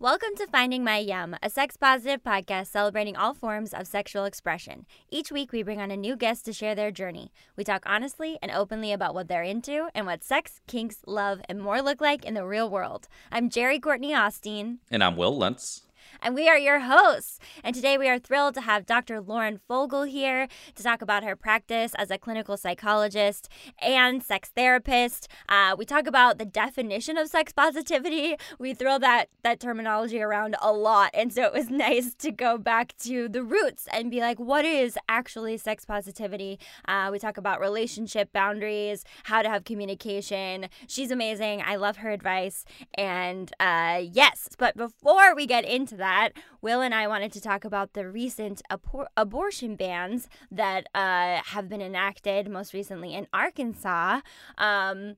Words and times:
Welcome 0.00 0.36
to 0.36 0.46
Finding 0.46 0.84
My 0.84 0.98
Yum, 0.98 1.34
a 1.42 1.50
sex 1.50 1.76
positive 1.76 2.22
podcast 2.22 2.68
celebrating 2.68 3.16
all 3.16 3.34
forms 3.34 3.74
of 3.74 3.88
sexual 3.88 4.26
expression. 4.26 4.86
Each 5.10 5.32
week, 5.32 5.50
we 5.50 5.64
bring 5.64 5.80
on 5.80 5.90
a 5.90 5.96
new 5.96 6.14
guest 6.14 6.44
to 6.44 6.52
share 6.52 6.76
their 6.76 6.92
journey. 6.92 7.32
We 7.56 7.64
talk 7.64 7.82
honestly 7.84 8.38
and 8.40 8.52
openly 8.52 8.92
about 8.92 9.12
what 9.12 9.26
they're 9.26 9.42
into 9.42 9.88
and 9.96 10.06
what 10.06 10.22
sex, 10.22 10.60
kinks, 10.68 10.98
love, 11.04 11.40
and 11.48 11.60
more 11.60 11.82
look 11.82 12.00
like 12.00 12.24
in 12.24 12.34
the 12.34 12.46
real 12.46 12.70
world. 12.70 13.08
I'm 13.32 13.50
Jerry 13.50 13.80
Courtney 13.80 14.14
Austin. 14.14 14.78
And 14.88 15.02
I'm 15.02 15.16
Will 15.16 15.36
Lentz 15.36 15.82
and 16.22 16.34
we 16.34 16.48
are 16.48 16.58
your 16.58 16.80
hosts. 16.80 17.38
And 17.62 17.74
today 17.74 17.98
we 17.98 18.08
are 18.08 18.18
thrilled 18.18 18.54
to 18.54 18.62
have 18.62 18.86
Dr. 18.86 19.20
Lauren 19.20 19.58
Fogel 19.68 20.04
here 20.04 20.48
to 20.74 20.82
talk 20.82 21.02
about 21.02 21.24
her 21.24 21.36
practice 21.36 21.92
as 21.96 22.10
a 22.10 22.18
clinical 22.18 22.56
psychologist 22.56 23.48
and 23.80 24.22
sex 24.22 24.50
therapist. 24.54 25.28
Uh, 25.48 25.74
we 25.78 25.84
talk 25.84 26.06
about 26.06 26.38
the 26.38 26.44
definition 26.44 27.16
of 27.16 27.28
sex 27.28 27.52
positivity. 27.52 28.36
We 28.58 28.74
throw 28.74 28.98
that 28.98 29.28
that 29.42 29.60
terminology 29.60 30.20
around 30.20 30.56
a 30.60 30.72
lot, 30.72 31.10
and 31.14 31.32
so 31.32 31.42
it 31.44 31.52
was 31.52 31.70
nice 31.70 32.14
to 32.14 32.30
go 32.30 32.58
back 32.58 32.94
to 33.04 33.28
the 33.28 33.42
roots 33.42 33.88
and 33.92 34.10
be 34.10 34.20
like, 34.20 34.38
what 34.38 34.64
is 34.64 34.98
actually 35.08 35.56
sex 35.58 35.84
positivity? 35.84 36.58
Uh, 36.86 37.08
we 37.12 37.18
talk 37.18 37.36
about 37.36 37.60
relationship 37.60 38.32
boundaries, 38.32 39.04
how 39.24 39.42
to 39.42 39.48
have 39.48 39.64
communication. 39.64 40.68
She's 40.86 41.10
amazing. 41.10 41.62
I 41.64 41.76
love 41.76 41.98
her 41.98 42.10
advice, 42.10 42.64
and 42.94 43.52
uh, 43.60 44.02
yes. 44.02 44.48
But 44.58 44.76
before 44.76 45.34
we 45.34 45.46
get 45.46 45.64
into 45.64 45.96
that, 45.98 46.30
Will 46.60 46.80
and 46.80 46.94
I 46.94 47.06
wanted 47.06 47.32
to 47.32 47.40
talk 47.40 47.64
about 47.64 47.92
the 47.92 48.08
recent 48.08 48.62
abor- 48.70 49.06
abortion 49.16 49.76
bans 49.76 50.28
that 50.50 50.88
uh, 50.94 51.40
have 51.44 51.68
been 51.68 51.82
enacted, 51.82 52.48
most 52.48 52.72
recently 52.72 53.14
in 53.14 53.26
Arkansas, 53.32 54.20
um, 54.56 55.16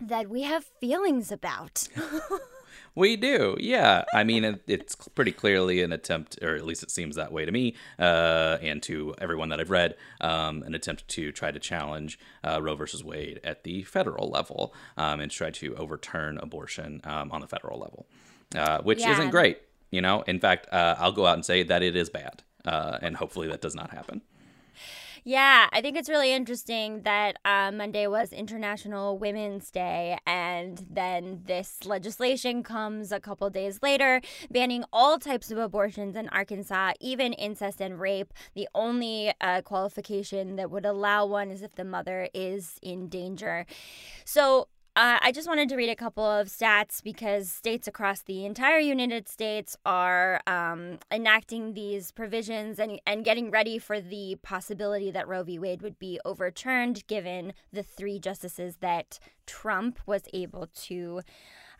that 0.00 0.28
we 0.28 0.42
have 0.42 0.64
feelings 0.64 1.30
about. 1.30 1.88
We 2.96 3.16
do, 3.16 3.56
yeah. 3.58 4.04
I 4.14 4.22
mean, 4.22 4.44
it, 4.44 4.62
it's 4.68 4.94
pretty 4.94 5.32
clearly 5.32 5.82
an 5.82 5.92
attempt, 5.92 6.38
or 6.42 6.54
at 6.54 6.64
least 6.64 6.82
it 6.84 6.90
seems 6.90 7.16
that 7.16 7.32
way 7.32 7.44
to 7.44 7.50
me, 7.50 7.74
uh, 7.98 8.58
and 8.62 8.80
to 8.84 9.14
everyone 9.18 9.48
that 9.48 9.58
I've 9.58 9.70
read, 9.70 9.96
um, 10.20 10.62
an 10.62 10.74
attempt 10.74 11.08
to 11.08 11.32
try 11.32 11.50
to 11.50 11.58
challenge 11.58 12.18
uh, 12.44 12.62
Roe 12.62 12.76
versus 12.76 13.02
Wade 13.02 13.40
at 13.42 13.64
the 13.64 13.82
federal 13.82 14.30
level 14.30 14.72
um, 14.96 15.18
and 15.18 15.30
try 15.30 15.50
to 15.50 15.74
overturn 15.74 16.38
abortion 16.38 17.00
um, 17.02 17.32
on 17.32 17.40
the 17.40 17.48
federal 17.48 17.80
level, 17.80 18.06
uh, 18.54 18.80
which 18.82 19.00
yeah. 19.00 19.12
isn't 19.12 19.30
great. 19.30 19.58
You 19.94 20.02
know, 20.02 20.22
in 20.26 20.40
fact, 20.40 20.66
uh, 20.72 20.96
I'll 20.98 21.12
go 21.12 21.24
out 21.24 21.34
and 21.34 21.44
say 21.44 21.62
that 21.62 21.80
it 21.80 21.94
is 21.94 22.10
bad, 22.10 22.42
uh, 22.64 22.98
and 23.00 23.16
hopefully 23.16 23.46
that 23.46 23.60
does 23.60 23.76
not 23.76 23.90
happen. 23.90 24.22
Yeah, 25.22 25.68
I 25.72 25.80
think 25.80 25.96
it's 25.96 26.08
really 26.08 26.32
interesting 26.32 27.02
that 27.02 27.38
uh, 27.44 27.70
Monday 27.72 28.08
was 28.08 28.32
International 28.32 29.16
Women's 29.16 29.70
Day, 29.70 30.18
and 30.26 30.84
then 30.90 31.42
this 31.46 31.86
legislation 31.86 32.64
comes 32.64 33.12
a 33.12 33.20
couple 33.20 33.48
days 33.50 33.78
later 33.82 34.20
banning 34.50 34.84
all 34.92 35.20
types 35.20 35.52
of 35.52 35.58
abortions 35.58 36.16
in 36.16 36.28
Arkansas, 36.30 36.94
even 37.00 37.32
incest 37.32 37.80
and 37.80 38.00
rape. 38.00 38.34
The 38.54 38.68
only 38.74 39.32
uh, 39.40 39.62
qualification 39.62 40.56
that 40.56 40.72
would 40.72 40.84
allow 40.84 41.24
one 41.24 41.52
is 41.52 41.62
if 41.62 41.76
the 41.76 41.84
mother 41.84 42.28
is 42.34 42.78
in 42.82 43.08
danger. 43.08 43.64
So 44.24 44.66
uh, 44.96 45.18
I 45.20 45.32
just 45.32 45.48
wanted 45.48 45.68
to 45.70 45.76
read 45.76 45.90
a 45.90 45.96
couple 45.96 46.24
of 46.24 46.46
stats 46.46 47.02
because 47.02 47.50
states 47.50 47.88
across 47.88 48.22
the 48.22 48.46
entire 48.46 48.78
United 48.78 49.28
States 49.28 49.76
are 49.84 50.40
um, 50.46 50.98
enacting 51.10 51.74
these 51.74 52.12
provisions 52.12 52.78
and, 52.78 53.00
and 53.04 53.24
getting 53.24 53.50
ready 53.50 53.78
for 53.78 54.00
the 54.00 54.36
possibility 54.42 55.10
that 55.10 55.26
Roe 55.26 55.42
v. 55.42 55.58
Wade 55.58 55.82
would 55.82 55.98
be 55.98 56.20
overturned, 56.24 57.04
given 57.08 57.54
the 57.72 57.82
three 57.82 58.20
justices 58.20 58.76
that 58.80 59.18
Trump 59.46 59.98
was 60.06 60.22
able 60.32 60.68
to 60.82 61.22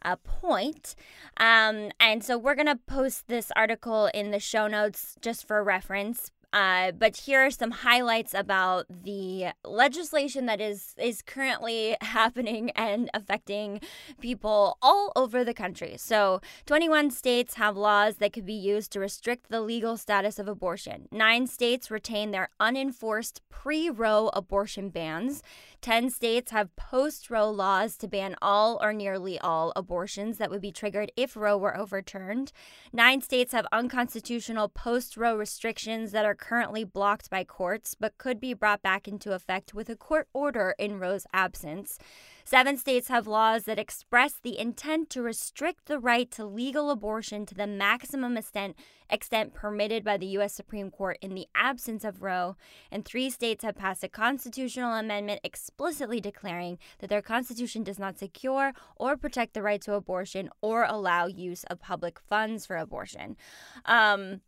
appoint. 0.03 0.97
Um, 1.37 1.91
and 2.01 2.25
so 2.25 2.37
we're 2.37 2.56
going 2.56 2.67
to 2.67 2.81
post 2.87 3.28
this 3.28 3.53
article 3.55 4.11
in 4.12 4.33
the 4.33 4.41
show 4.41 4.67
notes 4.67 5.17
just 5.21 5.47
for 5.47 5.62
reference. 5.62 6.31
Uh, 6.55 6.92
but 6.92 7.16
here 7.16 7.44
are 7.44 7.50
some 7.50 7.72
highlights 7.72 8.33
about 8.33 8.86
the 8.88 9.47
legislation 9.64 10.47
that 10.47 10.60
is 10.60 10.94
is 10.98 11.20
currently 11.20 11.97
happening 12.00 12.70
and 12.76 13.10
affecting 13.12 13.81
people 14.20 14.78
all 14.81 15.10
over 15.16 15.43
the 15.43 15.53
country. 15.53 15.97
So, 15.98 16.41
21 16.66 17.10
states 17.10 17.54
have 17.54 17.76
laws 17.76 18.16
that 18.16 18.32
could 18.32 18.47
be 18.47 18.53
used 18.54 18.93
to 18.93 19.00
restrict 19.00 19.48
the 19.48 19.60
legal 19.60 19.97
status 19.97 20.38
of 20.38 20.47
abortion. 20.47 21.09
Nine 21.10 21.48
states 21.48 21.91
retain 21.91 22.31
their 22.31 22.50
unenforced 22.60 23.41
pre-Roe 23.50 24.31
abortion 24.32 24.91
bans. 24.91 25.43
10 25.81 26.09
states 26.09 26.50
have 26.53 26.75
post 26.76 27.31
Roe 27.31 27.50
laws 27.50 27.97
to 27.98 28.09
ban 28.09 28.37
all 28.41 28.78
or 28.81 28.93
nearly 28.93 29.38
all 29.41 29.72
abortions 29.75 30.38
that 30.38 30.50
would 30.50 30.62
be 30.62 30.72
triggered 30.72 31.10
if 31.16 31.37
Roe 31.37 31.59
were 31.59 31.76
overturned. 31.76 32.53
Nine 32.93 33.20
states 33.20 33.53
have 33.53 33.66
unconstitutional 33.72 34.69
post 34.69 35.16
Roe 35.16 35.37
restrictions 35.37 36.12
that 36.12 36.25
are 36.25 36.34
currently 36.44 36.84
blocked 36.84 37.31
by 37.31 37.43
courts 37.43 37.94
but 37.99 38.19
could 38.19 38.38
be 38.38 38.53
brought 38.53 38.82
back 38.82 39.09
into 39.09 39.32
effect 39.32 39.72
with 39.72 39.88
a 39.88 39.97
court 39.97 40.28
order 40.34 40.75
in 40.78 40.99
Roe's 40.99 41.27
absence. 41.32 41.99
Seven 42.44 42.77
states 42.77 43.09
have 43.09 43.27
laws 43.27 43.65
that 43.65 43.78
express 43.78 44.34
the 44.34 44.59
intent 44.59 45.09
to 45.10 45.22
restrict 45.22 45.87
the 45.87 45.99
right 45.99 46.31
to 46.32 46.44
legal 46.44 46.91
abortion 46.91 47.47
to 47.47 47.55
the 47.55 47.66
maximum 47.66 48.37
extent, 48.37 48.77
extent 49.09 49.55
permitted 49.55 50.05
by 50.05 50.19
the 50.19 50.27
U.S. 50.37 50.53
Supreme 50.53 50.91
Court 50.91 51.16
in 51.22 51.34
the 51.34 51.47
absence 51.55 52.05
of 52.05 52.22
Roe. 52.22 52.56
And 52.91 53.06
three 53.06 53.31
states 53.31 53.65
have 53.65 53.76
passed 53.76 54.05
a 54.05 54.09
constitutional 54.09 54.93
amendment 54.93 55.41
explicitly 55.43 56.21
declaring 56.21 56.78
that 56.99 57.09
their 57.09 57.22
constitution 57.22 57.82
does 57.82 57.99
not 57.99 58.19
secure 58.19 58.75
or 58.97 59.16
protect 59.16 59.55
the 59.55 59.62
right 59.62 59.81
to 59.81 59.94
abortion 59.94 60.50
or 60.61 60.84
allow 60.84 61.26
use 61.26 61.65
of 61.65 61.81
public 61.81 62.21
funds 62.21 62.66
for 62.66 62.76
abortion. 62.76 63.38
Um, 63.87 64.43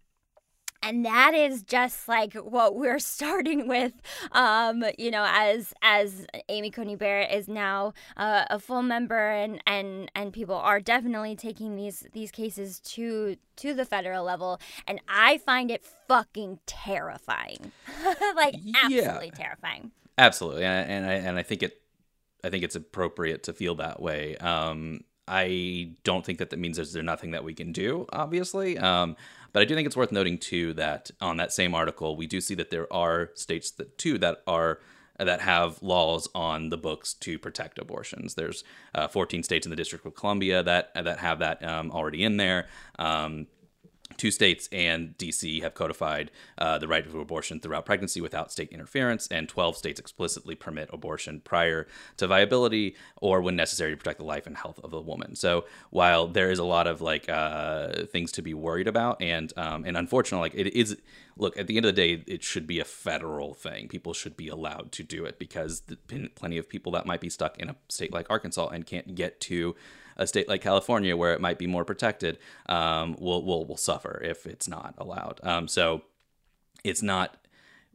and 0.87 1.05
that 1.05 1.35
is 1.35 1.63
just 1.63 2.09
like 2.09 2.35
what 2.35 2.77
we're 2.77 2.99
starting 3.17 3.69
with 3.69 3.93
um, 4.33 4.85
you 4.99 5.11
know 5.11 5.27
as 5.29 5.75
as 5.83 6.27
amy 6.49 6.71
coney 6.71 6.97
barrett 6.97 7.33
is 7.33 7.49
now 7.49 7.93
uh, 8.17 8.45
a 8.51 8.59
full 8.59 8.83
member 8.83 9.31
and 9.31 9.63
and 9.67 10.11
and 10.15 10.33
people 10.33 10.55
are 10.55 10.81
definitely 10.81 11.35
taking 11.35 11.77
these 11.77 12.07
these 12.13 12.31
cases 12.31 12.81
to 12.81 13.37
to 13.57 13.75
the 13.75 13.85
federal 13.85 14.25
level. 14.25 14.61
And 14.87 15.01
i 15.09 15.39
find 15.39 15.71
it 15.71 15.85
fucking 16.09 16.61
terrifying. 16.67 17.73
Like 18.35 18.55
absolutely 18.55 19.33
yeah. 19.33 19.35
terrifying. 19.35 19.91
Absolutely. 20.19 20.65
And, 20.65 20.91
and 20.91 21.07
i 21.07 21.13
and 21.15 21.39
i 21.39 21.43
think 21.43 21.63
it 21.63 21.81
i 22.45 22.51
think 22.51 22.65
it's 22.65 22.77
appropriate 22.77 23.43
to 23.45 23.53
feel 23.53 23.75
that 23.77 24.01
way. 24.01 24.37
Um 24.37 25.01
I 25.29 25.91
don't 26.05 26.25
think 26.25 26.39
that 26.39 26.51
that 26.51 26.59
means 26.59 26.77
there's, 26.77 26.93
there's 26.93 27.05
nothing 27.05 27.33
that 27.33 27.45
we 27.45 27.55
can 27.55 27.73
do, 27.73 28.07
obviously. 28.13 28.79
Um, 28.79 29.17
but 29.53 29.63
I 29.63 29.65
do 29.65 29.75
think 29.75 29.87
it's 29.87 29.97
worth 29.97 30.13
noting 30.13 30.39
too 30.39 30.75
that 30.75 31.11
on 31.21 31.39
that 31.39 31.53
same 31.53 31.75
article, 31.75 32.17
we 32.17 32.27
do 32.27 32.41
see 32.41 32.55
that 32.57 32.71
there 32.71 32.93
are 32.93 33.31
states 33.35 33.71
that 33.73 33.99
too 33.99 34.19
that 34.19 34.43
are 34.47 34.81
that 35.19 35.41
have 35.41 35.83
laws 35.83 36.29
on 36.35 36.69
the 36.69 36.77
books 36.77 37.15
to 37.15 37.39
protect 37.39 37.79
abortions. 37.79 38.35
There's 38.35 38.65
uh, 38.95 39.09
14 39.09 39.43
states 39.43 39.65
in 39.65 39.71
the 39.71 39.77
District 39.77 40.05
of 40.05 40.15
Columbia 40.15 40.63
that 40.63 40.93
that 40.95 41.19
have 41.19 41.39
that 41.39 41.65
um, 41.65 41.91
already 41.91 42.23
in 42.23 42.37
there. 42.37 42.67
Um, 42.99 43.47
two 44.17 44.31
states 44.31 44.69
and 44.73 45.17
DC 45.19 45.63
have 45.63 45.75
codified 45.75 46.31
uh, 46.59 46.79
the 46.79 46.89
right 46.89 47.09
to 47.09 47.21
abortion 47.21 47.61
throughout 47.61 47.85
pregnancy 47.85 48.21
without 48.21 48.53
state 48.53 48.71
interference, 48.71 49.27
and 49.29 49.49
12 49.49 49.77
states 49.77 50.01
explicitly 50.01 50.55
permit 50.55 50.89
abortion 50.93 51.41
prior 51.41 51.87
to 52.17 52.27
viability 52.27 52.95
or 53.17 53.41
when 53.41 53.57
necessary 53.57 53.91
to 53.93 53.97
protect 53.97 54.19
the 54.19 54.25
life 54.25 54.47
and 54.47 54.57
health 54.57 54.81
of 54.83 54.91
the 54.91 55.01
woman. 55.01 55.35
So 55.35 55.65
while 55.91 56.27
there 56.27 56.51
is 56.51 56.59
a 56.59 56.65
lot 56.65 56.87
of 56.87 57.01
like 57.01 57.29
uh, 57.29 58.07
things 58.07 58.33
to 58.33 58.43
be 58.43 58.55
worried 58.55 58.89
about, 58.89 59.21
and 59.21 59.53
um, 59.57 59.85
and 59.85 59.97
unfortunately, 59.97 60.51
like 60.51 60.59
it 60.59 60.77
is. 60.79 60.97
Look, 61.39 61.59
at 61.59 61.67
the 61.67 61.77
end 61.77 61.85
of 61.85 61.95
the 61.95 62.01
day, 62.01 62.25
it 62.27 62.43
should 62.43 62.67
be 62.67 62.81
a 62.81 62.85
federal 62.87 63.53
thing. 63.53 63.89
People 63.89 64.15
should 64.15 64.39
be 64.39 64.49
allowed 64.49 64.91
to 64.93 65.03
do 65.03 65.27
it 65.27 65.39
because 65.39 65.83
plenty 66.35 66.57
of 66.57 66.67
people 66.67 66.93
that 66.93 67.05
might 67.05 67.21
be 67.21 67.29
stuck 67.29 67.59
in 67.59 67.69
a 67.69 67.77
state 67.91 68.11
like 68.11 68.31
Arkansas 68.31 68.69
and 68.69 68.87
can't 68.87 69.15
get 69.15 69.39
to 69.43 69.77
a 70.17 70.27
state 70.27 70.49
like 70.49 70.63
California, 70.63 71.17
where 71.17 71.35
it 71.35 71.41
might 71.41 71.59
be 71.59 71.67
more 71.67 71.85
protected, 71.85 72.39
um, 72.69 73.17
will 73.19 73.45
will 73.45 73.65
will 73.67 73.77
suffer 73.77 74.21
if 74.25 74.47
it's 74.47 74.69
not 74.69 74.95
allowed. 74.99 75.41
Um, 75.43 75.69
so 75.69 76.03
it's 76.85 77.03
not 77.03 77.37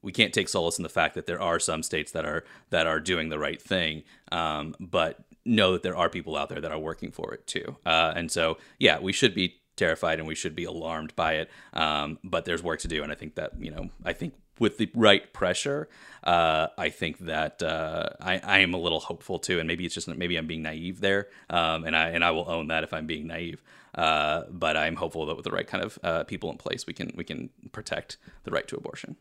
we 0.01 0.12
can't 0.12 0.33
take 0.33 0.50
solace 0.50 0.79
in 0.79 0.83
the 0.83 0.89
fact 0.89 1.15
that 1.15 1.25
there 1.25 1.41
are 1.41 1.59
some 1.59 1.83
states 1.83 2.12
that 2.12 2.25
are 2.25 2.44
that 2.69 2.88
are 2.88 3.00
doing 3.00 3.29
the 3.29 3.39
right 3.39 3.62
thing, 3.62 4.03
um, 4.31 4.75
but 4.79 5.19
know 5.45 5.73
that 5.73 5.83
there 5.83 5.97
are 5.97 6.09
people 6.09 6.35
out 6.38 6.50
there 6.50 6.62
that 6.62 6.71
are 6.71 6.79
working 6.79 7.12
for 7.12 7.33
it 7.33 7.45
too. 7.47 7.77
Uh, 7.85 8.13
and 8.15 8.31
so, 8.31 8.57
yeah, 8.79 9.00
we 9.00 9.12
should 9.12 9.33
be 9.33 9.56
terrified 9.75 10.19
and 10.19 10.27
we 10.27 10.35
should 10.35 10.56
be 10.56 10.63
alarmed 10.63 11.15
by 11.15 11.33
it. 11.33 11.50
Um, 11.74 12.19
but 12.24 12.45
there's 12.45 12.62
work 12.62 12.79
to 12.81 12.88
do, 12.88 13.03
and 13.03 13.12
I 13.12 13.15
think 13.15 13.35
that 13.35 13.51
you 13.59 13.71
know, 13.71 13.89
I 14.03 14.13
think 14.13 14.33
with 14.59 14.77
the 14.77 14.89
right 14.94 15.31
pressure, 15.33 15.89
uh, 16.24 16.68
I 16.77 16.89
think 16.89 17.19
that 17.19 17.63
uh, 17.63 18.09
I, 18.19 18.39
I, 18.39 18.59
am 18.59 18.74
a 18.74 18.77
little 18.77 19.00
hopeful 19.00 19.39
too, 19.39 19.59
and 19.59 19.68
maybe 19.68 19.86
it's 19.86 19.95
just 19.95 20.07
maybe 20.07 20.38
I'm 20.38 20.48
being 20.48 20.62
naive 20.62 21.01
there, 21.01 21.30
um, 21.50 21.83
and 21.83 21.95
I 21.95 22.09
and 22.09 22.24
I 22.24 22.31
will 22.31 22.50
own 22.50 22.68
that 22.68 22.83
if 22.83 22.94
I'm 22.94 23.07
being 23.07 23.27
naive. 23.27 23.63
Uh, 23.95 24.44
but 24.50 24.77
I'm 24.77 24.95
hopeful 24.95 25.25
that 25.25 25.36
with 25.36 25.44
the 25.44 25.51
right 25.51 25.68
kind 25.68 25.83
of 25.83 26.00
uh, 26.03 26.24
people 26.24 26.51
in 26.51 26.57
place, 26.57 26.86
we 26.86 26.94
can 26.94 27.12
we 27.15 27.24
can 27.24 27.50
protect 27.71 28.18
the 28.44 28.51
right 28.51 28.68
to 28.68 28.75
abortion. 28.75 29.15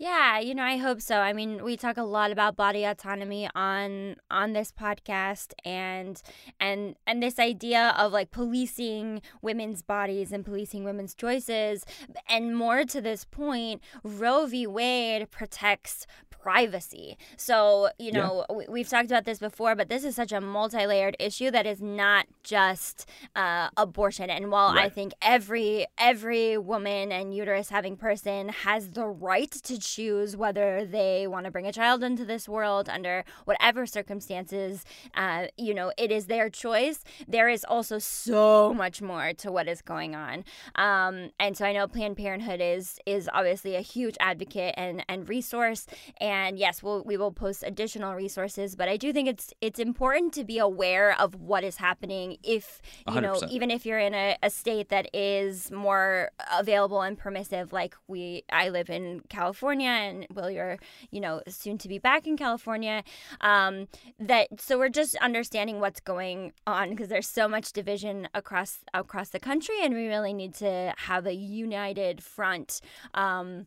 Yeah, 0.00 0.38
you 0.38 0.54
know, 0.54 0.62
I 0.62 0.78
hope 0.78 1.02
so. 1.02 1.16
I 1.16 1.34
mean, 1.34 1.62
we 1.62 1.76
talk 1.76 1.98
a 1.98 2.02
lot 2.02 2.30
about 2.30 2.56
body 2.56 2.84
autonomy 2.84 3.50
on 3.54 4.16
on 4.30 4.54
this 4.54 4.72
podcast 4.72 5.52
and 5.62 6.22
and 6.58 6.94
and 7.06 7.22
this 7.22 7.38
idea 7.38 7.94
of 7.98 8.10
like 8.10 8.30
policing 8.30 9.20
women's 9.42 9.82
bodies 9.82 10.32
and 10.32 10.42
policing 10.42 10.84
women's 10.84 11.14
choices 11.14 11.84
and 12.30 12.56
more 12.56 12.84
to 12.84 13.02
this 13.02 13.26
point, 13.26 13.82
Roe 14.02 14.46
v. 14.46 14.66
Wade 14.66 15.30
protects 15.30 16.06
privacy. 16.42 17.18
So, 17.36 17.90
you 17.98 18.12
know, 18.12 18.44
yeah. 18.48 18.64
we've 18.68 18.88
talked 18.88 19.10
about 19.10 19.24
this 19.24 19.38
before, 19.38 19.74
but 19.74 19.88
this 19.88 20.04
is 20.04 20.16
such 20.16 20.32
a 20.32 20.40
multi 20.40 20.86
layered 20.86 21.16
issue 21.18 21.50
that 21.50 21.66
is 21.66 21.82
not 21.82 22.26
just 22.42 23.06
uh, 23.36 23.68
abortion. 23.76 24.30
And 24.30 24.50
while 24.50 24.74
right. 24.74 24.86
I 24.86 24.88
think 24.88 25.12
every 25.20 25.86
every 25.98 26.56
woman 26.56 27.12
and 27.12 27.34
uterus 27.34 27.68
having 27.68 27.96
person 27.96 28.48
has 28.48 28.90
the 28.90 29.06
right 29.06 29.50
to 29.50 29.78
choose 29.94 30.36
whether 30.36 30.84
they 30.84 31.26
want 31.26 31.44
to 31.46 31.50
bring 31.50 31.66
a 31.66 31.72
child 31.72 32.02
into 32.02 32.24
this 32.24 32.48
world 32.48 32.88
under 32.88 33.24
whatever 33.44 33.86
circumstances, 33.86 34.84
uh, 35.14 35.46
you 35.56 35.74
know, 35.74 35.92
it 35.96 36.10
is 36.10 36.26
their 36.26 36.50
choice. 36.50 37.04
There 37.26 37.48
is 37.48 37.64
also 37.64 37.98
so 37.98 38.74
much 38.74 39.02
more 39.02 39.32
to 39.34 39.50
what 39.50 39.68
is 39.68 39.82
going 39.82 40.14
on. 40.14 40.44
Um, 40.74 41.30
and 41.38 41.56
so 41.56 41.64
I 41.64 41.72
know 41.72 41.86
Planned 41.86 42.16
Parenthood 42.16 42.60
is 42.60 42.98
is 43.06 43.28
obviously 43.32 43.76
a 43.76 43.80
huge 43.80 44.16
advocate 44.20 44.74
and, 44.76 45.04
and 45.08 45.28
resource. 45.28 45.86
And 46.20 46.58
yes, 46.58 46.82
we'll, 46.82 47.02
we 47.04 47.16
will 47.16 47.32
post 47.32 47.64
additional 47.66 48.14
resources. 48.14 48.76
But 48.76 48.88
I 48.88 48.96
do 48.96 49.12
think 49.12 49.28
it's 49.28 49.52
it's 49.60 49.78
important 49.78 50.32
to 50.34 50.44
be 50.44 50.58
aware 50.58 51.18
of 51.18 51.34
what 51.34 51.64
is 51.64 51.76
happening. 51.76 52.36
If 52.42 52.82
you 53.08 53.14
100%. 53.14 53.22
know, 53.22 53.40
even 53.50 53.70
if 53.70 53.86
you're 53.86 53.98
in 53.98 54.14
a, 54.14 54.36
a 54.42 54.50
state 54.50 54.88
that 54.90 55.08
is 55.14 55.70
more 55.70 56.30
available 56.52 57.02
and 57.02 57.16
permissive, 57.18 57.72
like 57.72 57.94
we, 58.08 58.44
I 58.52 58.68
live 58.68 58.90
in 58.90 59.22
California, 59.28 59.79
and 59.86 60.26
Will, 60.32 60.50
you're 60.50 60.78
you 61.10 61.20
know 61.20 61.42
soon 61.48 61.78
to 61.78 61.88
be 61.88 61.98
back 61.98 62.26
in 62.26 62.36
California. 62.36 63.02
Um, 63.40 63.88
that 64.18 64.48
so 64.60 64.78
we're 64.78 64.88
just 64.88 65.16
understanding 65.16 65.80
what's 65.80 66.00
going 66.00 66.52
on 66.66 66.90
because 66.90 67.08
there's 67.08 67.28
so 67.28 67.48
much 67.48 67.72
division 67.72 68.28
across 68.34 68.78
across 68.94 69.30
the 69.30 69.40
country, 69.40 69.76
and 69.82 69.94
we 69.94 70.08
really 70.08 70.32
need 70.32 70.54
to 70.54 70.94
have 70.96 71.26
a 71.26 71.34
united 71.34 72.22
front. 72.22 72.80
Um, 73.14 73.66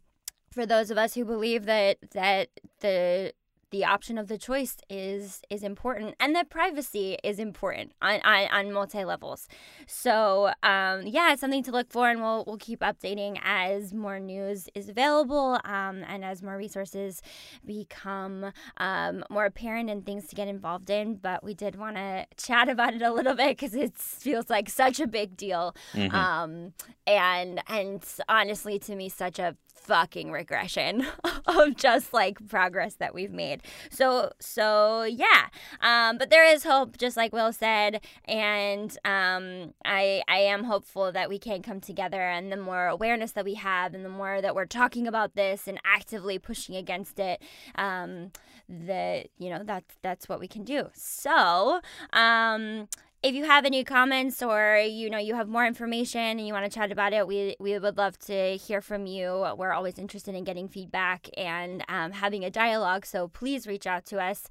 for 0.52 0.66
those 0.66 0.92
of 0.92 0.98
us 0.98 1.16
who 1.16 1.26
believe 1.26 1.66
that 1.66 1.98
that 2.12 2.50
the 2.80 3.34
the 3.74 3.84
option 3.84 4.20
of 4.20 4.28
the 4.28 4.38
choice 4.38 4.78
is 4.88 5.42
is 5.50 5.64
important 5.64 6.14
and 6.20 6.36
that 6.36 6.48
privacy 6.48 7.18
is 7.24 7.40
important 7.40 7.92
on, 8.04 8.22
on, 8.24 8.48
on 8.52 8.72
multi 8.72 9.04
levels 9.04 9.48
so 9.88 10.52
um, 10.62 11.02
yeah 11.08 11.34
it's 11.34 11.42
something 11.42 11.64
to 11.64 11.72
look 11.72 11.92
for 11.92 12.08
and 12.08 12.22
we'll, 12.22 12.44
we'll 12.46 12.58
keep 12.58 12.82
updating 12.82 13.40
as 13.44 13.92
more 13.92 14.20
news 14.20 14.70
is 14.76 14.90
available 14.90 15.60
um, 15.66 16.04
and 16.08 16.24
as 16.24 16.44
more 16.44 16.56
resources 16.56 17.24
become 17.66 18.52
um, 18.78 19.24
more 19.32 19.46
apparent 19.46 19.90
and 19.90 20.06
things 20.06 20.28
to 20.28 20.36
get 20.36 20.48
involved 20.48 20.92
in 20.92 21.16
but 21.16 21.44
we 21.44 21.56
did 21.56 21.76
want 21.76 21.96
to 21.96 22.28
chat 22.38 22.70
about 22.70 22.94
it 22.94 23.02
a 23.02 23.12
little 23.12 23.36
bit 23.36 23.58
because 23.58 23.74
it 23.74 23.96
feels 23.96 24.52
like 24.52 24.70
such 24.70 25.00
a 25.00 25.08
big 25.08 25.36
deal 25.36 25.76
mm-hmm. 25.94 26.14
Um, 26.14 26.74
and 27.08 27.60
and 27.68 28.06
honestly 28.30 28.78
to 28.78 28.96
me 28.96 29.10
such 29.10 29.40
a 29.40 29.56
fucking 29.84 30.32
regression 30.32 31.06
of 31.46 31.76
just 31.76 32.14
like 32.14 32.48
progress 32.48 32.96
that 32.96 33.14
we've 33.14 33.32
made. 33.32 33.62
So 33.90 34.32
so 34.40 35.04
yeah. 35.04 35.48
Um, 35.82 36.18
but 36.18 36.30
there 36.30 36.46
is 36.46 36.64
hope, 36.64 36.98
just 36.98 37.18
like 37.18 37.34
Will 37.34 37.54
said, 37.54 38.02
and 38.26 38.92
um, 39.06 39.74
I 39.86 40.22
I 40.28 40.38
am 40.40 40.66
hopeful 40.66 41.12
that 41.12 41.30
we 41.30 41.40
can 41.40 41.62
come 41.62 41.80
together, 41.80 42.22
and 42.22 42.52
the 42.52 42.58
more 42.58 42.88
awareness 42.88 43.32
that 43.32 43.46
we 43.46 43.56
have, 43.56 43.94
and 43.94 44.04
the 44.04 44.10
more 44.10 44.42
that 44.42 44.56
we're 44.56 44.66
talking 44.66 45.08
about 45.08 45.36
this 45.36 45.68
and 45.68 45.80
actively 45.86 46.40
pushing 46.40 46.76
against 46.76 47.20
it, 47.20 47.42
um, 47.76 48.32
that 48.70 49.28
you 49.38 49.50
know 49.50 49.64
that's 49.64 49.96
that's 50.02 50.30
what 50.30 50.40
we 50.40 50.48
can 50.48 50.64
do. 50.64 50.90
So 50.94 51.82
um, 52.14 52.88
if 53.24 53.34
you 53.34 53.46
have 53.46 53.64
any 53.64 53.86
comments 53.86 54.44
or 54.44 54.78
you 54.80 55.10
know 55.10 55.18
you 55.18 55.34
have 55.34 55.48
more 55.48 55.66
information 55.66 56.20
and 56.20 56.46
you 56.46 56.52
want 56.52 56.70
to 56.70 56.70
chat 56.70 56.92
about 56.92 57.14
it, 57.14 57.26
we 57.26 57.56
we 57.58 57.80
would 57.80 57.98
love 57.98 58.20
to 58.20 58.58
hear 58.58 58.82
from 58.82 59.06
you. 59.06 59.48
We're 59.58 59.72
always 59.72 59.98
interested 59.98 60.36
in 60.36 60.44
getting 60.44 60.68
feedback 60.68 61.30
and 61.38 61.86
um, 61.88 62.12
having 62.12 62.44
a 62.44 62.52
dialogue. 62.52 63.06
So 63.06 63.30
please 63.30 63.66
reach 63.66 63.88
out 63.88 64.06
to 64.08 64.20
us. 64.20 64.50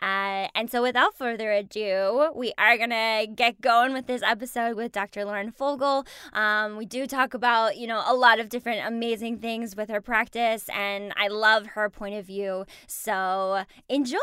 Uh, 0.00 0.48
and 0.54 0.70
so 0.70 0.82
without 0.82 1.14
further 1.14 1.52
ado, 1.52 2.30
we 2.34 2.54
are 2.56 2.78
gonna 2.78 3.26
get 3.26 3.60
going 3.60 3.92
with 3.92 4.06
this 4.06 4.22
episode 4.22 4.74
with 4.74 4.92
Dr. 4.92 5.26
Lauren 5.26 5.50
Fogel. 5.50 6.06
Um, 6.32 6.78
we 6.78 6.86
do 6.86 7.06
talk 7.06 7.34
about 7.34 7.76
you 7.76 7.86
know 7.86 8.02
a 8.06 8.14
lot 8.14 8.40
of 8.40 8.48
different 8.48 8.86
amazing 8.86 9.38
things 9.38 9.76
with 9.76 9.90
her 9.90 10.00
practice, 10.00 10.70
and 10.74 11.12
I 11.16 11.28
love 11.28 11.66
her 11.68 11.90
point 11.90 12.14
of 12.14 12.24
view. 12.24 12.64
So 12.86 13.64
enjoy. 13.90 14.18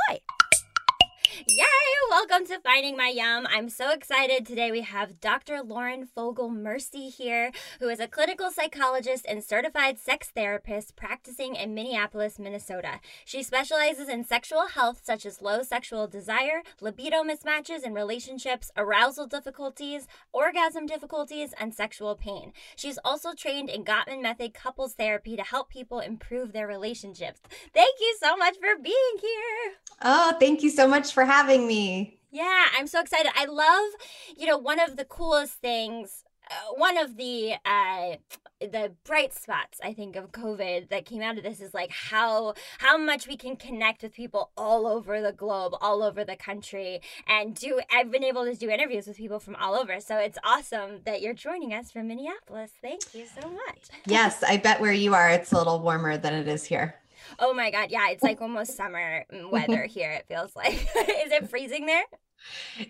Yay! 1.32 1.66
Welcome 2.10 2.46
to 2.48 2.60
Finding 2.60 2.98
My 2.98 3.08
Yum. 3.08 3.48
I'm 3.50 3.70
so 3.70 3.92
excited. 3.92 4.46
Today 4.46 4.70
we 4.70 4.82
have 4.82 5.22
Dr. 5.22 5.62
Lauren 5.64 6.06
Fogel 6.06 6.50
Mersy 6.50 7.10
here, 7.10 7.52
who 7.80 7.88
is 7.88 8.02
a 8.02 8.08
clinical 8.08 8.52
psychologist 8.52 9.26
and 9.30 9.42
certified 9.42 9.98
sex 9.98 10.30
therapist 10.30 10.98
practicing 10.98 11.56
in 11.56 11.74
Minneapolis, 11.74 12.38
Minnesota. 12.38 13.00
She 13.24 13.44
specializes 13.44 14.10
in 14.10 14.26
sexual 14.26 14.68
health 14.68 15.00
such 15.04 15.26
as 15.26 15.42
low 15.42 15.64
sexual 15.64 16.06
desire, 16.06 16.64
libido 16.82 17.24
mismatches 17.24 17.84
in 17.84 17.94
relationships, 17.94 18.70
arousal 18.76 19.26
difficulties, 19.26 20.08
orgasm 20.34 20.86
difficulties, 20.86 21.54
and 21.58 21.74
sexual 21.74 22.16
pain. 22.16 22.52
She's 22.76 23.00
also 23.06 23.34
trained 23.34 23.70
in 23.70 23.86
Gottman 23.86 24.22
Method 24.22 24.54
couples 24.54 24.96
therapy 24.96 25.38
to 25.38 25.44
help 25.44 25.70
people 25.70 26.00
improve 26.00 26.52
their 26.52 26.68
relationships. 26.68 27.40
Thank 27.74 27.96
you 28.02 28.18
so 28.22 28.36
much 28.36 28.56
for 28.56 28.82
being 28.82 29.16
here. 29.22 29.76
Oh, 30.02 30.36
thank 30.40 30.62
you 30.62 30.70
so 30.70 30.88
much 30.88 31.14
for 31.14 31.21
for 31.22 31.26
having 31.26 31.68
me. 31.68 32.18
Yeah, 32.32 32.68
I'm 32.76 32.88
so 32.88 33.00
excited. 33.00 33.32
I 33.36 33.46
love, 33.46 33.92
you 34.36 34.48
know, 34.48 34.58
one 34.58 34.80
of 34.80 34.98
the 34.98 35.06
coolest 35.06 35.54
things 35.54 36.24
uh, 36.50 36.74
one 36.76 36.98
of 36.98 37.16
the 37.16 37.54
uh, 37.66 38.16
the 38.60 38.92
bright 39.06 39.34
spots 39.34 39.80
I 39.82 39.94
think 39.94 40.18
of 40.18 40.32
COVID 40.32 40.90
that 40.90 41.06
came 41.06 41.22
out 41.22 41.38
of 41.38 41.44
this 41.44 41.62
is 41.62 41.74
like 41.74 41.92
how 41.92 42.56
how 42.80 42.98
much 42.98 43.26
we 43.26 43.38
can 43.38 43.56
connect 43.56 44.04
with 44.04 44.14
people 44.14 44.52
all 44.58 44.86
over 44.86 45.22
the 45.22 45.32
globe, 45.32 45.76
all 45.80 46.04
over 46.04 46.26
the 46.26 46.36
country, 46.36 47.00
and 47.26 47.56
do. 47.56 47.80
I've 47.90 48.12
been 48.12 48.24
able 48.24 48.44
to 48.44 48.56
do 48.56 48.70
interviews 48.70 49.08
with 49.08 49.16
people 49.16 49.40
from 49.40 49.56
all 49.56 49.76
over, 49.76 50.02
so 50.02 50.18
it's 50.18 50.38
awesome 50.44 51.02
that 51.06 51.22
you're 51.22 51.34
joining 51.34 51.74
us 51.74 51.92
from 51.92 52.08
Minneapolis. 52.08 52.72
Thank 52.82 53.14
you 53.14 53.26
so 53.40 53.50
much. 53.50 53.88
yes, 54.06 54.44
I 54.44 54.58
bet 54.58 54.82
where 54.82 54.92
you 54.92 55.14
are, 55.14 55.30
it's 55.30 55.54
a 55.54 55.58
little 55.58 55.80
warmer 55.80 56.18
than 56.18 56.34
it 56.34 56.50
is 56.50 56.66
here. 56.66 56.96
Oh 57.40 57.54
my 57.54 57.72
god, 57.72 57.92
yeah, 57.92 58.10
it's 58.10 58.24
like 58.24 58.38
oh. 58.42 58.46
almost 58.46 58.76
summer 58.76 59.26
mm, 59.34 59.52
weather 59.52 59.86
here. 59.86 60.12
It 60.12 60.26
feels 60.28 60.56
like. 60.56 60.74
Is 60.96 61.32
it 61.32 61.50
freezing 61.50 61.86
there? 61.86 62.04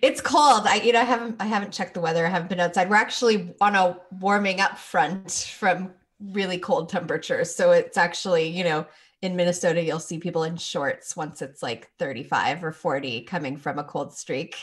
It's 0.02 0.22
cold. 0.22 0.64
I 0.66 0.76
you 0.76 0.94
know 0.94 1.02
I 1.02 1.06
haven't 1.06 1.42
I 1.42 1.46
haven't 1.46 1.74
checked 1.74 1.94
the 1.94 2.02
weather. 2.02 2.26
I 2.26 2.30
haven't 2.30 2.50
been 2.50 2.60
outside. 2.60 2.90
We're 2.90 2.96
actually 2.96 3.54
on 3.60 3.76
a 3.76 3.98
warming 4.20 4.62
up 4.62 4.78
front 4.78 5.54
from 5.58 5.92
really 6.20 6.58
cold 6.58 6.90
temperatures. 6.90 7.54
So 7.54 7.72
it's 7.72 7.98
actually, 7.98 8.48
you 8.48 8.64
know, 8.64 8.86
in 9.22 9.36
Minnesota 9.36 9.84
you'll 9.84 10.00
see 10.00 10.20
people 10.20 10.44
in 10.44 10.56
shorts 10.56 11.16
once 11.16 11.42
it's 11.42 11.62
like 11.62 11.90
35 12.00 12.64
or 12.64 12.72
40 12.72 13.22
coming 13.22 13.58
from 13.58 13.80
a 13.80 13.84
cold 13.84 14.14
streak. 14.14 14.56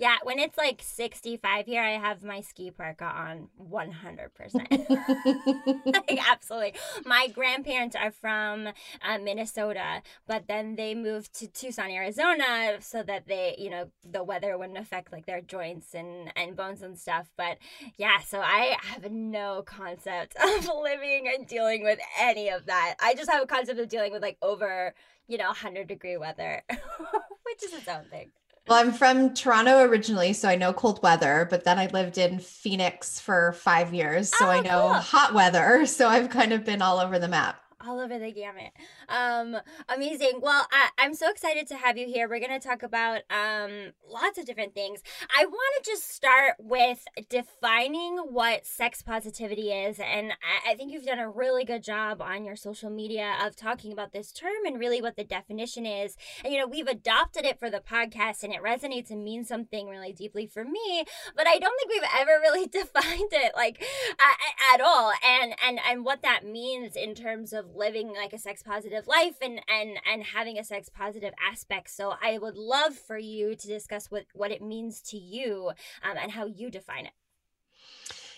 Yeah, 0.00 0.16
when 0.22 0.38
it's 0.38 0.56
like 0.56 0.80
65 0.82 1.66
here, 1.66 1.82
I 1.82 1.98
have 1.98 2.24
my 2.24 2.40
ski 2.40 2.70
parka 2.70 3.04
on 3.04 3.48
100%. 3.62 5.84
like, 6.08 6.18
absolutely. 6.26 6.72
My 7.04 7.28
grandparents 7.28 7.94
are 7.94 8.10
from 8.10 8.68
uh, 8.68 9.18
Minnesota, 9.22 10.00
but 10.26 10.44
then 10.48 10.76
they 10.76 10.94
moved 10.94 11.34
to 11.40 11.48
Tucson, 11.48 11.90
Arizona 11.90 12.78
so 12.80 13.02
that 13.02 13.28
they, 13.28 13.56
you 13.58 13.68
know, 13.68 13.90
the 14.02 14.24
weather 14.24 14.56
wouldn't 14.56 14.78
affect 14.78 15.12
like 15.12 15.26
their 15.26 15.42
joints 15.42 15.92
and, 15.92 16.32
and 16.34 16.56
bones 16.56 16.80
and 16.80 16.98
stuff. 16.98 17.28
But 17.36 17.58
yeah, 17.98 18.20
so 18.20 18.40
I 18.40 18.78
have 18.80 19.12
no 19.12 19.62
concept 19.66 20.34
of 20.42 20.66
living 20.82 21.30
and 21.36 21.46
dealing 21.46 21.84
with 21.84 21.98
any 22.18 22.48
of 22.48 22.64
that. 22.64 22.94
I 23.00 23.14
just 23.14 23.30
have 23.30 23.42
a 23.42 23.46
concept 23.46 23.78
of 23.78 23.90
dealing 23.90 24.12
with 24.12 24.22
like 24.22 24.38
over, 24.40 24.94
you 25.28 25.36
know, 25.36 25.48
100 25.48 25.88
degree 25.88 26.16
weather, 26.16 26.62
which 26.70 27.62
is 27.62 27.74
its 27.74 27.86
own 27.86 28.04
thing. 28.10 28.30
Well, 28.70 28.78
I'm 28.78 28.92
from 28.92 29.34
Toronto 29.34 29.80
originally, 29.80 30.32
so 30.32 30.48
I 30.48 30.54
know 30.54 30.72
cold 30.72 31.02
weather, 31.02 31.44
but 31.50 31.64
then 31.64 31.76
I 31.76 31.86
lived 31.86 32.18
in 32.18 32.38
Phoenix 32.38 33.18
for 33.18 33.50
five 33.54 33.92
years. 33.92 34.28
So 34.28 34.46
oh, 34.46 34.48
I 34.48 34.60
know 34.60 34.82
cool. 34.82 34.94
hot 34.94 35.34
weather. 35.34 35.84
So 35.86 36.06
I've 36.06 36.30
kind 36.30 36.52
of 36.52 36.64
been 36.64 36.80
all 36.80 37.00
over 37.00 37.18
the 37.18 37.26
map 37.26 37.60
all 37.84 37.98
over 37.98 38.18
the 38.18 38.32
gamut. 38.32 38.72
Um, 39.08 39.56
amazing. 39.88 40.40
Well, 40.42 40.66
I, 40.70 40.90
am 40.98 41.14
so 41.14 41.30
excited 41.30 41.66
to 41.68 41.76
have 41.76 41.96
you 41.96 42.06
here. 42.06 42.28
We're 42.28 42.40
going 42.40 42.58
to 42.58 42.66
talk 42.66 42.82
about 42.82 43.22
um, 43.30 43.92
lots 44.08 44.38
of 44.38 44.44
different 44.44 44.74
things. 44.74 45.02
I 45.36 45.46
want 45.46 45.84
to 45.84 45.90
just 45.90 46.10
start 46.10 46.54
with 46.58 47.04
defining 47.28 48.18
what 48.18 48.66
sex 48.66 49.02
positivity 49.02 49.70
is. 49.72 49.98
And 49.98 50.32
I, 50.32 50.72
I 50.72 50.74
think 50.74 50.92
you've 50.92 51.06
done 51.06 51.18
a 51.18 51.30
really 51.30 51.64
good 51.64 51.82
job 51.82 52.20
on 52.20 52.44
your 52.44 52.56
social 52.56 52.90
media 52.90 53.34
of 53.42 53.56
talking 53.56 53.92
about 53.92 54.12
this 54.12 54.32
term 54.32 54.66
and 54.66 54.78
really 54.78 55.00
what 55.00 55.16
the 55.16 55.24
definition 55.24 55.86
is. 55.86 56.16
And, 56.44 56.52
you 56.52 56.58
know, 56.58 56.66
we've 56.66 56.86
adopted 56.86 57.44
it 57.44 57.58
for 57.58 57.70
the 57.70 57.80
podcast 57.80 58.42
and 58.42 58.52
it 58.52 58.62
resonates 58.62 59.10
and 59.10 59.24
means 59.24 59.48
something 59.48 59.88
really 59.88 60.12
deeply 60.12 60.46
for 60.46 60.64
me, 60.64 61.04
but 61.34 61.46
I 61.46 61.58
don't 61.58 61.78
think 61.78 61.90
we've 61.90 62.10
ever 62.20 62.38
really 62.40 62.66
defined 62.66 63.32
it 63.32 63.52
like 63.56 63.82
uh, 64.12 64.74
at 64.74 64.80
all. 64.80 65.12
And, 65.26 65.54
and, 65.66 65.80
and 65.88 66.04
what 66.04 66.22
that 66.22 66.44
means 66.44 66.96
in 66.96 67.14
terms 67.14 67.52
of 67.52 67.69
living 67.74 68.12
like 68.12 68.32
a 68.32 68.38
sex 68.38 68.62
positive 68.62 69.06
life 69.06 69.36
and 69.42 69.60
and 69.68 69.98
and 70.10 70.22
having 70.22 70.58
a 70.58 70.64
sex 70.64 70.88
positive 70.88 71.34
aspect. 71.50 71.90
So 71.90 72.14
I 72.22 72.38
would 72.38 72.56
love 72.56 72.94
for 72.94 73.18
you 73.18 73.54
to 73.54 73.66
discuss 73.66 74.10
what 74.10 74.24
what 74.32 74.50
it 74.50 74.62
means 74.62 75.00
to 75.02 75.16
you 75.16 75.70
um, 76.02 76.16
and 76.20 76.32
how 76.32 76.46
you 76.46 76.70
define 76.70 77.06
it. 77.06 77.12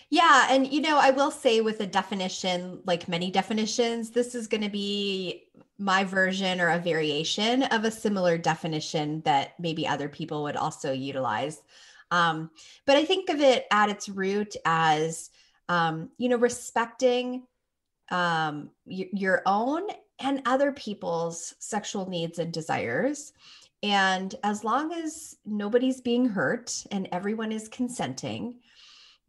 Yeah. 0.09 0.45
And, 0.51 0.71
you 0.71 0.79
know, 0.79 0.99
I 0.99 1.09
will 1.09 1.31
say 1.31 1.61
with 1.61 1.79
a 1.79 1.87
definition, 1.87 2.81
like 2.85 3.07
many 3.07 3.31
definitions, 3.31 4.11
this 4.11 4.35
is 4.35 4.45
going 4.45 4.61
to 4.61 4.69
be 4.69 5.45
my 5.79 6.03
version 6.03 6.61
or 6.61 6.69
a 6.69 6.77
variation 6.77 7.63
of 7.63 7.83
a 7.83 7.89
similar 7.89 8.37
definition 8.37 9.21
that 9.25 9.59
maybe 9.59 9.87
other 9.87 10.07
people 10.07 10.43
would 10.43 10.55
also 10.55 10.91
utilize. 10.91 11.63
Um, 12.11 12.51
but 12.85 12.95
I 12.95 13.05
think 13.05 13.29
of 13.29 13.41
it 13.41 13.65
at 13.71 13.89
its 13.89 14.07
root 14.07 14.55
as, 14.65 15.31
um, 15.67 16.11
you 16.19 16.29
know, 16.29 16.37
respecting 16.37 17.47
um, 18.11 18.69
y- 18.85 19.09
your 19.13 19.41
own 19.45 19.83
and 20.19 20.41
other 20.45 20.71
people's 20.71 21.55
sexual 21.59 22.09
needs 22.09 22.39
and 22.39 22.53
desires. 22.53 23.33
And 23.81 24.33
as 24.43 24.63
long 24.63 24.93
as 24.93 25.35
nobody's 25.45 26.01
being 26.01 26.25
hurt 26.25 26.85
and 26.91 27.09
everyone 27.11 27.51
is 27.51 27.67
consenting, 27.67 28.59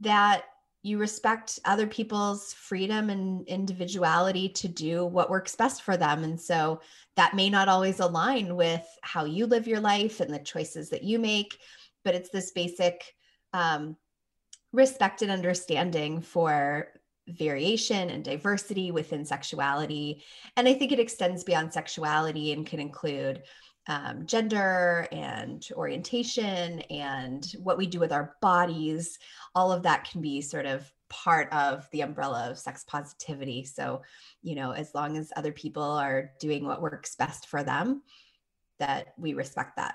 that 0.00 0.45
you 0.83 0.99
respect 0.99 1.59
other 1.64 1.87
people's 1.87 2.52
freedom 2.52 3.09
and 3.09 3.49
individuality 3.49 4.50
to 4.50 4.69
do 4.69 5.04
what 5.07 5.31
works 5.31 5.57
best 5.57 5.83
for 5.83 5.97
them. 5.97 6.23
And 6.23 6.38
so 6.38 6.81
that 7.16 7.35
may 7.35 7.49
not 7.49 7.69
always 7.69 8.00
align 8.00 8.54
with 8.54 8.87
how 9.02 9.25
you 9.25 9.47
live 9.47 9.66
your 9.66 9.81
life 9.81 10.21
and 10.21 10.33
the 10.33 10.38
choices 10.38 10.90
that 10.90 11.02
you 11.02 11.19
make, 11.19 11.57
but 12.04 12.14
it's 12.14 12.28
this 12.28 12.52
basic 12.52 13.02
um, 13.54 13.97
respect 14.73 15.23
and 15.23 15.31
understanding 15.31 16.21
for 16.21 16.88
variation 17.28 18.11
and 18.11 18.25
diversity 18.25 18.90
within 18.90 19.25
sexuality. 19.25 20.23
And 20.57 20.69
I 20.69 20.75
think 20.75 20.93
it 20.93 21.00
extends 21.00 21.45
beyond 21.45 21.73
sexuality 21.73 22.52
and 22.52 22.66
can 22.66 22.81
include 22.81 23.43
um, 23.87 24.26
gender 24.26 25.07
and 25.12 25.66
orientation 25.73 26.81
and 26.90 27.45
what 27.62 27.76
we 27.76 27.87
do 27.87 28.00
with 28.00 28.12
our 28.12 28.37
bodies, 28.40 29.19
all 29.54 29.73
of 29.73 29.83
that 29.83 30.09
can 30.11 30.21
be 30.21 30.40
sort 30.40 30.66
of 30.66 30.90
part 31.11 31.52
of 31.52 31.87
the 31.93 32.00
umbrella 32.00 32.50
of 32.50 32.59
sex 32.59 32.85
positivity. 32.85 33.64
So, 33.64 34.02
you 34.43 34.54
know, 34.54 34.73
as 34.73 34.95
long 34.95 35.16
as 35.16 35.33
other 35.37 35.52
people 35.52 35.83
are 35.83 36.33
doing 36.40 36.66
what 36.66 36.83
works 36.83 37.14
best 37.14 37.47
for 37.47 37.62
them, 37.62 38.02
that 38.78 39.09
we 39.19 39.35
respect 39.35 39.76
that. 39.76 39.95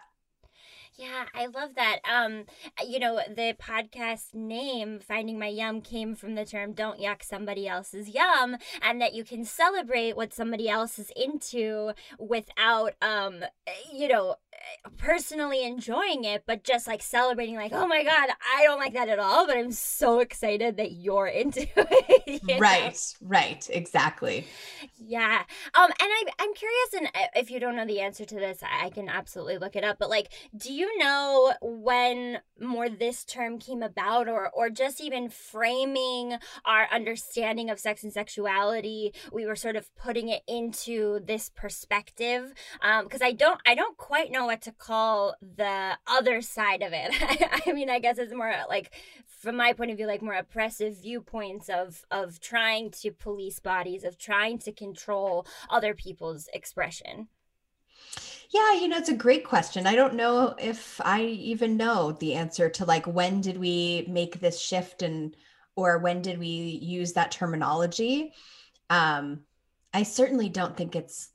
Yeah, 1.00 1.28
I 1.34 1.46
love 1.46 1.76
that. 1.76 2.00
Um, 2.04 2.44
you 2.86 3.00
know, 3.00 3.22
the 3.34 3.56
podcast 3.58 4.34
name 4.34 5.00
"Finding 5.00 5.40
My 5.40 5.48
Yum" 5.48 5.80
came 5.80 6.14
from 6.14 6.36
the 6.36 6.44
term 6.44 6.74
"Don't 6.74 7.00
yuck 7.00 7.24
somebody 7.24 7.70
else's 7.70 8.10
yum," 8.10 8.58
and 8.82 9.02
that 9.02 9.14
you 9.14 9.24
can 9.24 9.46
celebrate 9.46 10.18
what 10.18 10.34
somebody 10.34 10.68
else 10.68 11.00
is 11.00 11.10
into 11.16 11.94
without, 12.20 12.96
um, 13.02 13.46
you 13.94 14.10
know, 14.10 14.36
personally 14.98 15.64
enjoying 15.64 16.26
it, 16.26 16.44
but 16.46 16.66
just 16.66 16.86
like 16.86 17.02
celebrating, 17.02 17.56
like, 17.56 17.72
"Oh 17.72 17.88
my 17.88 18.04
god, 18.04 18.30
I 18.54 18.66
don't 18.66 18.80
like 18.80 18.94
that 18.94 19.08
at 19.08 19.20
all," 19.20 19.48
but 19.48 19.56
I'm 19.56 19.72
so 19.72 20.20
excited 20.20 20.76
that 20.76 20.92
you're 20.92 21.28
into 21.40 21.66
it. 21.78 22.60
Right, 22.60 23.16
know? 23.22 23.28
right, 23.30 23.70
exactly. 23.72 24.48
Yeah. 24.98 25.44
Um, 25.74 25.86
and 25.86 25.94
I, 26.00 26.24
I'm 26.40 26.54
curious, 26.54 26.94
and 26.98 27.08
uh, 27.08 27.28
if 27.38 27.50
you 27.50 27.62
don't 27.62 27.78
know 27.78 27.86
the 27.86 28.02
answer 28.02 28.26
to 28.26 28.36
this, 28.36 28.60
I 28.62 28.90
can 28.90 29.08
absolutely 29.08 29.60
look 29.60 29.78
it 29.78 29.86
up. 29.86 29.98
But 29.98 30.10
like, 30.10 30.34
do 30.58 30.74
you 30.74 30.89
know 30.98 31.54
when 31.62 32.40
more 32.60 32.90
this 32.90 33.24
term 33.24 33.60
came 33.60 33.82
about 33.82 34.28
or 34.28 34.50
or 34.50 34.70
just 34.70 35.02
even 35.02 35.30
framing 35.30 36.38
our 36.66 36.88
understanding 36.92 37.70
of 37.70 37.80
sex 37.80 38.04
and 38.04 38.12
sexuality 38.12 39.14
we 39.32 39.46
were 39.46 39.56
sort 39.56 39.76
of 39.76 39.94
putting 39.96 40.30
it 40.30 40.42
into 40.48 41.20
this 41.26 41.50
perspective 41.50 42.54
um 42.82 43.06
because 43.06 43.22
i 43.22 43.32
don't 43.32 43.60
i 43.66 43.76
don't 43.76 43.98
quite 43.98 44.32
know 44.32 44.46
what 44.46 44.62
to 44.62 44.72
call 44.72 45.36
the 45.42 45.98
other 46.08 46.42
side 46.42 46.82
of 46.82 46.92
it. 46.94 47.14
I 47.68 47.74
mean 47.74 47.90
i 47.90 48.00
guess 48.00 48.18
it's 48.18 48.34
more 48.34 48.54
like 48.68 48.92
from 49.28 49.56
my 49.56 49.74
point 49.74 49.92
of 49.92 49.98
view 49.98 50.08
like 50.08 50.22
more 50.22 50.34
oppressive 50.34 51.02
viewpoints 51.02 51.70
of 51.70 52.06
of 52.12 52.40
trying 52.40 52.92
to 52.92 53.12
police 53.12 53.60
bodies 53.60 54.04
of 54.04 54.18
trying 54.18 54.60
to 54.60 54.72
control 54.72 55.46
other 55.70 55.94
people's 55.94 56.50
expression 56.54 57.30
yeah, 58.50 58.74
you 58.74 58.88
know, 58.88 58.98
it's 58.98 59.10
a 59.10 59.16
great 59.16 59.44
question. 59.44 59.86
I 59.86 59.96
don't 59.96 60.16
know 60.16 60.56
if 60.58 61.00
I 61.04 61.22
even 61.22 61.78
know 61.78 62.14
the 62.14 62.34
answer 62.34 62.70
to 62.70 62.86
like 62.86 63.06
when 63.06 63.42
did 63.42 63.58
we 63.58 64.06
make 64.10 64.40
this 64.40 64.60
shift 64.60 65.04
and 65.04 65.36
or 65.76 66.00
when 66.00 66.22
did 66.22 66.40
we 66.40 66.48
use 66.48 67.14
that 67.14 67.32
terminology? 67.32 68.34
Um, 68.90 69.42
I 69.94 70.04
certainly 70.04 70.50
don't 70.50 70.76
think 70.76 70.96
it's 70.96 71.30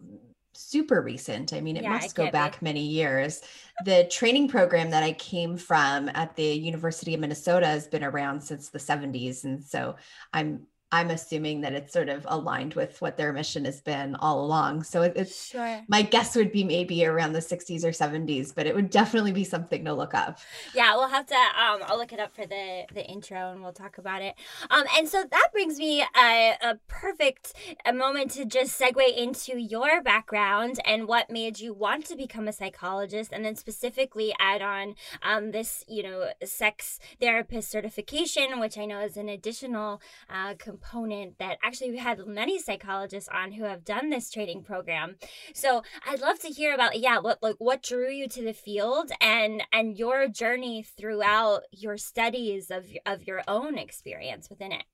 super 0.53 1.03
recent. 1.03 1.53
I 1.53 1.61
mean, 1.61 1.77
it 1.77 1.85
yeah, 1.85 1.91
must 1.91 2.15
go 2.15 2.31
back 2.31 2.61
be. 2.61 2.65
many 2.65 2.85
years. 2.85 3.43
The 3.85 4.09
training 4.11 4.49
program 4.49 4.91
that 4.91 5.03
I 5.03 5.13
came 5.13 5.57
from 5.57 6.09
at 6.15 6.35
the 6.37 6.45
University 6.45 7.15
of 7.15 7.21
Minnesota 7.21 7.67
has 7.67 7.87
been 7.87 8.05
around 8.05 8.41
since 8.41 8.71
the 8.71 8.79
70s. 8.79 9.45
And 9.45 9.65
so 9.65 9.97
I'm 10.33 10.67
I'm 10.95 11.11
assuming 11.11 11.63
that 11.63 11.73
it's 11.73 11.93
sort 11.93 12.09
of 12.09 12.25
aligned 12.29 12.75
with 12.75 13.03
what 13.03 13.17
their 13.17 13.33
mission 13.33 13.65
has 13.65 13.81
been 13.81 14.15
all 14.15 14.45
along. 14.45 14.85
So 14.85 15.03
it's 15.03 15.49
sure. 15.49 15.83
my 15.89 16.03
guess 16.03 16.37
would 16.37 16.53
be 16.53 16.63
maybe 16.63 17.05
around 17.05 17.33
the 17.33 17.41
60s 17.41 17.83
or 17.83 17.89
70s, 17.89 18.55
but 18.55 18.69
it 18.69 18.77
would 18.77 18.91
definitely 18.91 19.33
be 19.33 19.43
something 19.43 19.85
to 19.87 19.93
look 19.93 20.15
up. 20.15 20.39
Yeah, 20.73 20.95
we'll 20.95 21.09
have 21.09 21.27
to. 21.27 21.35
Um, 21.35 21.81
I'll 21.87 21.99
look 21.99 22.13
it 22.13 22.21
up 22.21 22.33
for 22.33 22.47
the 22.47 22.85
the 22.95 23.05
intro 23.05 23.51
and 23.51 23.61
we'll 23.61 23.73
talk 23.73 23.99
about 23.99 24.23
it. 24.23 24.37
Um, 24.71 24.85
and 24.97 25.09
so 25.09 25.25
that 25.29 25.49
brings 25.53 25.81
me 25.81 26.03
a, 26.17 26.55
a 26.63 26.77
perfect 26.87 27.55
a 27.85 27.93
moment 27.93 28.31
to 28.33 28.45
just 28.45 28.81
segue 28.81 29.17
into 29.17 29.59
your 29.59 30.01
background 30.01 30.79
and 30.85 31.09
what 31.09 31.29
made 31.29 31.59
you 31.59 31.75
want 31.75 32.07
to 32.07 32.15
become 32.15 32.47
a 32.47 32.53
psychologist, 32.53 33.33
and 33.33 33.45
then 33.45 33.57
specifically 33.57 34.33
add 34.39 34.63
on 34.63 34.95
um, 35.25 35.51
this, 35.51 35.85
you 35.89 36.05
know, 36.05 36.29
sex 36.45 37.01
therapist 37.21 37.69
certification, 37.69 38.61
which 38.61 38.79
I 38.79 38.85
know 38.85 39.01
is 39.01 39.17
an 39.17 39.29
additional 39.29 40.01
uh, 40.31 40.55
component 40.57 40.84
component 40.85 41.39
that 41.39 41.59
actually 41.63 41.91
we 41.91 41.99
had 41.99 42.27
many 42.27 42.59
psychologists 42.59 43.29
on 43.33 43.53
who 43.53 43.65
have 43.65 43.85
done 43.85 44.11
this 44.11 44.31
training 44.31 44.63
program. 44.63 45.17
So 45.55 45.83
I'd 46.07 46.21
love 46.21 46.39
to 46.41 46.49
hear 46.49 46.75
about 46.75 46.99
yeah, 46.99 47.19
what 47.19 47.43
like 47.43 47.57
what 47.59 47.83
drew 47.83 48.11
you 48.11 48.29
to 48.29 48.43
the 48.43 48.53
field 48.53 49.11
and 49.21 49.63
and 49.73 49.99
your 49.99 50.29
journey 50.29 50.83
throughout 50.83 51.63
your 51.71 51.97
studies 51.97 52.71
of 52.71 52.87
of 53.07 53.27
your 53.27 53.43
own 53.49 53.79
experience 53.79 54.49
within 54.51 54.73
it. 54.73 54.85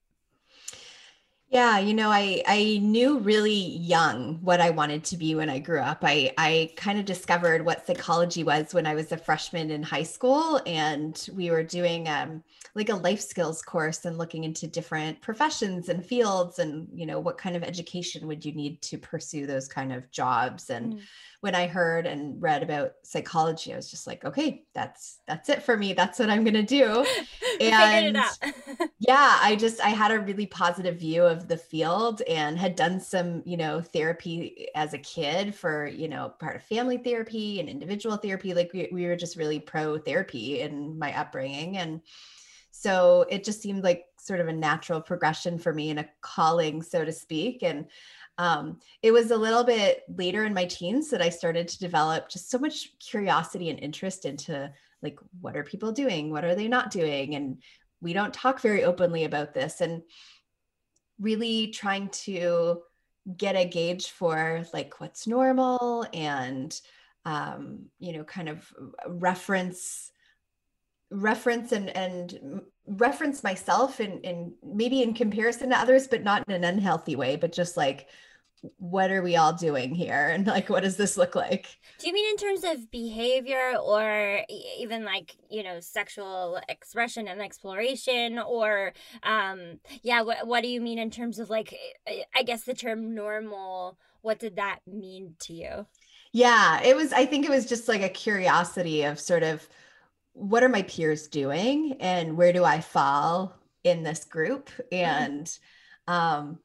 Yeah, 1.50 1.80
you 1.80 1.94
know, 1.94 2.10
I 2.10 2.44
I 2.46 2.78
knew 2.80 3.18
really 3.18 3.52
young 3.52 4.38
what 4.40 4.60
I 4.60 4.70
wanted 4.70 5.02
to 5.06 5.16
be 5.16 5.34
when 5.34 5.50
I 5.50 5.58
grew 5.58 5.80
up. 5.80 5.98
I 6.02 6.32
I 6.38 6.70
kind 6.76 6.96
of 6.96 7.04
discovered 7.04 7.64
what 7.64 7.84
psychology 7.84 8.44
was 8.44 8.72
when 8.72 8.86
I 8.86 8.94
was 8.94 9.10
a 9.10 9.16
freshman 9.16 9.72
in 9.72 9.82
high 9.82 10.04
school, 10.04 10.60
and 10.64 11.28
we 11.34 11.50
were 11.50 11.64
doing 11.64 12.08
um, 12.08 12.44
like 12.76 12.88
a 12.88 12.94
life 12.94 13.20
skills 13.20 13.62
course 13.62 14.04
and 14.04 14.16
looking 14.16 14.44
into 14.44 14.68
different 14.68 15.20
professions 15.22 15.88
and 15.88 16.06
fields, 16.06 16.60
and 16.60 16.86
you 16.94 17.04
know, 17.04 17.18
what 17.18 17.36
kind 17.36 17.56
of 17.56 17.64
education 17.64 18.28
would 18.28 18.44
you 18.44 18.52
need 18.52 18.80
to 18.82 18.96
pursue 18.96 19.44
those 19.44 19.66
kind 19.66 19.92
of 19.92 20.08
jobs. 20.12 20.70
And 20.70 20.94
mm. 20.94 21.00
when 21.40 21.56
I 21.56 21.66
heard 21.66 22.06
and 22.06 22.40
read 22.40 22.62
about 22.62 22.92
psychology, 23.02 23.72
I 23.72 23.76
was 23.76 23.90
just 23.90 24.06
like, 24.06 24.24
okay, 24.24 24.66
that's 24.72 25.18
that's 25.26 25.48
it 25.48 25.64
for 25.64 25.76
me. 25.76 25.94
That's 25.94 26.20
what 26.20 26.30
I'm 26.30 26.44
gonna 26.44 26.62
do. 26.62 27.04
and 27.60 28.18
yeah, 29.00 29.38
I 29.40 29.56
just 29.56 29.80
I 29.80 29.88
had 29.88 30.10
a 30.10 30.20
really 30.20 30.44
positive 30.44 30.98
view 30.98 31.24
of 31.24 31.48
the 31.48 31.56
field 31.56 32.20
and 32.28 32.58
had 32.58 32.76
done 32.76 33.00
some, 33.00 33.42
you 33.46 33.56
know, 33.56 33.80
therapy 33.80 34.68
as 34.74 34.92
a 34.92 34.98
kid 34.98 35.54
for, 35.54 35.86
you 35.86 36.06
know, 36.06 36.34
part 36.38 36.56
of 36.56 36.62
family 36.64 36.98
therapy 36.98 37.60
and 37.60 37.68
individual 37.70 38.18
therapy. 38.18 38.52
Like 38.52 38.72
we, 38.74 38.90
we 38.92 39.06
were 39.06 39.16
just 39.16 39.36
really 39.36 39.58
pro 39.58 39.96
therapy 39.96 40.60
in 40.60 40.98
my 40.98 41.18
upbringing. 41.18 41.78
And 41.78 42.02
so 42.72 43.24
it 43.30 43.42
just 43.42 43.62
seemed 43.62 43.84
like 43.84 44.04
sort 44.18 44.40
of 44.40 44.48
a 44.48 44.52
natural 44.52 45.00
progression 45.00 45.58
for 45.58 45.72
me 45.72 45.88
and 45.88 46.00
a 46.00 46.08
calling, 46.20 46.82
so 46.82 47.02
to 47.02 47.12
speak. 47.12 47.62
And 47.62 47.86
um, 48.36 48.80
it 49.02 49.12
was 49.12 49.30
a 49.30 49.36
little 49.36 49.64
bit 49.64 50.02
later 50.14 50.44
in 50.44 50.52
my 50.52 50.66
teens 50.66 51.08
that 51.08 51.22
I 51.22 51.30
started 51.30 51.68
to 51.68 51.78
develop 51.78 52.28
just 52.28 52.50
so 52.50 52.58
much 52.58 52.98
curiosity 52.98 53.70
and 53.70 53.78
interest 53.80 54.26
into 54.26 54.70
like, 55.02 55.18
what 55.40 55.56
are 55.56 55.64
people 55.64 55.92
doing? 55.92 56.30
What 56.30 56.44
are 56.44 56.54
they 56.54 56.68
not 56.68 56.90
doing? 56.90 57.34
And 57.34 57.62
we 58.00 58.12
don't 58.12 58.34
talk 58.34 58.60
very 58.60 58.84
openly 58.84 59.24
about 59.24 59.54
this. 59.54 59.80
And 59.80 60.02
really 61.20 61.68
trying 61.68 62.08
to 62.08 62.80
get 63.36 63.54
a 63.54 63.68
gauge 63.68 64.10
for 64.10 64.64
like 64.72 65.00
what's 65.00 65.26
normal 65.26 66.06
and 66.12 66.80
um, 67.24 67.86
you 67.98 68.14
know 68.14 68.24
kind 68.24 68.48
of 68.48 68.72
reference 69.06 70.10
reference 71.10 71.72
and 71.72 71.90
and 71.90 72.62
reference 72.86 73.44
myself 73.44 74.00
and 74.00 74.52
maybe 74.64 75.02
in 75.02 75.12
comparison 75.12 75.70
to 75.70 75.78
others 75.78 76.08
but 76.08 76.24
not 76.24 76.42
in 76.48 76.54
an 76.54 76.64
unhealthy 76.64 77.14
way 77.14 77.36
but 77.36 77.52
just 77.52 77.76
like 77.76 78.08
what 78.76 79.10
are 79.10 79.22
we 79.22 79.36
all 79.36 79.54
doing 79.54 79.94
here 79.94 80.28
and 80.28 80.46
like 80.46 80.68
what 80.68 80.82
does 80.82 80.96
this 80.96 81.16
look 81.16 81.34
like 81.34 81.78
do 81.98 82.06
you 82.06 82.12
mean 82.12 82.28
in 82.30 82.36
terms 82.36 82.62
of 82.62 82.90
behavior 82.90 83.74
or 83.82 84.40
even 84.78 85.04
like 85.04 85.34
you 85.50 85.62
know 85.62 85.80
sexual 85.80 86.60
expression 86.68 87.26
and 87.26 87.40
exploration 87.40 88.38
or 88.38 88.92
um 89.22 89.78
yeah 90.02 90.20
what, 90.20 90.46
what 90.46 90.62
do 90.62 90.68
you 90.68 90.80
mean 90.80 90.98
in 90.98 91.10
terms 91.10 91.38
of 91.38 91.48
like 91.48 91.74
i 92.34 92.42
guess 92.42 92.64
the 92.64 92.74
term 92.74 93.14
normal 93.14 93.98
what 94.20 94.38
did 94.38 94.56
that 94.56 94.80
mean 94.86 95.34
to 95.38 95.54
you 95.54 95.86
yeah 96.32 96.82
it 96.82 96.94
was 96.94 97.14
i 97.14 97.24
think 97.24 97.46
it 97.46 97.50
was 97.50 97.66
just 97.66 97.88
like 97.88 98.02
a 98.02 98.10
curiosity 98.10 99.04
of 99.04 99.18
sort 99.18 99.42
of 99.42 99.66
what 100.34 100.62
are 100.62 100.68
my 100.68 100.82
peers 100.82 101.28
doing 101.28 101.96
and 101.98 102.36
where 102.36 102.52
do 102.52 102.62
i 102.62 102.78
fall 102.78 103.56
in 103.84 104.02
this 104.02 104.26
group 104.26 104.68
mm-hmm. 104.92 104.94
and 104.94 105.46
mm-hmm. 105.46 106.12
um 106.12 106.58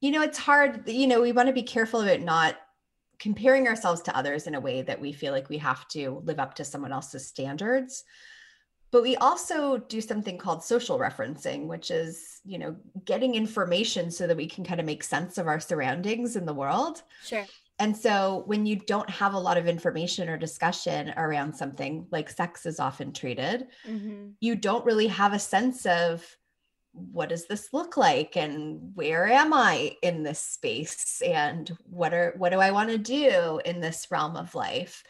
you 0.00 0.10
know, 0.10 0.22
it's 0.22 0.38
hard. 0.38 0.88
You 0.88 1.06
know, 1.06 1.20
we 1.20 1.32
want 1.32 1.48
to 1.48 1.52
be 1.52 1.62
careful 1.62 2.00
about 2.00 2.20
not 2.20 2.56
comparing 3.18 3.68
ourselves 3.68 4.00
to 4.02 4.16
others 4.16 4.46
in 4.46 4.54
a 4.54 4.60
way 4.60 4.82
that 4.82 5.00
we 5.00 5.12
feel 5.12 5.32
like 5.32 5.48
we 5.48 5.58
have 5.58 5.86
to 5.88 6.22
live 6.24 6.40
up 6.40 6.54
to 6.54 6.64
someone 6.64 6.92
else's 6.92 7.26
standards. 7.26 8.04
But 8.92 9.02
we 9.02 9.14
also 9.16 9.76
do 9.76 10.00
something 10.00 10.36
called 10.36 10.64
social 10.64 10.98
referencing, 10.98 11.66
which 11.66 11.92
is, 11.92 12.40
you 12.44 12.58
know, 12.58 12.74
getting 13.04 13.36
information 13.36 14.10
so 14.10 14.26
that 14.26 14.36
we 14.36 14.48
can 14.48 14.64
kind 14.64 14.80
of 14.80 14.86
make 14.86 15.04
sense 15.04 15.38
of 15.38 15.46
our 15.46 15.60
surroundings 15.60 16.34
in 16.34 16.44
the 16.44 16.54
world. 16.54 17.02
Sure. 17.24 17.46
And 17.78 17.96
so 17.96 18.42
when 18.46 18.66
you 18.66 18.76
don't 18.76 19.08
have 19.08 19.34
a 19.34 19.38
lot 19.38 19.56
of 19.56 19.68
information 19.68 20.28
or 20.28 20.36
discussion 20.36 21.14
around 21.16 21.54
something 21.54 22.06
like 22.10 22.28
sex 22.28 22.66
is 22.66 22.80
often 22.80 23.12
treated, 23.12 23.68
mm-hmm. 23.88 24.30
you 24.40 24.56
don't 24.56 24.84
really 24.84 25.06
have 25.06 25.32
a 25.32 25.38
sense 25.38 25.86
of 25.86 26.36
what 26.92 27.28
does 27.28 27.46
this 27.46 27.72
look 27.72 27.96
like? 27.96 28.36
And 28.36 28.92
where 28.94 29.26
am 29.28 29.52
i 29.52 29.96
in 30.02 30.22
this 30.22 30.40
space? 30.40 31.22
And 31.22 31.70
what 31.84 32.12
are 32.12 32.34
what 32.36 32.50
do 32.50 32.58
i 32.58 32.70
want 32.70 32.90
to 32.90 32.98
do 32.98 33.60
in 33.64 33.80
this 33.80 34.08
realm 34.10 34.36
of 34.36 34.54
life? 34.54 35.04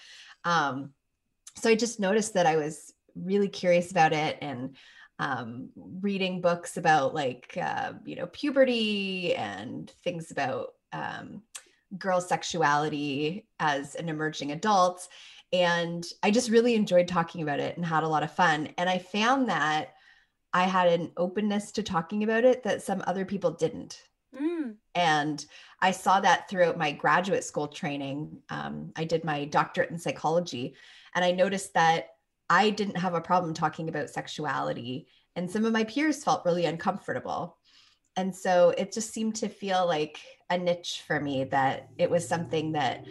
Um, 0.44 0.90
so 1.56 1.70
i 1.70 1.74
just 1.74 2.00
noticed 2.00 2.34
that 2.34 2.46
i 2.46 2.56
was 2.56 2.92
really 3.14 3.48
curious 3.48 3.90
about 3.90 4.12
it 4.12 4.38
and 4.40 4.76
um, 5.18 5.68
reading 5.76 6.40
books 6.40 6.78
about 6.78 7.14
like 7.14 7.58
uh, 7.60 7.92
you 8.04 8.16
know 8.16 8.26
puberty 8.26 9.34
and 9.34 9.90
things 10.02 10.30
about 10.30 10.74
um, 10.92 11.42
girl 11.98 12.20
sexuality 12.20 13.46
as 13.58 13.94
an 13.96 14.08
emerging 14.08 14.52
adult. 14.52 15.06
And 15.52 16.06
i 16.22 16.30
just 16.30 16.50
really 16.50 16.74
enjoyed 16.74 17.08
talking 17.08 17.42
about 17.42 17.60
it 17.60 17.76
and 17.76 17.84
had 17.84 18.02
a 18.02 18.08
lot 18.08 18.22
of 18.22 18.32
fun. 18.32 18.68
And 18.78 18.88
i 18.88 18.98
found 18.98 19.48
that 19.48 19.94
I 20.52 20.64
had 20.64 20.88
an 20.88 21.12
openness 21.16 21.72
to 21.72 21.82
talking 21.82 22.24
about 22.24 22.44
it 22.44 22.62
that 22.64 22.82
some 22.82 23.02
other 23.06 23.24
people 23.24 23.52
didn't. 23.52 24.02
Mm. 24.38 24.74
And 24.94 25.44
I 25.80 25.90
saw 25.90 26.20
that 26.20 26.48
throughout 26.48 26.78
my 26.78 26.92
graduate 26.92 27.44
school 27.44 27.68
training. 27.68 28.38
Um, 28.48 28.92
I 28.96 29.04
did 29.04 29.24
my 29.24 29.44
doctorate 29.44 29.90
in 29.90 29.98
psychology, 29.98 30.74
and 31.14 31.24
I 31.24 31.32
noticed 31.32 31.74
that 31.74 32.10
I 32.48 32.70
didn't 32.70 32.98
have 32.98 33.14
a 33.14 33.20
problem 33.20 33.54
talking 33.54 33.88
about 33.88 34.10
sexuality, 34.10 35.06
and 35.36 35.50
some 35.50 35.64
of 35.64 35.72
my 35.72 35.84
peers 35.84 36.24
felt 36.24 36.44
really 36.44 36.66
uncomfortable. 36.66 37.56
And 38.16 38.34
so 38.34 38.74
it 38.76 38.92
just 38.92 39.14
seemed 39.14 39.36
to 39.36 39.48
feel 39.48 39.86
like 39.86 40.18
a 40.50 40.58
niche 40.58 41.04
for 41.06 41.20
me 41.20 41.44
that 41.44 41.88
it 41.96 42.10
was 42.10 42.26
something 42.28 42.72
that 42.72 43.04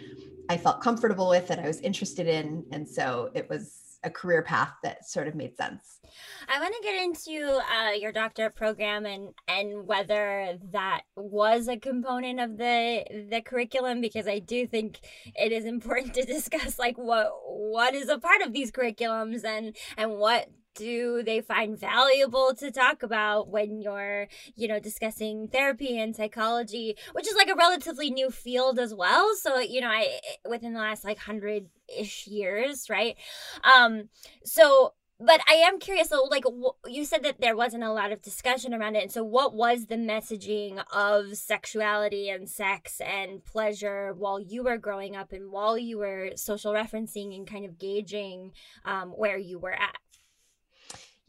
I 0.50 0.58
felt 0.58 0.82
comfortable 0.82 1.30
with, 1.30 1.48
that 1.48 1.60
I 1.60 1.68
was 1.68 1.80
interested 1.80 2.28
in. 2.28 2.66
And 2.72 2.88
so 2.88 3.32
it 3.34 3.50
was 3.50 3.89
a 4.04 4.10
career 4.10 4.42
path 4.42 4.72
that 4.84 5.08
sort 5.08 5.28
of 5.28 5.36
made 5.36 5.56
sense. 5.58 6.00
I 6.48 6.60
want 6.60 6.74
to 6.76 6.82
get 6.82 7.04
into 7.04 7.60
uh, 7.60 7.92
your 7.92 8.12
doctorate 8.12 8.56
program 8.56 9.06
and 9.06 9.30
and 9.48 9.86
whether 9.86 10.58
that 10.72 11.02
was 11.16 11.68
a 11.68 11.78
component 11.78 12.40
of 12.40 12.58
the 12.58 13.28
the 13.30 13.42
curriculum 13.42 14.02
because 14.02 14.28
I 14.28 14.40
do 14.40 14.66
think 14.66 15.00
it 15.36 15.52
is 15.52 15.66
important 15.66 16.14
to 16.16 16.26
discuss 16.26 16.80
like 16.80 16.98
what 16.98 17.32
what 17.46 17.94
is 17.94 18.10
a 18.10 18.18
part 18.18 18.42
of 18.42 18.54
these 18.54 18.72
curriculums 18.72 19.44
and 19.44 19.76
and 19.98 20.18
what 20.18 20.48
do 20.80 21.22
they 21.24 21.42
find 21.42 21.78
valuable 21.78 22.56
to 22.58 22.72
talk 22.72 23.04
about 23.04 23.50
when 23.50 23.82
you're, 23.82 24.28
you 24.56 24.68
know, 24.68 24.80
discussing 24.80 25.50
therapy 25.50 26.00
and 26.00 26.16
psychology, 26.16 26.96
which 27.12 27.28
is 27.28 27.36
like 27.36 27.50
a 27.50 27.56
relatively 27.56 28.10
new 28.10 28.32
field 28.32 28.80
as 28.80 28.94
well. 28.94 29.36
So, 29.36 29.60
you 29.60 29.82
know, 29.82 29.90
I 29.90 30.20
within 30.48 30.74
the 30.74 30.80
last 30.80 31.04
like 31.04 31.18
hundred 31.18 31.68
ish 31.96 32.28
years, 32.28 32.90
right? 32.90 33.18
Um, 33.64 34.08
so 34.46 34.94
but 35.20 35.42
I 35.50 35.56
am 35.56 35.80
curious. 35.80 36.10
So, 36.10 36.24
like 36.24 36.46
you 36.88 37.04
said 37.04 37.24
that 37.24 37.42
there 37.42 37.56
wasn't 37.56 37.84
a 37.84 37.92
lot 37.92 38.14
of 38.14 38.22
discussion 38.22 38.74
around 38.74 38.96
it, 38.96 39.04
and 39.04 39.12
so 39.12 39.24
what 39.24 39.54
was 39.54 39.88
the 39.88 39.98
messaging 39.98 40.82
of 40.94 41.36
sexuality 41.36 42.30
and 42.30 42.50
sex 42.50 43.02
and 43.02 43.44
pleasure 43.44 44.14
while 44.14 44.40
you 44.40 44.64
were 44.64 44.78
growing 44.78 45.18
up, 45.18 45.34
and 45.34 45.52
while 45.52 45.78
you 45.78 45.98
were 45.98 46.32
social 46.36 46.72
referencing 46.72 47.36
and 47.36 47.46
kind 47.46 47.66
of 47.66 47.78
gauging 47.78 48.54
um, 48.86 49.10
where 49.10 49.38
you 49.38 49.60
were 49.60 49.74
at? 49.74 49.98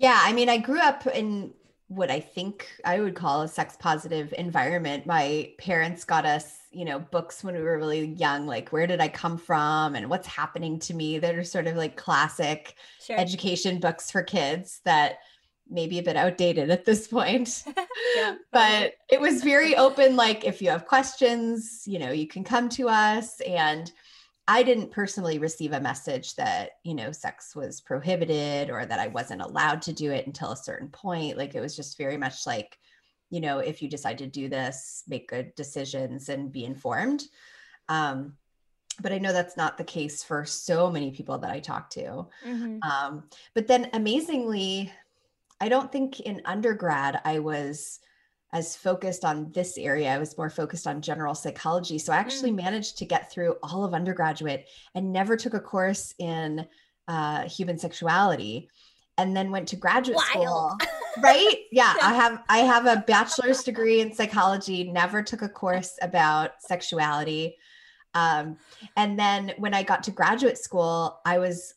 Yeah, 0.00 0.18
I 0.18 0.32
mean, 0.32 0.48
I 0.48 0.56
grew 0.56 0.78
up 0.78 1.06
in 1.06 1.52
what 1.88 2.10
I 2.10 2.20
think 2.20 2.66
I 2.86 3.00
would 3.00 3.14
call 3.14 3.42
a 3.42 3.48
sex 3.48 3.76
positive 3.78 4.32
environment. 4.38 5.04
My 5.04 5.52
parents 5.58 6.04
got 6.04 6.24
us, 6.24 6.56
you 6.72 6.86
know, 6.86 7.00
books 7.00 7.44
when 7.44 7.54
we 7.54 7.60
were 7.60 7.76
really 7.76 8.06
young, 8.06 8.46
like 8.46 8.70
Where 8.70 8.86
Did 8.86 9.02
I 9.02 9.08
Come 9.08 9.36
From 9.36 9.94
and 9.94 10.08
What's 10.08 10.26
Happening 10.26 10.78
to 10.80 10.94
Me, 10.94 11.18
that 11.18 11.34
are 11.34 11.44
sort 11.44 11.66
of 11.66 11.76
like 11.76 11.98
classic 11.98 12.76
sure. 12.98 13.18
education 13.18 13.78
books 13.78 14.10
for 14.10 14.22
kids 14.22 14.80
that 14.86 15.18
maybe 15.68 15.98
a 15.98 16.02
bit 16.02 16.16
outdated 16.16 16.70
at 16.70 16.86
this 16.86 17.06
point. 17.06 17.62
yeah. 18.16 18.36
but 18.52 18.94
it 19.10 19.20
was 19.20 19.44
very 19.44 19.76
open 19.76 20.16
like 20.16 20.46
if 20.46 20.62
you 20.62 20.70
have 20.70 20.86
questions, 20.86 21.82
you 21.86 21.98
know, 21.98 22.10
you 22.10 22.26
can 22.26 22.42
come 22.42 22.70
to 22.70 22.88
us 22.88 23.42
and 23.42 23.92
I 24.50 24.64
didn't 24.64 24.90
personally 24.90 25.38
receive 25.38 25.72
a 25.72 25.80
message 25.80 26.34
that, 26.34 26.70
you 26.82 26.92
know, 26.92 27.12
sex 27.12 27.54
was 27.54 27.80
prohibited 27.80 28.68
or 28.68 28.84
that 28.84 28.98
I 28.98 29.06
wasn't 29.06 29.42
allowed 29.42 29.80
to 29.82 29.92
do 29.92 30.10
it 30.10 30.26
until 30.26 30.50
a 30.50 30.56
certain 30.56 30.88
point. 30.88 31.38
Like 31.38 31.54
it 31.54 31.60
was 31.60 31.76
just 31.76 31.96
very 31.96 32.16
much 32.16 32.48
like, 32.48 32.76
you 33.30 33.40
know, 33.40 33.60
if 33.60 33.80
you 33.80 33.88
decide 33.88 34.18
to 34.18 34.26
do 34.26 34.48
this, 34.48 35.04
make 35.06 35.28
good 35.28 35.54
decisions 35.54 36.28
and 36.30 36.50
be 36.50 36.64
informed. 36.64 37.22
Um, 37.88 38.34
but 39.00 39.12
I 39.12 39.18
know 39.18 39.32
that's 39.32 39.56
not 39.56 39.78
the 39.78 39.84
case 39.84 40.24
for 40.24 40.44
so 40.44 40.90
many 40.90 41.12
people 41.12 41.38
that 41.38 41.50
I 41.52 41.60
talk 41.60 41.88
to. 41.90 42.26
Mm-hmm. 42.44 42.78
Um, 42.82 43.22
but 43.54 43.68
then 43.68 43.88
amazingly, 43.92 44.92
I 45.60 45.68
don't 45.68 45.92
think 45.92 46.18
in 46.18 46.42
undergrad 46.44 47.20
I 47.24 47.38
was 47.38 48.00
as 48.52 48.74
focused 48.74 49.24
on 49.24 49.50
this 49.52 49.78
area. 49.78 50.12
I 50.12 50.18
was 50.18 50.36
more 50.36 50.50
focused 50.50 50.86
on 50.86 51.02
general 51.02 51.34
psychology. 51.34 51.98
So 51.98 52.12
I 52.12 52.16
actually 52.16 52.50
mm. 52.50 52.56
managed 52.56 52.98
to 52.98 53.04
get 53.04 53.30
through 53.30 53.56
all 53.62 53.84
of 53.84 53.94
undergraduate 53.94 54.68
and 54.94 55.12
never 55.12 55.36
took 55.36 55.54
a 55.54 55.60
course 55.60 56.14
in 56.18 56.66
uh, 57.06 57.48
human 57.48 57.78
sexuality 57.78 58.68
and 59.18 59.36
then 59.36 59.50
went 59.50 59.68
to 59.68 59.76
graduate 59.76 60.16
Wild. 60.34 60.46
school. 60.46 60.78
right? 61.22 61.56
Yeah, 61.70 61.94
I 62.02 62.14
have 62.14 62.42
I 62.48 62.58
have 62.58 62.86
a 62.86 63.04
bachelor's 63.06 63.62
degree 63.62 64.00
in 64.00 64.12
psychology, 64.12 64.90
never 64.90 65.22
took 65.22 65.42
a 65.42 65.48
course 65.48 65.98
about 66.02 66.52
sexuality. 66.60 67.56
Um, 68.14 68.56
and 68.96 69.18
then 69.18 69.52
when 69.58 69.74
I 69.74 69.84
got 69.84 70.02
to 70.04 70.10
graduate 70.10 70.58
school, 70.58 71.20
I 71.24 71.38
was 71.38 71.74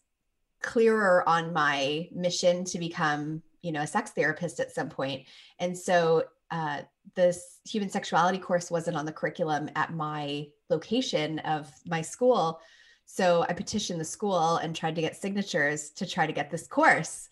clearer 0.63 1.27
on 1.27 1.53
my 1.53 2.07
mission 2.13 2.63
to 2.63 2.79
become 2.79 3.43
you 3.61 3.71
know 3.71 3.81
a 3.81 3.87
sex 3.87 4.11
therapist 4.11 4.59
at 4.59 4.71
some 4.71 4.89
point 4.89 5.25
and 5.59 5.77
so 5.77 6.23
uh, 6.53 6.83
this 7.15 7.59
human 7.65 7.89
sexuality 7.89 8.37
course 8.37 8.69
wasn't 8.69 8.95
on 8.95 9.05
the 9.05 9.11
curriculum 9.11 9.69
at 9.75 9.91
my 9.91 10.45
location 10.69 11.39
of 11.39 11.69
my 11.87 12.01
school. 12.01 12.61
So 13.05 13.43
I 13.49 13.53
petitioned 13.53 13.99
the 13.99 14.05
school 14.05 14.57
and 14.57 14.75
tried 14.75 14.95
to 14.95 15.01
get 15.01 15.17
signatures 15.17 15.89
to 15.91 16.05
try 16.05 16.27
to 16.27 16.31
get 16.31 16.51
this 16.51 16.67
course. 16.67 17.27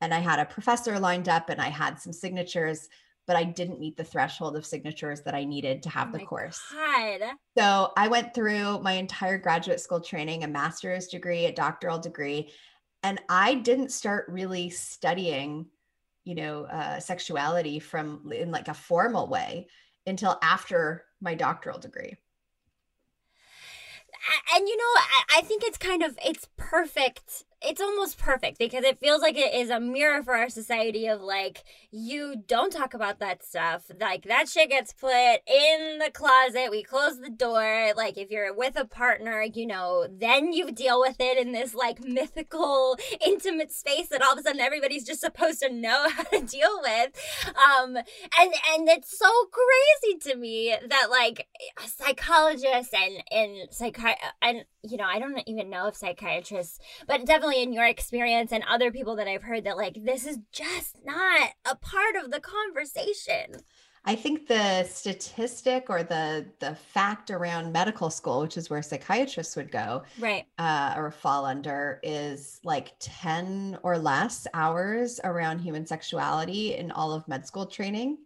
And 0.00 0.12
I 0.12 0.18
had 0.18 0.40
a 0.40 0.44
professor 0.44 0.98
lined 0.98 1.28
up 1.28 1.48
and 1.48 1.60
I 1.60 1.68
had 1.68 2.00
some 2.00 2.12
signatures, 2.12 2.88
but 3.28 3.36
I 3.36 3.44
didn't 3.44 3.80
meet 3.80 3.96
the 3.96 4.04
threshold 4.04 4.56
of 4.56 4.66
signatures 4.66 5.22
that 5.22 5.34
I 5.34 5.44
needed 5.44 5.84
to 5.84 5.88
have 5.88 6.08
oh 6.08 6.18
the 6.18 6.24
course. 6.24 6.60
God. 6.72 7.20
So 7.56 7.92
I 7.96 8.08
went 8.08 8.34
through 8.34 8.80
my 8.80 8.92
entire 8.92 9.38
graduate 9.38 9.80
school 9.80 10.00
training, 10.00 10.42
a 10.42 10.48
master's 10.48 11.06
degree, 11.06 11.46
a 11.46 11.52
doctoral 11.52 12.00
degree, 12.00 12.50
and 13.04 13.20
I 13.28 13.54
didn't 13.54 13.92
start 13.92 14.26
really 14.28 14.70
studying 14.70 15.66
you 16.26 16.34
know 16.34 16.64
uh, 16.64 17.00
sexuality 17.00 17.78
from 17.78 18.30
in 18.32 18.50
like 18.50 18.68
a 18.68 18.74
formal 18.74 19.28
way 19.28 19.68
until 20.06 20.38
after 20.42 21.04
my 21.20 21.34
doctoral 21.34 21.78
degree. 21.78 22.16
And 24.54 24.68
you 24.68 24.76
know 24.76 24.82
I, 24.82 25.38
I 25.38 25.40
think 25.42 25.62
it's 25.64 25.78
kind 25.78 26.02
of 26.02 26.18
it's 26.24 26.48
perfect 26.56 27.44
it's 27.62 27.80
almost 27.80 28.18
perfect 28.18 28.58
because 28.58 28.84
it 28.84 28.98
feels 28.98 29.22
like 29.22 29.36
it 29.36 29.54
is 29.54 29.70
a 29.70 29.80
mirror 29.80 30.22
for 30.22 30.34
our 30.34 30.48
society 30.48 31.06
of 31.06 31.20
like 31.20 31.64
you 31.90 32.36
don't 32.46 32.72
talk 32.72 32.94
about 32.94 33.18
that 33.20 33.44
stuff. 33.44 33.90
Like 33.98 34.24
that 34.24 34.48
shit 34.48 34.70
gets 34.70 34.92
put 34.92 35.40
in 35.46 35.98
the 35.98 36.10
closet. 36.12 36.70
We 36.70 36.82
close 36.82 37.20
the 37.20 37.30
door. 37.30 37.92
Like 37.96 38.18
if 38.18 38.30
you're 38.30 38.54
with 38.54 38.76
a 38.76 38.84
partner 38.84 39.42
you 39.42 39.66
know 39.66 40.06
then 40.10 40.52
you 40.52 40.70
deal 40.70 41.00
with 41.00 41.16
it 41.18 41.38
in 41.38 41.52
this 41.52 41.74
like 41.74 42.04
mythical 42.04 42.98
intimate 43.24 43.72
space 43.72 44.08
that 44.08 44.22
all 44.22 44.32
of 44.32 44.38
a 44.38 44.42
sudden 44.42 44.60
everybody's 44.60 45.04
just 45.04 45.20
supposed 45.20 45.60
to 45.60 45.72
know 45.72 46.08
how 46.14 46.24
to 46.24 46.40
deal 46.42 46.80
with. 46.82 47.12
Um 47.46 47.96
and 47.96 48.54
and 48.74 48.88
it's 48.88 49.18
so 49.18 49.30
crazy 49.50 50.18
to 50.30 50.36
me 50.36 50.74
that 50.88 51.06
like 51.10 51.48
psychologists 51.86 52.92
and 52.94 53.22
and 53.30 53.68
psychi 53.70 54.14
and 54.42 54.64
you 54.82 54.96
know 54.96 55.04
i 55.04 55.18
don't 55.18 55.40
even 55.46 55.70
know 55.70 55.86
if 55.86 55.96
psychiatrists 55.96 56.78
but 57.06 57.24
definitely 57.24 57.45
in 57.50 57.72
your 57.72 57.86
experience 57.86 58.52
and 58.52 58.64
other 58.68 58.90
people 58.90 59.16
that 59.16 59.28
I've 59.28 59.42
heard 59.42 59.64
that 59.64 59.76
like 59.76 60.04
this 60.04 60.26
is 60.26 60.38
just 60.52 60.96
not 61.04 61.50
a 61.64 61.76
part 61.76 62.16
of 62.16 62.30
the 62.30 62.40
conversation. 62.40 63.62
I 64.08 64.14
think 64.14 64.46
the 64.46 64.84
statistic 64.84 65.86
or 65.88 66.04
the 66.04 66.46
the 66.60 66.76
fact 66.76 67.32
around 67.32 67.72
medical 67.72 68.08
school, 68.08 68.40
which 68.42 68.56
is 68.56 68.70
where 68.70 68.80
psychiatrists 68.80 69.56
would 69.56 69.72
go, 69.72 70.04
right, 70.20 70.44
uh, 70.58 70.94
or 70.96 71.10
fall 71.10 71.44
under, 71.44 71.98
is 72.04 72.60
like 72.62 72.92
ten 73.00 73.76
or 73.82 73.98
less 73.98 74.46
hours 74.54 75.18
around 75.24 75.58
human 75.58 75.84
sexuality 75.84 76.76
in 76.76 76.92
all 76.92 77.12
of 77.12 77.26
med 77.26 77.44
school 77.44 77.66
training. 77.66 78.18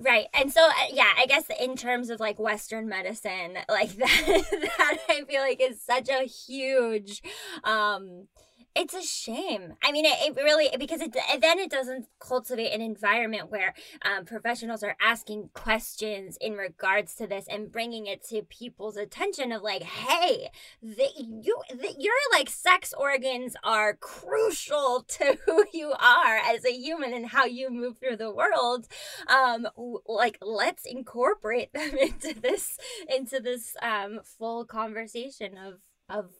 Right. 0.00 0.26
And 0.34 0.52
so, 0.52 0.66
uh, 0.66 0.72
yeah, 0.92 1.12
I 1.16 1.26
guess 1.26 1.44
in 1.60 1.76
terms 1.76 2.10
of 2.10 2.20
like 2.20 2.38
Western 2.38 2.88
medicine, 2.88 3.58
like 3.68 3.90
that, 3.96 4.44
that 4.50 4.98
I 5.08 5.22
feel 5.24 5.40
like 5.40 5.60
is 5.60 5.80
such 5.82 6.08
a 6.08 6.24
huge, 6.24 7.22
um, 7.64 8.28
it's 8.74 8.94
a 8.94 9.02
shame. 9.02 9.74
I 9.82 9.92
mean, 9.92 10.04
it, 10.04 10.16
it 10.20 10.36
really 10.36 10.68
because 10.78 11.00
it 11.00 11.16
then 11.40 11.58
it 11.58 11.70
doesn't 11.70 12.06
cultivate 12.20 12.72
an 12.72 12.80
environment 12.80 13.50
where 13.50 13.74
um, 14.02 14.24
professionals 14.24 14.82
are 14.82 14.96
asking 15.00 15.50
questions 15.52 16.38
in 16.40 16.54
regards 16.54 17.14
to 17.16 17.26
this 17.26 17.46
and 17.48 17.72
bringing 17.72 18.06
it 18.06 18.22
to 18.28 18.42
people's 18.42 18.96
attention 18.96 19.52
of 19.52 19.62
like, 19.62 19.82
hey, 19.82 20.50
the, 20.82 21.08
you 21.18 21.60
the, 21.70 21.94
your 21.98 22.14
like 22.32 22.48
sex 22.48 22.94
organs 22.96 23.56
are 23.64 23.94
crucial 23.94 25.04
to 25.08 25.38
who 25.44 25.64
you 25.72 25.92
are 25.92 26.36
as 26.36 26.64
a 26.64 26.72
human 26.72 27.12
and 27.12 27.26
how 27.26 27.44
you 27.44 27.70
move 27.70 27.98
through 27.98 28.16
the 28.16 28.32
world. 28.32 28.86
Um, 29.26 29.66
like 30.06 30.38
let's 30.40 30.84
incorporate 30.84 31.72
them 31.74 31.96
into 31.96 32.38
this 32.40 32.78
into 33.08 33.40
this 33.40 33.76
um 33.82 34.20
full 34.22 34.64
conversation 34.64 35.56
of 35.58 35.80
of 36.08 36.30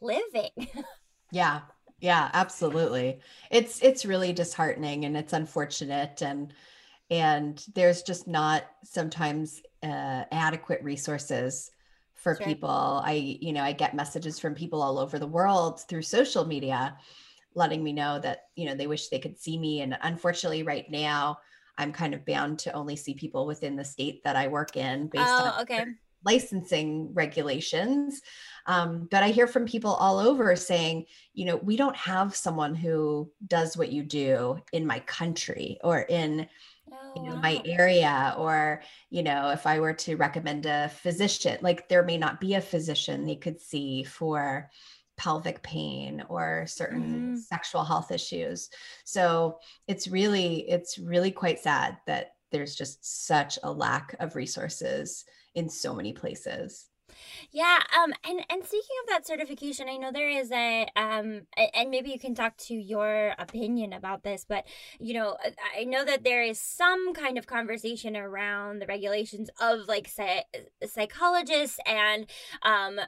living. 0.00 0.50
Yeah. 1.32 1.60
Yeah, 2.00 2.30
absolutely. 2.32 3.20
It's 3.50 3.82
it's 3.82 4.06
really 4.06 4.32
disheartening 4.32 5.04
and 5.04 5.16
it's 5.16 5.34
unfortunate 5.34 6.22
and 6.22 6.54
and 7.10 7.62
there's 7.74 8.02
just 8.02 8.26
not 8.26 8.64
sometimes 8.84 9.60
uh, 9.82 10.24
adequate 10.32 10.82
resources 10.82 11.70
for 12.14 12.36
sure. 12.36 12.46
people. 12.46 13.02
I 13.04 13.38
you 13.40 13.52
know, 13.52 13.62
I 13.62 13.72
get 13.72 13.94
messages 13.94 14.38
from 14.38 14.54
people 14.54 14.80
all 14.80 14.98
over 14.98 15.18
the 15.18 15.26
world 15.26 15.80
through 15.88 16.02
social 16.02 16.46
media 16.46 16.96
letting 17.54 17.82
me 17.82 17.92
know 17.92 18.18
that, 18.20 18.44
you 18.54 18.64
know, 18.64 18.76
they 18.76 18.86
wish 18.86 19.08
they 19.08 19.18
could 19.18 19.38
see 19.38 19.58
me 19.58 19.82
and 19.82 19.98
unfortunately 20.02 20.62
right 20.62 20.90
now 20.90 21.38
I'm 21.76 21.92
kind 21.92 22.14
of 22.14 22.24
bound 22.24 22.58
to 22.60 22.72
only 22.72 22.96
see 22.96 23.14
people 23.14 23.46
within 23.46 23.76
the 23.76 23.84
state 23.84 24.22
that 24.24 24.36
I 24.36 24.48
work 24.48 24.76
in 24.76 25.08
based 25.08 25.24
oh, 25.26 25.52
on 25.56 25.62
okay. 25.62 25.84
Licensing 26.24 27.12
regulations. 27.14 28.20
Um, 28.66 29.08
but 29.10 29.22
I 29.22 29.30
hear 29.30 29.46
from 29.46 29.66
people 29.66 29.94
all 29.94 30.18
over 30.18 30.54
saying, 30.56 31.06
you 31.32 31.46
know, 31.46 31.56
we 31.56 31.76
don't 31.76 31.96
have 31.96 32.36
someone 32.36 32.74
who 32.74 33.30
does 33.46 33.76
what 33.76 33.90
you 33.90 34.02
do 34.02 34.60
in 34.72 34.86
my 34.86 35.00
country 35.00 35.78
or 35.82 36.00
in 36.00 36.46
you 37.16 37.22
know 37.22 37.36
my 37.36 37.60
oh, 37.64 37.70
area 37.70 38.34
or 38.38 38.82
you 39.10 39.22
know 39.22 39.50
if 39.50 39.66
i 39.66 39.80
were 39.80 39.92
to 39.92 40.16
recommend 40.16 40.66
a 40.66 40.88
physician 40.88 41.58
like 41.60 41.88
there 41.88 42.02
may 42.02 42.16
not 42.16 42.40
be 42.40 42.54
a 42.54 42.60
physician 42.60 43.24
they 43.24 43.36
could 43.36 43.60
see 43.60 44.02
for 44.04 44.70
pelvic 45.16 45.62
pain 45.62 46.24
or 46.28 46.64
certain 46.66 47.02
mm-hmm. 47.02 47.36
sexual 47.36 47.84
health 47.84 48.10
issues 48.10 48.70
so 49.04 49.58
it's 49.86 50.08
really 50.08 50.68
it's 50.68 50.98
really 50.98 51.30
quite 51.30 51.58
sad 51.58 51.96
that 52.06 52.34
there's 52.52 52.74
just 52.74 53.26
such 53.26 53.58
a 53.62 53.70
lack 53.70 54.14
of 54.18 54.36
resources 54.36 55.24
in 55.54 55.68
so 55.68 55.94
many 55.94 56.12
places. 56.12 56.90
Yeah, 57.50 57.78
um, 57.98 58.12
and 58.24 58.40
and 58.48 58.64
speaking 58.64 58.96
of 59.02 59.08
that 59.08 59.26
certification, 59.26 59.88
I 59.88 59.96
know 59.96 60.12
there 60.12 60.28
is 60.28 60.50
a 60.52 60.86
um, 60.96 61.42
and 61.74 61.90
maybe 61.90 62.10
you 62.10 62.18
can 62.18 62.34
talk 62.34 62.56
to 62.68 62.74
your 62.74 63.34
opinion 63.38 63.92
about 63.92 64.22
this, 64.22 64.44
but 64.48 64.64
you 64.98 65.14
know, 65.14 65.36
I 65.76 65.84
know 65.84 66.04
that 66.04 66.24
there 66.24 66.42
is 66.42 66.60
some 66.60 67.12
kind 67.14 67.38
of 67.38 67.46
conversation 67.46 68.16
around 68.16 68.80
the 68.80 68.86
regulations 68.86 69.50
of 69.60 69.88
like 69.88 70.08
say 70.08 70.44
psychologists 70.86 71.78
and 71.86 72.26
um 72.62 73.00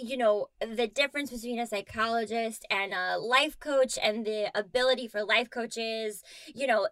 you 0.00 0.16
know 0.16 0.48
the 0.60 0.86
difference 0.86 1.30
between 1.30 1.58
a 1.58 1.66
psychologist 1.66 2.66
and 2.70 2.92
a 2.92 3.18
life 3.18 3.58
coach 3.60 3.98
and 4.02 4.24
the 4.26 4.50
ability 4.54 5.08
for 5.08 5.24
life 5.24 5.50
coaches 5.50 6.22
you 6.54 6.66
know 6.66 6.88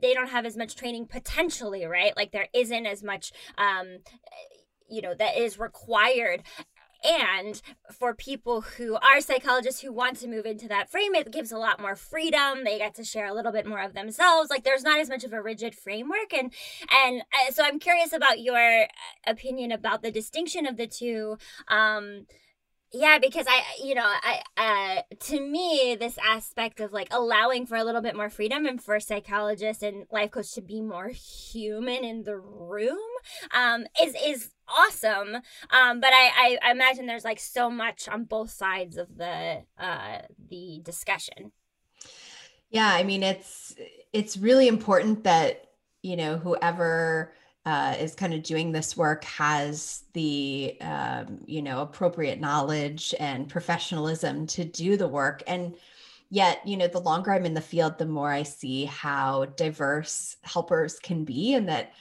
they 0.00 0.14
don't 0.14 0.30
have 0.30 0.46
as 0.46 0.56
much 0.56 0.76
training 0.76 1.06
potentially 1.06 1.84
right? 1.84 2.16
Like 2.16 2.32
there 2.32 2.48
isn't 2.52 2.86
as 2.86 3.02
much 3.02 3.32
um 3.58 3.98
you 4.88 5.00
know 5.00 5.14
that 5.14 5.36
is 5.36 5.58
required 5.58 6.42
and 7.04 7.60
for 7.92 8.14
people 8.14 8.60
who 8.60 8.94
are 8.96 9.20
psychologists 9.20 9.80
who 9.80 9.92
want 9.92 10.18
to 10.18 10.28
move 10.28 10.46
into 10.46 10.68
that 10.68 10.90
frame 10.90 11.14
it 11.14 11.30
gives 11.30 11.52
a 11.52 11.58
lot 11.58 11.80
more 11.80 11.96
freedom. 11.96 12.64
They 12.64 12.78
get 12.78 12.94
to 12.96 13.04
share 13.04 13.26
a 13.26 13.34
little 13.34 13.52
bit 13.52 13.66
more 13.66 13.82
of 13.82 13.94
themselves. 13.94 14.50
Like 14.50 14.64
there's 14.64 14.82
not 14.82 15.00
as 15.00 15.08
much 15.08 15.24
of 15.24 15.32
a 15.32 15.42
rigid 15.42 15.74
framework. 15.74 16.32
And 16.32 16.52
and 17.04 17.22
uh, 17.22 17.52
so 17.52 17.64
i'm 17.64 17.78
curious 17.78 18.12
about 18.12 18.40
your 18.40 18.86
opinion 19.26 19.72
about 19.72 20.02
the 20.02 20.10
distinction 20.10 20.66
of 20.66 20.76
the 20.76 20.86
two. 20.86 21.36
Um 21.68 22.26
yeah 22.92 23.18
because 23.18 23.46
i 23.48 23.62
you 23.82 23.94
know 23.94 24.04
i 24.04 24.40
uh 24.56 25.14
to 25.20 25.40
me 25.40 25.96
this 25.98 26.18
aspect 26.26 26.80
of 26.80 26.92
like 26.92 27.06
allowing 27.12 27.64
for 27.64 27.76
a 27.76 27.84
little 27.84 28.00
bit 28.00 28.16
more 28.16 28.28
freedom 28.28 28.66
and 28.66 28.82
for 28.82 28.98
psychologists 28.98 29.82
and 29.82 30.06
life 30.10 30.32
coach 30.32 30.52
to 30.52 30.60
be 30.60 30.80
more 30.80 31.08
human 31.08 32.04
in 32.04 32.24
the 32.24 32.36
room 32.36 32.98
um 33.54 33.86
is 34.02 34.14
is 34.26 34.50
awesome. 34.76 35.36
Um 35.70 36.00
but 36.00 36.10
I, 36.12 36.30
I 36.36 36.58
i 36.62 36.70
imagine 36.70 37.06
there's 37.06 37.24
like 37.24 37.40
so 37.40 37.70
much 37.70 38.08
on 38.08 38.24
both 38.24 38.50
sides 38.50 38.96
of 38.96 39.16
the 39.16 39.62
uh 39.78 40.18
the 40.48 40.80
discussion. 40.82 41.52
Yeah 42.70 42.88
i 42.92 43.02
mean 43.02 43.22
it's 43.22 43.74
it's 44.12 44.36
really 44.36 44.68
important 44.68 45.24
that 45.24 45.66
you 46.02 46.16
know 46.16 46.36
whoever 46.36 47.32
uh, 47.66 47.94
is 48.00 48.14
kind 48.14 48.32
of 48.32 48.42
doing 48.42 48.72
this 48.72 48.96
work 48.96 49.22
has 49.24 50.04
the 50.14 50.76
um, 50.80 51.40
you 51.44 51.60
know 51.60 51.82
appropriate 51.82 52.40
knowledge 52.40 53.14
and 53.20 53.50
professionalism 53.50 54.46
to 54.46 54.64
do 54.64 54.96
the 54.96 55.06
work. 55.06 55.42
And 55.46 55.74
yet 56.30 56.66
you 56.66 56.76
know 56.76 56.86
the 56.86 57.00
longer 57.00 57.32
i'm 57.32 57.44
in 57.44 57.54
the 57.54 57.60
field 57.60 57.98
the 57.98 58.06
more 58.06 58.30
i 58.30 58.42
see 58.42 58.84
how 58.84 59.44
diverse 59.56 60.36
helpers 60.42 60.98
can 61.00 61.24
be 61.24 61.54
and 61.54 61.68
that 61.68 61.92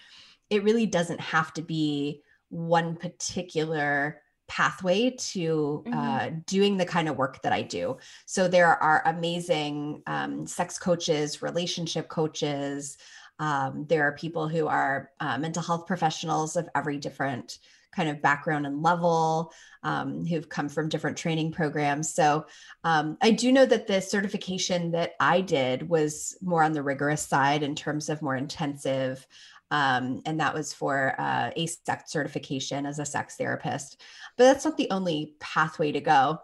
it 0.49 0.63
really 0.63 0.85
doesn't 0.85 1.19
have 1.19 1.51
to 1.53 1.61
be 1.61 2.21
one 2.49 2.95
particular 2.95 4.21
pathway 4.47 5.11
to 5.11 5.83
mm-hmm. 5.85 5.93
uh, 5.97 6.29
doing 6.47 6.77
the 6.77 6.85
kind 6.85 7.07
of 7.07 7.17
work 7.17 7.41
that 7.43 7.53
I 7.53 7.61
do. 7.61 7.97
So 8.25 8.47
there 8.47 8.67
are 8.67 9.03
amazing 9.05 10.01
um, 10.07 10.47
sex 10.47 10.79
coaches, 10.79 11.41
relationship 11.41 12.07
coaches, 12.09 12.97
um, 13.39 13.85
there 13.87 14.03
are 14.03 14.11
people 14.11 14.47
who 14.47 14.67
are 14.67 15.11
uh, 15.19 15.37
mental 15.37 15.63
health 15.63 15.87
professionals 15.87 16.55
of 16.55 16.69
every 16.75 16.97
different 16.97 17.57
kind 17.91 18.09
of 18.09 18.21
background 18.21 18.67
and 18.67 18.83
level 18.83 19.51
um, 19.81 20.23
who've 20.25 20.47
come 20.47 20.69
from 20.69 20.89
different 20.89 21.17
training 21.17 21.51
programs. 21.51 22.13
So 22.13 22.45
um, 22.83 23.17
I 23.21 23.31
do 23.31 23.51
know 23.51 23.65
that 23.65 23.87
the 23.87 24.01
certification 24.01 24.91
that 24.91 25.13
I 25.19 25.41
did 25.41 25.89
was 25.89 26.37
more 26.41 26.61
on 26.61 26.73
the 26.73 26.83
rigorous 26.83 27.25
side 27.25 27.63
in 27.63 27.75
terms 27.75 28.09
of 28.09 28.21
more 28.21 28.35
intensive. 28.35 29.25
Um, 29.71 30.21
and 30.25 30.39
that 30.39 30.53
was 30.53 30.73
for 30.73 31.15
uh, 31.19 31.51
AASECT 31.55 32.07
certification 32.07 32.85
as 32.85 32.99
a 32.99 33.05
sex 33.05 33.35
therapist. 33.35 34.01
But 34.37 34.45
that's 34.45 34.65
not 34.65 34.77
the 34.77 34.89
only 34.91 35.35
pathway 35.39 35.91
to 35.91 36.01
go. 36.01 36.39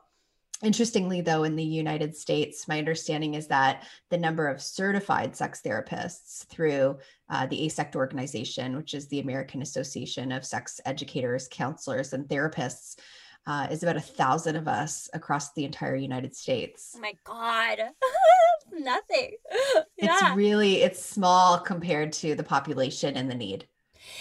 Interestingly, 0.64 1.20
though, 1.20 1.44
in 1.44 1.56
the 1.56 1.64
United 1.64 2.16
States, 2.16 2.68
my 2.68 2.78
understanding 2.78 3.34
is 3.34 3.48
that 3.48 3.84
the 4.10 4.18
number 4.18 4.48
of 4.48 4.62
certified 4.62 5.36
sex 5.36 5.62
therapists 5.66 6.46
through 6.46 6.98
uh, 7.30 7.46
the 7.48 7.66
AASECT 7.66 7.96
organization, 7.96 8.76
which 8.78 8.94
is 8.94 9.08
the 9.08 9.20
American 9.20 9.62
Association 9.62 10.32
of 10.32 10.46
Sex 10.46 10.80
Educators, 10.86 11.50
Counselors, 11.52 12.14
and 12.14 12.26
Therapists, 12.28 12.98
uh, 13.48 13.68
is 13.70 13.84
about 13.84 13.98
a 13.98 14.02
thousand 14.02 14.56
of 14.56 14.68
us 14.68 15.10
across 15.14 15.54
the 15.54 15.66
entire 15.66 15.96
United 15.96 16.36
States. 16.36 16.94
Oh 16.96 17.02
my 17.02 17.14
God. 17.26 17.80
Nothing. 18.72 19.36
yeah. 20.06 20.28
It's 20.28 20.36
really, 20.36 20.82
it's 20.82 21.04
small 21.04 21.60
compared 21.60 22.14
to 22.14 22.36
the 22.36 22.44
population 22.44 23.16
and 23.16 23.30
the 23.30 23.36
need. 23.36 23.68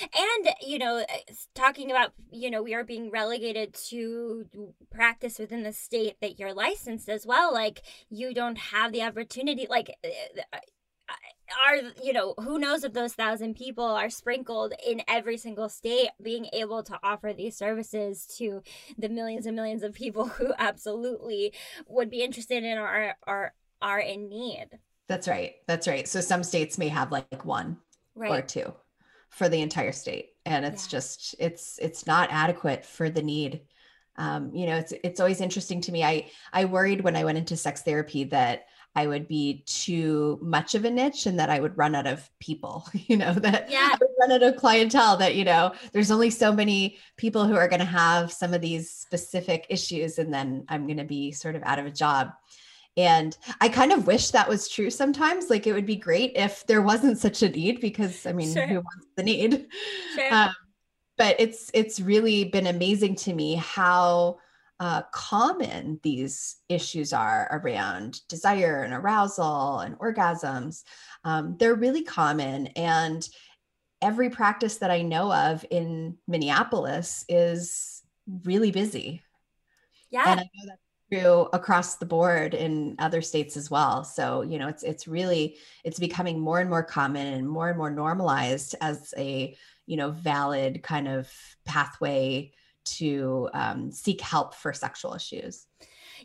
And, 0.02 0.54
you 0.62 0.78
know, 0.78 0.98
uh, 0.98 1.32
talking 1.54 1.90
about, 1.90 2.12
you 2.30 2.50
know, 2.50 2.62
we 2.62 2.74
are 2.74 2.84
being 2.84 3.10
relegated 3.10 3.74
to 3.88 4.46
practice 4.90 5.38
within 5.38 5.62
the 5.62 5.72
state 5.72 6.16
that 6.20 6.38
you're 6.38 6.54
licensed 6.54 7.08
as 7.08 7.26
well. 7.26 7.52
Like, 7.52 7.82
you 8.08 8.32
don't 8.32 8.56
have 8.56 8.92
the 8.92 9.02
opportunity, 9.02 9.66
like, 9.68 9.96
uh, 10.04 10.40
uh, 10.52 10.58
are 11.66 11.76
you 12.02 12.12
know 12.12 12.34
who 12.38 12.58
knows 12.58 12.84
if 12.84 12.94
those 12.94 13.12
thousand 13.12 13.54
people 13.54 13.84
are 13.84 14.08
sprinkled 14.08 14.72
in 14.86 15.02
every 15.06 15.36
single 15.36 15.68
state 15.68 16.08
being 16.22 16.46
able 16.52 16.82
to 16.82 16.98
offer 17.02 17.32
these 17.32 17.56
services 17.56 18.26
to 18.38 18.62
the 18.96 19.08
millions 19.08 19.44
and 19.46 19.54
millions 19.54 19.82
of 19.82 19.92
people 19.92 20.26
who 20.38 20.54
absolutely 20.58 21.52
would 21.86 22.10
be 22.10 22.22
interested 22.22 22.64
in 22.64 22.78
or 22.78 23.14
are 23.26 23.52
are 23.82 24.00
in 24.00 24.28
need 24.28 24.78
that's 25.08 25.28
right 25.28 25.54
that's 25.66 25.86
right 25.86 26.08
so 26.08 26.20
some 26.20 26.42
states 26.42 26.78
may 26.78 26.88
have 26.88 27.12
like 27.12 27.44
one 27.44 27.76
right. 28.14 28.30
or 28.30 28.42
two 28.42 28.72
for 29.30 29.48
the 29.48 29.60
entire 29.60 29.92
state 29.92 30.30
and 30.46 30.64
it's 30.64 30.86
yeah. 30.86 30.98
just 30.98 31.34
it's 31.38 31.78
it's 31.80 32.06
not 32.06 32.30
adequate 32.30 32.84
for 32.84 33.10
the 33.10 33.22
need 33.22 33.62
um, 34.16 34.54
you 34.54 34.66
know 34.66 34.76
it's 34.76 34.92
it's 35.02 35.20
always 35.20 35.40
interesting 35.40 35.80
to 35.80 35.92
me 35.92 36.04
i 36.04 36.26
i 36.52 36.64
worried 36.64 37.02
when 37.02 37.16
i 37.16 37.24
went 37.24 37.38
into 37.38 37.56
sex 37.56 37.82
therapy 37.82 38.24
that 38.24 38.66
I 38.96 39.06
would 39.06 39.26
be 39.26 39.64
too 39.66 40.38
much 40.40 40.74
of 40.74 40.84
a 40.84 40.90
niche 40.90 41.26
and 41.26 41.38
that 41.40 41.50
I 41.50 41.58
would 41.58 41.76
run 41.76 41.94
out 41.94 42.06
of 42.06 42.28
people, 42.38 42.86
you 42.92 43.16
know, 43.16 43.32
that 43.32 43.70
yeah. 43.70 43.90
I 43.92 43.98
would 44.00 44.10
run 44.20 44.32
out 44.32 44.48
of 44.48 44.56
clientele 44.56 45.16
that, 45.16 45.34
you 45.34 45.44
know, 45.44 45.74
there's 45.92 46.10
only 46.10 46.30
so 46.30 46.52
many 46.52 46.98
people 47.16 47.44
who 47.44 47.56
are 47.56 47.68
going 47.68 47.80
to 47.80 47.86
have 47.86 48.32
some 48.32 48.54
of 48.54 48.60
these 48.60 48.90
specific 48.90 49.66
issues 49.68 50.18
and 50.18 50.32
then 50.32 50.64
I'm 50.68 50.86
going 50.86 50.98
to 50.98 51.04
be 51.04 51.32
sort 51.32 51.56
of 51.56 51.62
out 51.64 51.78
of 51.78 51.86
a 51.86 51.90
job. 51.90 52.30
And 52.96 53.36
I 53.60 53.68
kind 53.68 53.92
of 53.92 54.06
wish 54.06 54.30
that 54.30 54.48
was 54.48 54.68
true 54.68 54.90
sometimes. 54.90 55.50
Like 55.50 55.66
it 55.66 55.72
would 55.72 55.86
be 55.86 55.96
great 55.96 56.32
if 56.36 56.66
there 56.66 56.82
wasn't 56.82 57.18
such 57.18 57.42
a 57.42 57.48
need 57.48 57.80
because 57.80 58.24
I 58.24 58.32
mean, 58.32 58.52
sure. 58.52 58.66
who 58.66 58.76
wants 58.76 59.06
the 59.16 59.22
need? 59.22 59.66
Sure. 60.14 60.34
Um, 60.34 60.54
but 61.16 61.36
it's 61.38 61.70
it's 61.74 62.00
really 62.00 62.44
been 62.44 62.66
amazing 62.66 63.16
to 63.16 63.32
me 63.32 63.56
how 63.56 64.38
uh, 64.80 65.02
common 65.12 66.00
these 66.02 66.56
issues 66.68 67.12
are 67.12 67.48
around 67.52 68.20
desire 68.28 68.82
and 68.82 68.92
arousal 68.92 69.80
and 69.80 69.98
orgasms. 69.98 70.82
Um, 71.24 71.56
they're 71.58 71.74
really 71.74 72.02
common. 72.02 72.66
And 72.68 73.26
every 74.02 74.30
practice 74.30 74.78
that 74.78 74.90
I 74.90 75.02
know 75.02 75.32
of 75.32 75.64
in 75.70 76.18
Minneapolis 76.26 77.24
is 77.28 78.02
really 78.44 78.72
busy. 78.72 79.22
Yeah. 80.10 80.24
And 80.26 80.40
I 80.40 80.42
know 80.42 80.66
that's 80.66 80.80
true 81.12 81.48
across 81.52 81.96
the 81.96 82.06
board 82.06 82.54
in 82.54 82.96
other 82.98 83.22
states 83.22 83.56
as 83.56 83.70
well. 83.70 84.04
So, 84.04 84.42
you 84.42 84.58
know, 84.58 84.68
it's 84.68 84.82
it's 84.82 85.06
really 85.08 85.56
it's 85.84 85.98
becoming 85.98 86.40
more 86.40 86.60
and 86.60 86.70
more 86.70 86.82
common 86.82 87.26
and 87.26 87.48
more 87.48 87.68
and 87.68 87.78
more 87.78 87.90
normalized 87.90 88.74
as 88.80 89.12
a, 89.16 89.56
you 89.86 89.96
know, 89.96 90.10
valid 90.10 90.82
kind 90.82 91.08
of 91.08 91.30
pathway 91.64 92.52
to 92.84 93.48
um, 93.54 93.90
seek 93.90 94.20
help 94.20 94.54
for 94.54 94.72
sexual 94.72 95.14
issues. 95.14 95.66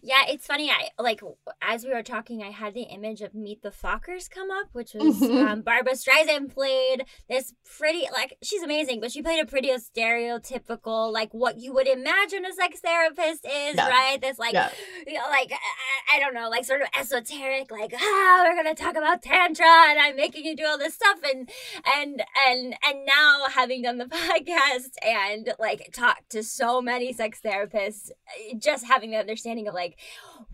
Yeah, 0.02 0.24
it's 0.28 0.46
funny. 0.46 0.70
I 0.70 0.90
like 1.02 1.22
as 1.62 1.84
we 1.84 1.94
were 1.94 2.04
talking, 2.04 2.44
I 2.44 2.52
had 2.52 2.74
the 2.74 2.84
image 2.84 3.22
of 3.22 3.34
Meet 3.34 3.62
the 3.62 3.72
Fockers 3.72 4.30
come 4.30 4.52
up, 4.52 4.68
which 4.74 4.94
was 4.96 5.20
mm-hmm. 5.20 5.48
um, 5.48 5.62
Barbra 5.62 5.94
Streisand 5.94 6.54
played 6.54 7.06
this 7.30 7.54
pretty 7.78 8.06
like 8.12 8.38
she's 8.44 8.64
amazing, 8.64 9.00
but 9.00 9.12
she 9.12 9.22
played 9.22 9.42
a 9.42 9.46
pretty 9.46 9.70
stereotypical 9.70 11.12
like 11.12 11.34
what 11.34 11.60
you 11.60 11.74
would 11.74 11.88
imagine 11.88 12.46
a 12.46 12.54
sex 12.54 12.80
therapist 12.80 13.46
is, 13.46 13.76
yeah. 13.76 13.90
right? 13.90 14.22
This 14.22 14.40
like 14.40 14.54
yeah. 14.54 14.70
you 15.06 15.14
know, 15.14 15.26
like 15.30 15.52
I, 15.52 16.18
I, 16.18 16.20
don't 16.20 16.34
know, 16.34 16.50
like 16.50 16.66
sort 16.66 16.82
of 16.82 16.88
esoteric, 16.98 17.72
like 17.72 17.94
ah, 17.96 18.44
we're 18.44 18.56
gonna 18.56 18.76
talk 18.76 18.96
about 18.96 19.22
tantra, 19.22 19.66
and 19.66 20.00
I'm 20.00 20.16
making 20.16 20.46
you 20.46 20.56
do 20.56 20.66
all 20.66 20.78
this 20.78 20.94
stuff, 20.94 21.20
and 21.24 21.50
and 21.98 22.24
and 22.48 22.76
and 22.88 23.06
now 23.06 23.46
having 23.54 23.82
done 23.82 23.98
the 23.98 24.06
podcast 24.06 24.92
and 25.04 25.54
like 25.60 25.92
talked 25.94 26.30
to 26.32 26.44
so 26.44 26.82
many 26.82 27.14
sex 27.14 27.40
therapists, 27.44 28.12
just 28.58 28.86
having 28.86 29.12
the 29.12 29.18
understanding 29.18 29.68
of 29.68 29.74
like 29.74 29.89
like, 29.90 30.00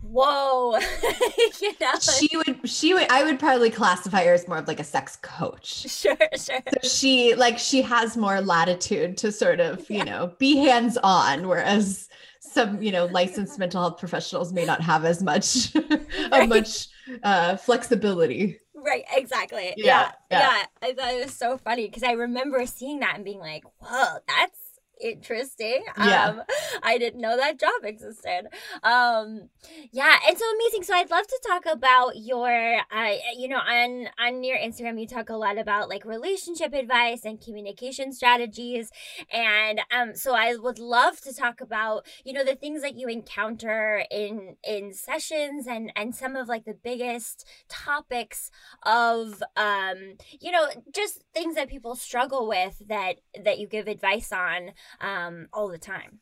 whoa, 0.01 0.77
you 1.61 1.73
know. 1.79 1.93
She 1.99 2.37
would, 2.37 2.69
she 2.69 2.93
would, 2.93 3.09
I 3.09 3.23
would 3.23 3.39
probably 3.39 3.69
classify 3.69 4.23
her 4.25 4.33
as 4.33 4.47
more 4.47 4.57
of 4.57 4.67
like 4.67 4.79
a 4.79 4.83
sex 4.83 5.17
coach. 5.17 5.87
Sure, 5.95 6.17
sure. 6.37 6.59
So 6.81 6.87
she, 6.87 7.35
like, 7.35 7.57
she 7.57 7.81
has 7.81 8.15
more 8.15 8.41
latitude 8.41 9.17
to 9.17 9.31
sort 9.31 9.59
of, 9.59 9.89
you 9.89 10.03
know, 10.03 10.33
be 10.37 10.57
hands 10.57 10.97
on, 11.03 11.47
whereas 11.47 12.09
some, 12.39 12.81
you 12.81 12.91
know, 12.91 13.05
licensed 13.05 13.57
mental 13.57 13.81
health 13.81 13.97
professionals 13.97 14.53
may 14.53 14.65
not 14.65 14.81
have 14.81 15.03
as 15.03 15.23
much, 15.23 15.73
right. 15.89 16.31
as 16.31 16.47
much 16.47 16.87
uh, 17.23 17.55
flexibility. 17.55 18.59
Right, 18.75 19.03
exactly. 19.15 19.73
Yeah, 19.77 20.11
yeah. 20.29 20.39
yeah. 20.39 20.65
I 20.81 20.93
thought 20.93 21.13
it 21.13 21.25
was 21.25 21.33
so 21.33 21.57
funny 21.57 21.87
because 21.87 22.03
I 22.03 22.11
remember 22.11 22.65
seeing 22.67 22.99
that 22.99 23.15
and 23.15 23.25
being 23.25 23.39
like, 23.39 23.63
"Whoa, 23.79 24.17
that's 24.27 24.64
interesting. 25.01 25.83
Yeah. 25.97 26.27
Um, 26.29 26.41
I 26.83 26.97
didn't 26.97 27.21
know 27.21 27.37
that 27.37 27.59
job 27.59 27.83
existed. 27.83 28.47
Um, 28.83 29.49
yeah, 29.91 30.17
and 30.27 30.37
so 30.37 30.45
amazing. 30.55 30.83
So 30.83 30.93
I'd 30.93 31.09
love 31.09 31.27
to 31.27 31.39
talk 31.47 31.65
about 31.65 32.17
your, 32.17 32.77
uh, 32.91 33.13
you 33.35 33.47
know, 33.47 33.57
on 33.57 34.07
on 34.19 34.43
your 34.43 34.57
Instagram, 34.57 34.99
you 34.99 35.07
talk 35.07 35.29
a 35.29 35.35
lot 35.35 35.57
about 35.57 35.89
like 35.89 36.05
relationship 36.05 36.73
advice 36.73 37.25
and 37.25 37.41
communication 37.41 38.11
strategies, 38.13 38.91
and 39.31 39.81
um, 39.91 40.15
so 40.15 40.33
I 40.35 40.55
would 40.55 40.79
love 40.79 41.21
to 41.21 41.33
talk 41.33 41.61
about, 41.61 42.05
you 42.23 42.33
know, 42.33 42.43
the 42.43 42.55
things 42.55 42.81
that 42.81 42.95
you 42.95 43.07
encounter 43.07 44.03
in 44.11 44.55
in 44.67 44.93
sessions 44.93 45.67
and 45.67 45.91
and 45.95 46.15
some 46.15 46.35
of 46.35 46.47
like 46.47 46.65
the 46.65 46.77
biggest 46.83 47.47
topics 47.69 48.51
of, 48.83 49.41
um, 49.55 50.15
you 50.39 50.51
know, 50.51 50.67
just 50.93 51.23
things 51.33 51.55
that 51.55 51.69
people 51.69 51.95
struggle 51.95 52.47
with 52.47 52.81
that 52.87 53.17
that 53.43 53.59
you 53.59 53.67
give 53.67 53.87
advice 53.87 54.31
on 54.31 54.71
um, 55.01 55.47
all 55.53 55.67
the 55.67 55.77
time. 55.77 56.19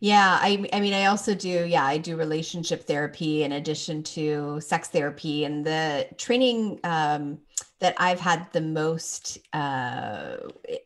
Yeah, 0.00 0.38
I 0.40 0.68
I 0.72 0.80
mean 0.80 0.94
I 0.94 1.06
also 1.06 1.34
do 1.34 1.64
yeah, 1.66 1.84
I 1.84 1.98
do 1.98 2.16
relationship 2.16 2.86
therapy 2.86 3.44
in 3.44 3.52
addition 3.52 4.02
to 4.04 4.60
sex 4.60 4.88
therapy. 4.88 5.44
And 5.44 5.64
the 5.64 6.08
training 6.16 6.80
um 6.84 7.38
that 7.80 7.94
I've 7.98 8.20
had 8.20 8.50
the 8.52 8.60
most 8.60 9.38
uh 9.52 10.36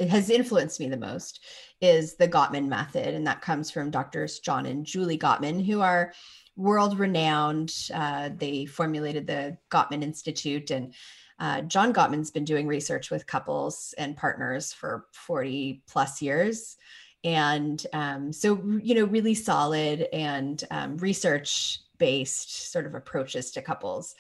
has 0.01 0.31
influenced 0.31 0.81
me 0.81 0.89
the 0.89 0.97
most 0.97 1.45
is 1.81 2.15
the 2.15 2.29
Gottman 2.29 2.69
method. 2.69 3.15
And 3.15 3.27
that 3.27 3.43
comes 3.43 3.71
from 3.71 3.91
doctors 3.91 4.41
John 4.41 4.67
and 4.67 4.85
Julie 4.85 5.19
Gottman 5.19 5.65
who 5.65 5.81
are 5.81 6.13
world 6.57 6.99
renowned 6.99 7.73
uh, 7.93 8.31
they 8.35 8.65
formulated 8.65 9.27
the 9.27 9.59
Gottman 9.71 10.03
Institute. 10.03 10.71
And 10.71 10.95
uh, 11.39 11.63
John 11.63 11.93
Gottman's 11.93 12.31
been 12.31 12.45
doing 12.45 12.67
research 12.67 13.11
with 13.11 13.27
couples 13.27 13.95
and 13.99 14.17
partners 14.17 14.73
for 14.73 15.07
40 15.13 15.83
plus 15.87 16.23
years. 16.23 16.77
And 17.25 17.85
um, 17.93 18.33
so, 18.33 18.63
you 18.83 18.95
know, 18.95 19.05
really 19.05 19.35
solid 19.35 20.07
and 20.13 20.63
um, 20.71 20.97
research 20.99 21.81
based 21.99 22.71
sort 22.73 22.87
of 22.87 22.95
approaches 22.95 23.51
to 23.53 23.63
couples. 23.63 24.15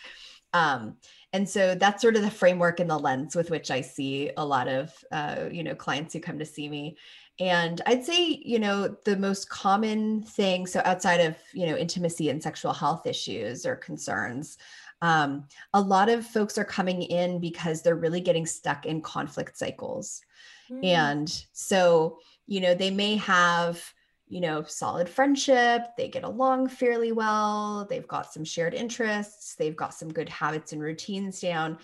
Um, 0.52 0.96
and 1.32 1.48
so 1.48 1.74
that's 1.74 2.00
sort 2.00 2.16
of 2.16 2.22
the 2.22 2.30
framework 2.30 2.80
and 2.80 2.88
the 2.88 2.98
lens 2.98 3.36
with 3.36 3.50
which 3.50 3.70
I 3.70 3.80
see 3.80 4.30
a 4.36 4.44
lot 4.44 4.68
of, 4.68 4.92
uh, 5.12 5.44
you 5.50 5.62
know, 5.62 5.74
clients 5.74 6.14
who 6.14 6.20
come 6.20 6.38
to 6.38 6.46
see 6.46 6.68
me. 6.68 6.96
And 7.38 7.82
I'd 7.84 8.04
say, 8.04 8.40
you 8.42 8.58
know, 8.58 8.96
the 9.04 9.16
most 9.16 9.50
common 9.50 10.22
thing, 10.22 10.66
so 10.66 10.80
outside 10.84 11.20
of, 11.20 11.36
you 11.52 11.66
know, 11.66 11.76
intimacy 11.76 12.30
and 12.30 12.42
sexual 12.42 12.72
health 12.72 13.06
issues 13.06 13.66
or 13.66 13.76
concerns, 13.76 14.56
um, 15.02 15.44
a 15.74 15.80
lot 15.80 16.08
of 16.08 16.26
folks 16.26 16.58
are 16.58 16.64
coming 16.64 17.02
in 17.02 17.38
because 17.38 17.82
they're 17.82 17.94
really 17.94 18.20
getting 18.20 18.46
stuck 18.46 18.86
in 18.86 19.00
conflict 19.00 19.58
cycles. 19.58 20.22
Mm. 20.70 20.84
And 20.84 21.44
so, 21.52 22.18
you 22.46 22.60
know, 22.60 22.74
they 22.74 22.90
may 22.90 23.16
have, 23.16 23.82
you 24.28 24.40
know, 24.40 24.62
solid 24.62 25.08
friendship, 25.08 25.82
they 25.96 26.08
get 26.08 26.24
along 26.24 26.68
fairly 26.68 27.12
well, 27.12 27.86
they've 27.88 28.08
got 28.08 28.32
some 28.32 28.44
shared 28.44 28.74
interests, 28.74 29.54
they've 29.54 29.76
got 29.76 29.94
some 29.94 30.12
good 30.12 30.28
habits 30.28 30.72
and 30.72 30.82
routines 30.82 31.40
down, 31.40 31.78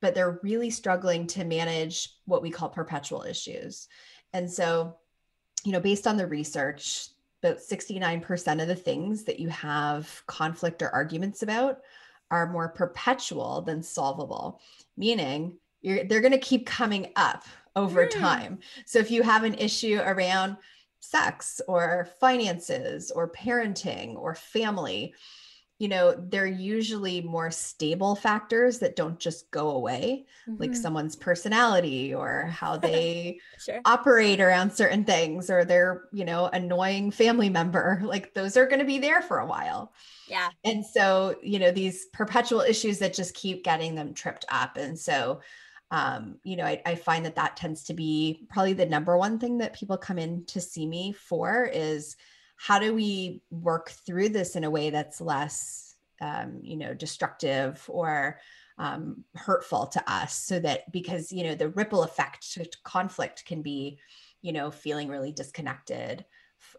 but 0.00 0.14
they're 0.14 0.40
really 0.42 0.70
struggling 0.70 1.26
to 1.26 1.44
manage 1.44 2.10
what 2.24 2.42
we 2.42 2.50
call 2.50 2.68
perpetual 2.68 3.22
issues. 3.22 3.88
And 4.32 4.50
so, 4.50 4.96
you 5.64 5.72
know, 5.72 5.80
based 5.80 6.06
on 6.06 6.16
the 6.16 6.26
research, 6.26 7.08
about 7.42 7.58
69% 7.58 8.62
of 8.62 8.68
the 8.68 8.74
things 8.74 9.24
that 9.24 9.38
you 9.38 9.48
have 9.48 10.22
conflict 10.26 10.82
or 10.82 10.90
arguments 10.90 11.42
about 11.42 11.80
are 12.30 12.50
more 12.50 12.68
perpetual 12.68 13.62
than 13.62 13.82
solvable, 13.82 14.60
meaning 14.96 15.56
they're 15.82 16.20
going 16.20 16.32
to 16.32 16.38
keep 16.38 16.66
coming 16.66 17.12
up 17.16 17.44
over 17.76 18.06
mm. 18.06 18.10
time. 18.10 18.58
So 18.86 18.98
if 18.98 19.10
you 19.10 19.22
have 19.22 19.44
an 19.44 19.54
issue 19.54 20.00
around 20.04 20.56
sex 21.00 21.60
or 21.68 22.08
finances 22.20 23.10
or 23.10 23.30
parenting 23.30 24.16
or 24.16 24.34
family, 24.34 25.14
you 25.78 25.86
know, 25.86 26.12
they're 26.12 26.46
usually 26.46 27.20
more 27.20 27.52
stable 27.52 28.16
factors 28.16 28.80
that 28.80 28.96
don't 28.96 29.20
just 29.20 29.48
go 29.52 29.70
away, 29.70 30.26
mm-hmm. 30.48 30.60
like 30.60 30.74
someone's 30.74 31.14
personality 31.14 32.12
or 32.12 32.46
how 32.46 32.76
they 32.76 33.38
sure. 33.58 33.80
operate 33.84 34.40
around 34.40 34.72
certain 34.72 35.04
things 35.04 35.48
or 35.50 35.64
their, 35.64 36.08
you 36.12 36.24
know, 36.24 36.46
annoying 36.46 37.10
family 37.10 37.48
member. 37.48 38.02
Like 38.08 38.32
those 38.32 38.56
are 38.56 38.66
going 38.66 38.78
to 38.78 38.86
be 38.86 38.98
there 38.98 39.20
for 39.20 39.38
a 39.38 39.46
while. 39.46 39.92
Yeah. 40.28 40.48
And 40.64 40.84
so, 40.84 41.36
you 41.42 41.58
know, 41.58 41.70
these 41.70 42.06
perpetual 42.06 42.62
issues 42.62 42.98
that 43.00 43.12
just 43.12 43.34
keep 43.34 43.62
getting 43.62 43.94
them 43.94 44.14
tripped 44.14 44.46
up. 44.48 44.78
And 44.78 44.98
so, 44.98 45.40
um, 45.90 46.38
you 46.42 46.56
know, 46.56 46.64
I, 46.64 46.80
I 46.86 46.94
find 46.94 47.26
that 47.26 47.36
that 47.36 47.56
tends 47.56 47.84
to 47.84 47.94
be 47.94 48.46
probably 48.48 48.72
the 48.72 48.86
number 48.86 49.16
one 49.18 49.38
thing 49.38 49.58
that 49.58 49.74
people 49.74 49.98
come 49.98 50.18
in 50.18 50.46
to 50.46 50.60
see 50.60 50.86
me 50.86 51.12
for 51.12 51.64
is 51.64 52.16
how 52.58 52.78
do 52.78 52.92
we 52.92 53.40
work 53.50 53.90
through 53.90 54.28
this 54.28 54.56
in 54.56 54.64
a 54.64 54.70
way 54.70 54.90
that's 54.90 55.20
less, 55.20 55.94
um, 56.20 56.58
you 56.60 56.76
know, 56.76 56.92
destructive 56.92 57.82
or 57.88 58.40
um, 58.78 59.24
hurtful 59.34 59.86
to 59.86 60.12
us 60.12 60.34
so 60.34 60.58
that 60.58 60.90
because, 60.92 61.32
you 61.32 61.44
know, 61.44 61.54
the 61.54 61.70
ripple 61.70 62.02
effect 62.02 62.52
to 62.52 62.68
conflict 62.82 63.44
can 63.46 63.62
be, 63.62 63.98
you 64.42 64.52
know, 64.52 64.72
feeling 64.72 65.08
really 65.08 65.30
disconnected. 65.30 66.24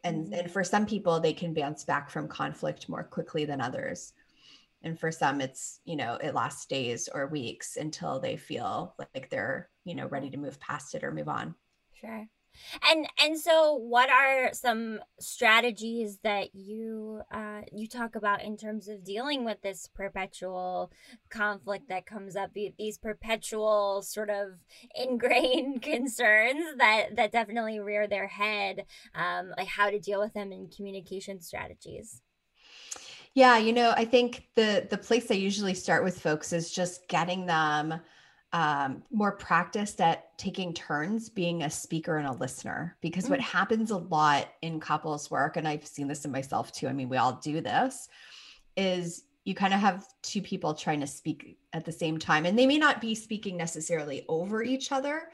And, 0.04 0.34
and 0.34 0.52
for 0.52 0.66
some 0.66 0.86
people, 0.86 1.20
they 1.20 1.34
can 1.34 1.54
bounce 1.54 1.86
back 1.86 2.10
from 2.10 2.28
conflict 2.28 2.90
more 2.90 3.04
quickly 3.04 3.46
than 3.46 3.62
others. 3.62 4.12
And 4.84 5.00
for 5.00 5.12
some 5.12 5.42
it's 5.42 5.82
you 5.84 5.98
know 5.98 6.16
it 6.24 6.34
lasts 6.34 6.66
days 6.66 7.10
or 7.14 7.28
weeks 7.28 7.76
until 7.76 8.22
they 8.22 8.38
feel 8.38 8.96
like 8.98 9.30
they're 9.30 9.70
you 9.84 9.94
know 9.94 10.08
ready 10.08 10.30
to 10.30 10.38
move 10.38 10.58
past 10.62 10.96
it 10.96 11.04
or 11.04 11.12
move 11.12 11.28
on. 11.28 11.54
Sure 12.00 12.30
and 12.90 13.08
and 13.24 13.40
so 13.40 13.74
what 13.74 14.10
are 14.10 14.54
some 14.54 15.00
strategies 15.20 16.20
that 16.24 16.54
you 16.54 17.22
uh 17.32 17.62
you 17.72 17.88
talk 17.88 18.16
about 18.16 18.44
in 18.44 18.58
terms 18.58 18.88
of 18.88 19.04
dealing 19.04 19.46
with 19.46 19.62
this 19.62 19.88
perpetual 19.94 20.92
conflict 21.30 21.90
that 21.90 22.06
comes 22.06 22.36
up 22.36 22.52
these 22.54 22.98
perpetual 22.98 24.02
sort 24.02 24.30
of 24.30 24.64
ingrained 24.96 25.82
concerns 25.82 26.64
that 26.78 27.16
that 27.16 27.32
definitely 27.32 27.80
rear 27.80 28.08
their 28.08 28.28
head 28.28 28.86
um 29.16 29.52
like 29.58 29.68
how 29.68 29.90
to 29.90 30.00
deal 30.00 30.20
with 30.20 30.34
them 30.34 30.52
in 30.52 30.70
communication 30.70 31.42
strategies? 31.42 32.22
Yeah, 33.36 33.58
you 33.58 33.74
know, 33.74 33.94
I 33.96 34.06
think 34.06 34.48
the 34.56 34.88
the 34.90 34.98
place 34.98 35.30
I 35.30 35.36
usually 35.36 35.74
start 35.74 36.04
with 36.04 36.20
folks 36.20 36.52
is 36.52 36.72
just 36.72 37.08
getting 37.08 37.46
them 37.46 38.02
um, 38.52 39.04
more 39.12 39.32
practiced 39.34 40.02
at 40.02 40.38
taking 40.38 40.74
turns 40.74 41.30
being 41.30 41.64
a 41.64 41.70
speaker 41.70 42.18
and 42.18 42.28
a 42.28 42.34
listener. 42.34 42.98
Because 43.02 43.26
mm. 43.26 43.32
what 43.32 43.42
happens 43.42 43.92
a 43.92 43.98
lot 43.98 44.50
in 44.62 44.80
couples 44.80 45.30
work, 45.30 45.58
and 45.58 45.68
I've 45.68 45.86
seen 45.86 46.08
this 46.08 46.26
in 46.26 46.32
myself 46.32 46.72
too. 46.72 46.88
I 46.88 46.94
mean, 46.94 47.10
we 47.10 47.18
all 47.18 47.34
do 47.44 47.62
this, 47.62 48.10
is 48.76 49.24
you 49.46 49.56
kind 49.56 49.74
of 49.74 49.80
have 49.80 50.06
two 50.22 50.42
people 50.42 50.74
trying 50.74 51.00
to 51.02 51.08
speak 51.08 51.58
at 51.74 51.86
the 51.86 51.92
same 51.92 52.18
time, 52.18 52.46
and 52.46 52.58
they 52.58 52.66
may 52.68 52.78
not 52.78 53.02
be 53.02 53.16
speaking 53.16 53.58
necessarily 53.58 54.26
over 54.28 54.64
each 54.64 54.92
other, 54.92 55.30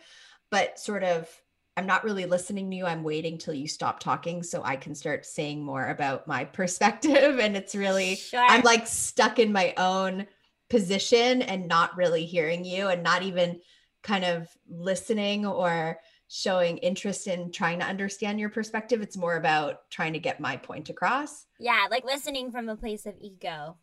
but 0.49 0.79
sort 0.79 1.03
of 1.03 1.29
I'm 1.77 1.85
not 1.85 2.05
really 2.05 2.25
listening 2.25 2.69
to 2.69 2.77
you. 2.77 2.85
I'm 2.85 3.03
waiting 3.03 3.37
till 3.37 3.53
you 3.53 3.67
stop 3.67 3.99
talking 3.99 4.43
so 4.43 4.63
I 4.63 4.77
can 4.77 4.95
start 4.95 5.25
saying 5.25 5.61
more 5.61 5.87
about 5.87 6.25
my 6.25 6.45
perspective. 6.59 7.39
And 7.39 7.57
it's 7.57 7.75
really, 7.75 8.15
sure. 8.15 8.45
I'm 8.47 8.61
like 8.61 8.87
stuck 8.87 9.39
in 9.39 9.51
my 9.51 9.73
own 9.77 10.27
position 10.75 11.41
and 11.41 11.69
not 11.69 11.95
really 11.95 12.25
hearing 12.25 12.65
you 12.65 12.89
and 12.89 13.01
not 13.01 13.23
even 13.23 13.61
kind 14.03 14.25
of 14.25 14.49
listening 14.67 15.45
or 15.45 15.97
showing 16.27 16.79
interest 16.79 17.27
in 17.27 17.49
trying 17.49 17.79
to 17.79 17.85
understand 17.85 18.41
your 18.41 18.49
perspective. 18.49 19.01
It's 19.01 19.15
more 19.15 19.37
about 19.37 19.89
trying 19.89 20.11
to 20.13 20.19
get 20.19 20.41
my 20.41 20.57
point 20.57 20.89
across. 20.89 21.45
Yeah, 21.59 21.85
like 21.89 22.03
listening 22.03 22.51
from 22.51 22.67
a 22.67 22.75
place 22.75 23.05
of 23.05 23.13
ego. 23.21 23.77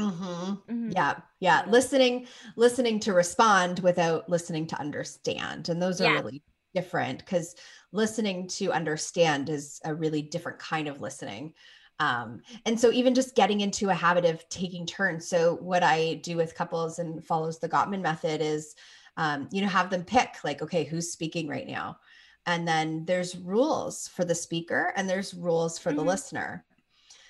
Mm-hmm. 0.00 0.24
Mm-hmm. 0.24 0.90
Yeah, 0.90 1.14
yeah. 1.38 1.62
Listening, 1.68 2.26
listening 2.56 2.98
to 3.00 3.12
respond 3.12 3.78
without 3.78 4.28
listening 4.28 4.66
to 4.66 4.80
understand, 4.80 5.68
and 5.68 5.80
those 5.80 6.00
are 6.00 6.12
yeah. 6.12 6.18
really 6.18 6.42
different 6.74 7.20
because 7.20 7.54
listening 7.92 8.48
to 8.48 8.72
understand 8.72 9.48
is 9.48 9.80
a 9.84 9.94
really 9.94 10.22
different 10.22 10.58
kind 10.58 10.88
of 10.88 11.00
listening. 11.00 11.54
Um, 11.98 12.42
and 12.66 12.78
so 12.78 12.92
even 12.92 13.14
just 13.14 13.34
getting 13.34 13.60
into 13.60 13.88
a 13.88 13.94
habit 13.94 14.24
of 14.24 14.46
taking 14.48 14.86
turns. 14.86 15.26
So 15.26 15.56
what 15.56 15.82
I 15.82 16.14
do 16.22 16.36
with 16.36 16.54
couples 16.54 16.98
and 16.98 17.24
follows 17.24 17.58
the 17.58 17.68
Gottman 17.68 18.02
method 18.02 18.40
is, 18.40 18.74
um, 19.16 19.48
you 19.50 19.62
know, 19.62 19.68
have 19.68 19.90
them 19.90 20.04
pick 20.04 20.36
like, 20.44 20.62
okay, 20.62 20.84
who's 20.84 21.10
speaking 21.10 21.48
right 21.48 21.66
now? 21.66 21.98
And 22.44 22.66
then 22.66 23.04
there's 23.06 23.36
rules 23.36 24.08
for 24.08 24.24
the 24.24 24.34
speaker 24.34 24.92
and 24.96 25.08
there's 25.08 25.34
rules 25.34 25.78
for 25.78 25.90
mm-hmm. 25.90 25.98
the 25.98 26.04
listener. 26.04 26.64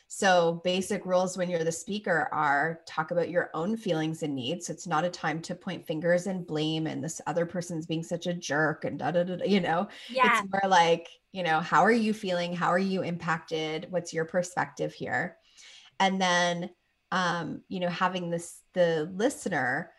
So, 0.09 0.61
basic 0.63 1.05
rules 1.05 1.37
when 1.37 1.51
you're 1.51 1.65
the 1.65 1.73
speaker 1.73 2.29
are 2.31 2.81
talk 2.87 3.11
about 3.11 3.29
your 3.29 3.51
own 3.55 3.77
feelings 3.77 4.23
and 4.23 4.37
needs. 4.37 4.71
It's 4.71 4.87
not 4.87 5.05
a 5.05 5.11
time 5.11 5.41
to 5.43 5.55
point 5.55 5.85
fingers 5.85 6.29
and 6.29 6.47
blame 6.47 6.87
and 6.87 7.03
this 7.03 7.21
other 7.27 7.45
person's 7.45 7.87
being 7.87 8.05
such 8.05 8.29
a 8.29 8.35
jerk 8.35 8.85
and 8.85 9.01
da 9.01 9.11
da 9.11 9.25
da, 9.25 9.45
you 9.45 9.61
know. 9.61 9.89
Yeah. 10.09 10.41
It's 10.41 10.49
more 10.53 10.71
like, 10.71 11.09
you 11.37 11.43
know, 11.43 11.61
how 11.61 11.83
are 11.83 11.93
you 11.93 12.15
feeling? 12.15 12.57
How 12.57 12.69
are 12.69 12.79
you 12.79 13.03
impacted? 13.03 13.89
What's 13.91 14.15
your 14.15 14.25
perspective 14.25 14.95
here? 14.95 15.37
And 16.01 16.21
then 16.21 16.71
um, 17.13 17.63
you 17.69 17.81
know, 17.81 17.89
having 17.89 18.31
this 18.31 18.63
the 18.73 19.11
listener 19.15 19.93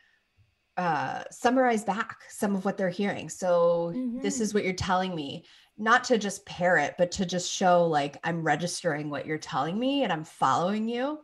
uh, 0.78 1.24
summarize 1.32 1.84
back 1.84 2.18
some 2.30 2.56
of 2.56 2.66
what 2.66 2.78
they're 2.78 2.90
hearing. 2.90 3.30
So 3.30 3.94
mm-hmm. 3.96 4.22
this 4.22 4.40
is 4.40 4.54
what 4.54 4.64
you're 4.64 4.74
telling 4.74 5.16
me 5.16 5.46
not 5.78 6.04
to 6.06 6.18
just 6.18 6.46
parrot, 6.46 6.96
but 6.98 7.12
to 7.12 7.26
just 7.26 7.52
show 7.52 7.86
like 7.86 8.18
I'm 8.24 8.44
registering 8.44 9.10
what 9.10 9.26
you're 9.26 9.38
telling 9.38 9.78
me 9.80 10.04
and 10.04 10.12
I'm 10.12 10.24
following 10.24 10.90
you. 10.90 11.20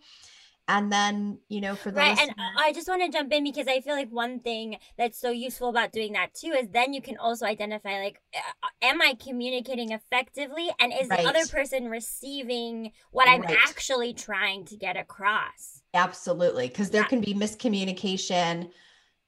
And 0.68 0.92
then, 0.92 1.40
you 1.50 1.60
know, 1.60 1.76
for 1.76 1.92
the 1.92 1.98
right, 1.98 2.18
and 2.18 2.34
I 2.58 2.72
just 2.72 2.88
want 2.88 3.04
to 3.04 3.10
jump 3.10 3.34
in 3.34 3.44
because 3.44 3.68
I 3.68 3.82
feel 3.82 3.96
like 3.96 4.10
one 4.10 4.40
thing 4.40 4.78
that's 4.98 5.20
so 5.20 5.30
useful 5.30 5.68
about 5.68 5.92
doing 5.92 6.14
that 6.14 6.34
too 6.34 6.56
is 6.58 6.70
then 6.70 6.94
you 6.94 7.02
can 7.02 7.18
also 7.18 7.46
identify 7.46 8.02
like, 8.02 8.22
am 8.82 9.02
I 9.02 9.16
communicating 9.22 9.92
effectively, 9.92 10.70
and 10.80 10.94
is 10.94 11.10
right. 11.10 11.22
the 11.22 11.28
other 11.28 11.46
person 11.48 11.90
receiving 11.90 12.94
what 13.12 13.28
I'm 13.28 13.42
right. 13.42 13.58
actually 13.68 14.14
trying 14.14 14.64
to 14.66 14.78
get 14.78 14.96
across? 14.96 15.82
Absolutely, 15.94 16.70
because 16.70 16.92
there 16.92 17.02
yeah. 17.02 17.08
can 17.08 17.20
be 17.20 17.34
miscommunication 17.34 18.72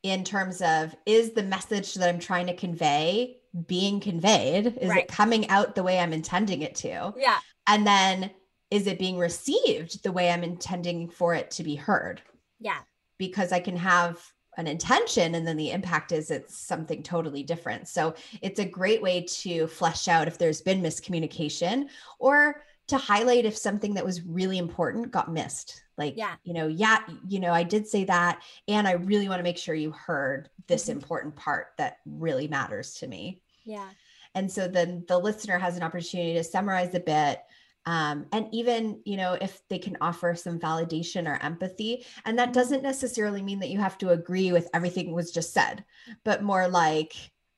in 0.03 0.23
terms 0.23 0.61
of 0.61 0.95
is 1.05 1.31
the 1.31 1.43
message 1.43 1.95
that 1.95 2.07
I'm 2.07 2.19
trying 2.19 2.47
to 2.47 2.55
convey 2.55 3.39
being 3.67 3.99
conveyed? 3.99 4.77
Is 4.79 4.89
right. 4.89 5.03
it 5.03 5.07
coming 5.09 5.49
out 5.49 5.75
the 5.75 5.83
way 5.83 5.99
I'm 5.99 6.13
intending 6.13 6.61
it 6.61 6.75
to? 6.75 7.13
Yeah. 7.17 7.39
And 7.67 7.85
then 7.85 8.31
is 8.71 8.87
it 8.87 8.99
being 8.99 9.17
received 9.17 10.03
the 10.03 10.11
way 10.11 10.29
I'm 10.29 10.43
intending 10.43 11.09
for 11.09 11.33
it 11.33 11.51
to 11.51 11.63
be 11.63 11.75
heard? 11.75 12.21
Yeah. 12.59 12.79
Because 13.17 13.51
I 13.51 13.59
can 13.59 13.77
have 13.77 14.21
an 14.57 14.67
intention 14.67 15.35
and 15.35 15.45
then 15.45 15.57
the 15.57 15.71
impact 15.71 16.11
is 16.11 16.31
it's 16.31 16.57
something 16.57 17.03
totally 17.03 17.43
different. 17.43 17.87
So 17.87 18.15
it's 18.41 18.59
a 18.59 18.65
great 18.65 19.01
way 19.01 19.21
to 19.21 19.67
flesh 19.67 20.07
out 20.07 20.27
if 20.27 20.37
there's 20.37 20.61
been 20.61 20.81
miscommunication 20.81 21.89
or 22.19 22.63
to 22.87 22.97
highlight 22.97 23.45
if 23.45 23.57
something 23.57 23.93
that 23.95 24.05
was 24.05 24.21
really 24.23 24.57
important 24.57 25.11
got 25.11 25.31
missed. 25.31 25.83
Like, 25.97 26.15
yeah. 26.17 26.35
you 26.43 26.53
know, 26.53 26.67
yeah, 26.67 26.99
you 27.27 27.39
know, 27.39 27.51
I 27.51 27.63
did 27.63 27.87
say 27.87 28.03
that. 28.05 28.41
And 28.67 28.87
I 28.87 28.93
really 28.93 29.27
want 29.27 29.39
to 29.39 29.43
make 29.43 29.57
sure 29.57 29.75
you 29.75 29.91
heard 29.91 30.49
this 30.67 30.83
mm-hmm. 30.83 30.99
important 30.99 31.35
part 31.35 31.67
that 31.77 31.97
really 32.05 32.47
matters 32.47 32.93
to 32.95 33.07
me. 33.07 33.41
Yeah. 33.63 33.89
And 34.35 34.51
so 34.51 34.67
then 34.67 35.03
the 35.07 35.17
listener 35.17 35.57
has 35.57 35.77
an 35.77 35.83
opportunity 35.83 36.33
to 36.33 36.43
summarize 36.43 36.93
a 36.93 36.99
bit. 36.99 37.41
Um, 37.85 38.25
and 38.31 38.47
even, 38.51 39.01
you 39.05 39.15
know, 39.15 39.37
if 39.39 39.61
they 39.69 39.77
can 39.77 39.97
offer 40.01 40.33
some 40.35 40.59
validation 40.59 41.27
or 41.27 41.41
empathy. 41.43 42.05
And 42.25 42.39
that 42.39 42.53
doesn't 42.53 42.81
necessarily 42.81 43.43
mean 43.43 43.59
that 43.59 43.69
you 43.69 43.79
have 43.79 43.97
to 43.99 44.09
agree 44.09 44.51
with 44.51 44.69
everything 44.73 45.11
was 45.11 45.31
just 45.31 45.53
said, 45.53 45.85
but 46.23 46.43
more 46.43 46.67
like, 46.67 47.13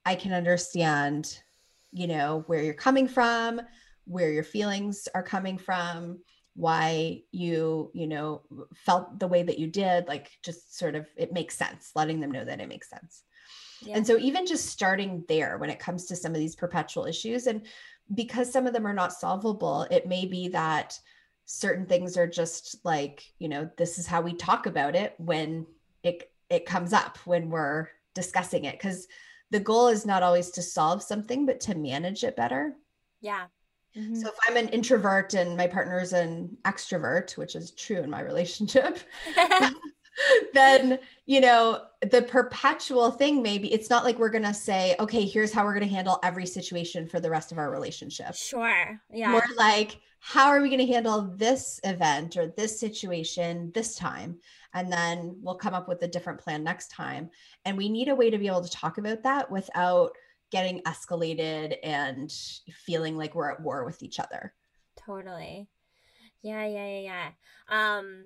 I 0.06 0.16
can 0.16 0.34
understand, 0.34 1.42
you 1.92 2.08
know, 2.08 2.44
where 2.48 2.62
you're 2.62 2.74
coming 2.74 3.08
from, 3.08 3.62
where 4.06 4.32
your 4.32 4.44
feelings 4.44 5.08
are 5.14 5.24
coming 5.24 5.58
from 5.58 6.20
why 6.58 7.22
you 7.32 7.92
you 7.94 8.08
know 8.08 8.42
felt 8.74 9.20
the 9.20 9.28
way 9.28 9.44
that 9.44 9.60
you 9.60 9.68
did 9.68 10.08
like 10.08 10.32
just 10.42 10.76
sort 10.76 10.96
of 10.96 11.06
it 11.16 11.32
makes 11.32 11.56
sense 11.56 11.92
letting 11.96 12.20
them 12.20 12.32
know 12.32 12.44
that 12.44 12.60
it 12.60 12.68
makes 12.68 12.90
sense 12.90 13.24
and 13.92 14.08
so 14.08 14.18
even 14.18 14.48
just 14.48 14.66
starting 14.66 15.24
there 15.28 15.60
when 15.60 15.70
it 15.70 15.78
comes 15.78 16.06
to 16.06 16.16
some 16.16 16.32
of 16.32 16.40
these 16.40 16.56
perpetual 16.56 17.06
issues 17.06 17.46
and 17.46 17.62
because 18.14 18.52
some 18.52 18.68
of 18.68 18.74
them 18.74 18.88
are 18.88 18.94
not 18.94 19.14
solvable, 19.14 19.88
it 19.92 20.08
may 20.08 20.26
be 20.26 20.48
that 20.50 21.00
certain 21.46 21.86
things 21.86 22.18
are 22.18 22.28
just 22.28 22.84
like, 22.84 23.24
you 23.40 23.50
know, 23.50 23.70
this 23.78 23.98
is 23.98 24.06
how 24.08 24.22
we 24.22 24.34
talk 24.34 24.66
about 24.66 24.96
it 24.96 25.16
when 25.18 25.66
it 26.04 26.32
it 26.50 26.66
comes 26.66 26.94
up 26.94 27.18
when 27.26 27.50
we're 27.50 27.88
discussing 28.14 28.66
it 28.66 28.74
because 28.74 29.08
the 29.52 29.60
goal 29.60 29.88
is 29.88 30.06
not 30.06 30.24
always 30.24 30.50
to 30.52 30.62
solve 30.62 31.04
something 31.04 31.46
but 31.46 31.60
to 31.62 31.76
manage 31.76 32.24
it 32.24 32.36
better. 32.36 32.76
Yeah. 33.22 33.46
Mm-hmm. 33.96 34.16
So 34.16 34.28
if 34.28 34.36
I'm 34.48 34.58
an 34.58 34.70
introvert 34.70 35.34
and 35.34 35.58
my 35.58 35.68
partner 35.68 36.00
is 36.00 36.14
an 36.14 36.56
extrovert, 36.66 37.36
which 37.38 37.56
is 37.56 37.72
true 37.72 37.98
in 37.98 38.10
my 38.10 38.22
relationship, 38.22 39.00
then 40.54 41.00
you 41.26 41.40
know 41.42 41.84
the 42.12 42.22
perpetual 42.22 43.12
thing 43.12 43.42
maybe 43.42 43.72
it's 43.74 43.90
not 43.90 44.04
like 44.04 44.18
we're 44.18 44.30
gonna 44.30 44.54
say 44.54 44.96
okay 45.00 45.26
here's 45.26 45.52
how 45.52 45.64
we're 45.64 45.74
gonna 45.74 45.86
handle 45.86 46.20
every 46.24 46.46
situation 46.46 47.08
for 47.08 47.20
the 47.20 47.30
rest 47.30 47.52
of 47.52 47.58
our 47.58 47.72
relationship. 47.72 48.34
Sure 48.36 49.02
yeah. 49.12 49.32
More 49.32 49.46
like 49.58 50.00
how 50.20 50.48
are 50.48 50.62
we 50.62 50.70
gonna 50.70 50.86
handle 50.86 51.22
this 51.36 51.80
event 51.84 52.38
or 52.38 52.48
this 52.48 52.80
situation 52.80 53.72
this 53.74 53.96
time? 53.96 54.40
And 54.74 54.92
then 54.92 55.38
we'll 55.42 55.56
come 55.56 55.74
up 55.74 55.88
with 55.88 56.02
a 56.04 56.08
different 56.08 56.40
plan 56.40 56.64
next 56.64 56.90
time. 56.90 57.30
And 57.66 57.78
we 57.78 57.90
need 57.90 58.10
a 58.10 58.16
way 58.16 58.30
to 58.30 58.38
be 58.38 58.48
able 58.48 58.64
to 58.64 58.70
talk 58.70 58.98
about 58.98 59.24
that 59.24 59.50
without 59.50 60.12
getting 60.52 60.82
escalated 60.84 61.78
and 61.84 62.32
feeling 62.86 63.18
like 63.18 63.36
we're 63.36 63.52
at 63.52 63.62
war 63.62 63.86
with 63.86 64.04
each 64.04 64.20
other. 64.20 64.54
Totally. 65.06 65.68
Yeah 66.42 66.66
yeah 66.66 66.88
yeah 66.88 67.00
yeah. 67.00 67.30
Um 67.70 68.26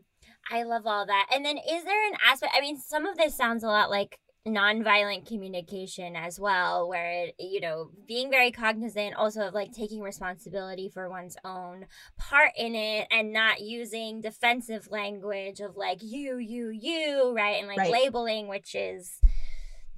I 0.52 0.64
love 0.64 0.86
all 0.86 1.06
that. 1.06 1.28
And 1.34 1.46
then 1.46 1.58
is 1.58 1.84
there 1.84 2.08
an 2.08 2.18
aspect 2.28 2.54
I 2.56 2.62
mean 2.62 2.78
some 2.78 3.06
of 3.06 3.18
this 3.18 3.36
sounds 3.36 3.64
a 3.64 3.68
lot 3.68 3.90
like 3.90 4.20
nonviolent 4.48 5.28
communication 5.28 6.16
as 6.16 6.40
well 6.40 6.90
where 6.90 7.26
it, 7.26 7.36
you 7.38 7.62
know 7.62 7.92
being 8.08 8.32
very 8.32 8.50
cognizant 8.50 9.14
also 9.16 9.42
of 9.42 9.54
like 9.54 9.72
taking 9.72 10.02
responsibility 10.02 10.90
for 10.90 11.08
one's 11.08 11.38
own 11.46 11.86
part 12.18 12.50
in 12.58 12.74
it 12.74 13.08
and 13.12 13.32
not 13.32 13.62
using 13.62 14.20
defensive 14.20 14.88
language 14.90 15.60
of 15.60 15.78
like 15.78 16.00
you 16.02 16.38
you 16.38 16.70
you 16.70 17.32
right 17.36 17.60
and 17.60 17.68
like 17.68 17.78
right. 17.78 17.92
labeling 17.92 18.48
which 18.48 18.74
is 18.74 19.20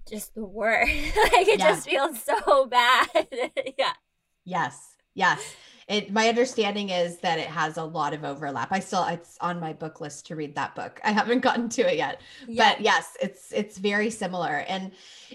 just 0.10 0.36
the 0.36 0.44
worst 0.44 0.92
like 1.16 1.48
it 1.48 1.60
yeah. 1.60 1.70
just 1.70 1.88
feels 1.88 2.22
so 2.22 2.66
bad 2.70 3.08
yeah 3.78 3.94
yes 4.44 4.98
yes 5.14 5.56
it 5.88 6.12
my 6.12 6.30
understanding 6.30 6.90
is 6.90 7.18
that 7.20 7.40
it 7.40 7.48
has 7.48 7.78
a 7.78 7.84
lot 7.84 8.14
of 8.14 8.24
overlap. 8.24 8.72
I 8.72 8.80
still 8.80 9.06
it's 9.06 9.38
on 9.42 9.60
my 9.60 9.74
book 9.74 10.02
list 10.02 10.26
to 10.28 10.36
read 10.36 10.56
that 10.56 10.76
book. 10.76 11.00
I 11.04 11.12
haven't 11.12 11.42
gotten 11.42 11.70
to 11.70 11.92
it 11.92 11.98
yet. 11.98 12.22
Yeah. 12.48 12.72
but 12.72 12.82
yes 12.82 13.18
it's 13.22 13.52
it's 13.52 13.78
very 13.78 14.10
similar. 14.10 14.66
And 14.68 14.92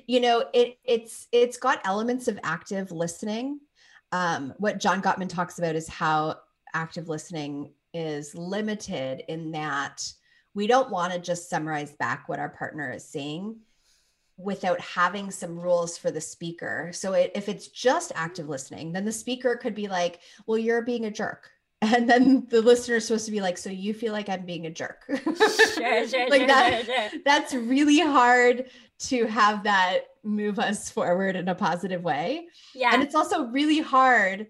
you 0.06 0.20
know 0.20 0.44
it 0.52 0.78
it's 0.84 1.28
it's 1.32 1.56
got 1.56 1.80
elements 1.84 2.28
of 2.28 2.38
active 2.42 2.90
listening. 2.90 3.60
Um, 4.10 4.54
what 4.56 4.80
john 4.80 5.02
gottman 5.02 5.28
talks 5.28 5.58
about 5.58 5.76
is 5.76 5.86
how 5.86 6.36
active 6.72 7.08
listening 7.08 7.72
is 7.92 8.34
limited 8.34 9.22
in 9.28 9.50
that 9.52 10.10
we 10.54 10.66
don't 10.66 10.90
want 10.90 11.12
to 11.12 11.18
just 11.18 11.50
summarize 11.50 11.92
back 11.92 12.28
what 12.28 12.38
our 12.38 12.48
partner 12.48 12.90
is 12.90 13.04
saying 13.04 13.56
without 14.38 14.80
having 14.80 15.30
some 15.30 15.58
rules 15.58 15.98
for 15.98 16.10
the 16.10 16.20
speaker. 16.20 16.90
So 16.94 17.12
it, 17.12 17.32
if 17.34 17.48
it's 17.48 17.68
just 17.68 18.12
active 18.14 18.48
listening, 18.48 18.92
then 18.92 19.04
the 19.04 19.12
speaker 19.12 19.56
could 19.56 19.74
be 19.74 19.88
like, 19.88 20.20
"Well, 20.46 20.58
you're 20.58 20.82
being 20.82 21.04
a 21.04 21.10
jerk." 21.10 21.50
And 21.80 22.10
then 22.10 22.44
the 22.50 22.60
listener 22.60 22.96
is 22.96 23.06
supposed 23.06 23.26
to 23.26 23.30
be 23.30 23.40
like, 23.40 23.56
"So 23.56 23.70
you 23.70 23.94
feel 23.94 24.12
like 24.12 24.28
I'm 24.28 24.44
being 24.44 24.66
a 24.66 24.70
jerk?" 24.70 25.04
Sure, 25.06 25.22
sure, 26.08 26.28
like 26.28 26.40
sure, 26.40 26.46
that, 26.46 26.86
sure. 26.86 27.20
That's 27.24 27.54
really 27.54 28.00
hard 28.00 28.68
to 29.00 29.26
have 29.26 29.62
that 29.62 30.00
move 30.24 30.58
us 30.58 30.90
forward 30.90 31.36
in 31.36 31.48
a 31.48 31.54
positive 31.54 32.02
way. 32.02 32.48
Yeah. 32.74 32.90
And 32.92 33.02
it's 33.02 33.14
also 33.14 33.46
really 33.46 33.78
hard 33.78 34.48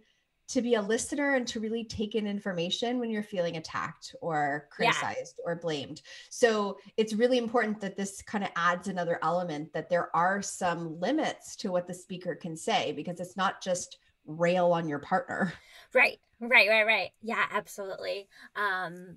to 0.49 0.63
be 0.63 0.75
a 0.75 0.83
listener 0.83 1.35
and 1.35 1.47
to 1.47 1.61
really 1.61 1.85
take 1.85 2.15
in 2.15 2.27
information 2.27 2.99
when 2.99 3.11
you're 3.11 3.23
feeling 3.23 3.57
attacked 3.57 4.17
or 4.21 4.67
criticized 4.71 5.39
yeah. 5.39 5.45
or 5.45 5.57
blamed. 5.57 6.03
So 6.31 6.79
it's 6.97 7.13
really 7.13 7.39
important 7.39 7.81
that 7.81 7.97
this 7.97 8.23
kind 8.23 8.43
of 8.43 8.51
adds 8.57 8.89
another 8.89 9.19
element 9.23 9.73
that 9.75 9.91
there 9.91 10.15
are 10.17 10.41
some 10.41 10.99
limits 10.99 11.55
to 11.57 11.71
what 11.71 11.87
the 11.87 11.95
speaker 11.95 12.35
can 12.35 12.57
say 12.57 12.93
because 12.93 13.21
it's 13.21 13.37
not 13.37 13.63
just 13.63 13.99
rail 14.27 14.73
on 14.73 14.89
your 14.89 14.99
partner. 14.99 15.53
Right. 15.95 16.21
Right, 16.39 16.69
right, 16.69 16.85
right. 16.85 17.11
Yeah, 17.23 17.47
absolutely. 17.51 18.29
Um 18.55 19.17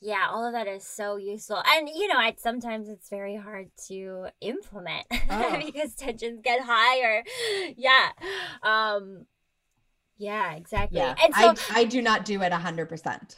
yeah, 0.00 0.28
all 0.30 0.46
of 0.46 0.52
that 0.52 0.68
is 0.68 0.84
so 0.84 1.16
useful. 1.16 1.60
And 1.66 1.88
you 1.88 2.06
know, 2.06 2.16
I 2.16 2.36
sometimes 2.38 2.88
it's 2.88 3.08
very 3.08 3.34
hard 3.34 3.70
to 3.88 4.28
implement 4.40 5.06
oh. 5.30 5.60
because 5.64 5.96
tensions 5.96 6.40
get 6.44 6.60
higher. 6.62 7.24
yeah. 7.76 8.10
Um 8.62 9.26
yeah, 10.22 10.54
exactly. 10.54 10.98
Yeah. 10.98 11.14
And 11.22 11.34
so 11.34 11.54
I, 11.74 11.80
I 11.80 11.84
do 11.84 12.00
not 12.00 12.24
do 12.24 12.42
it 12.42 12.52
a 12.52 12.56
hundred 12.56 12.88
percent. 12.88 13.36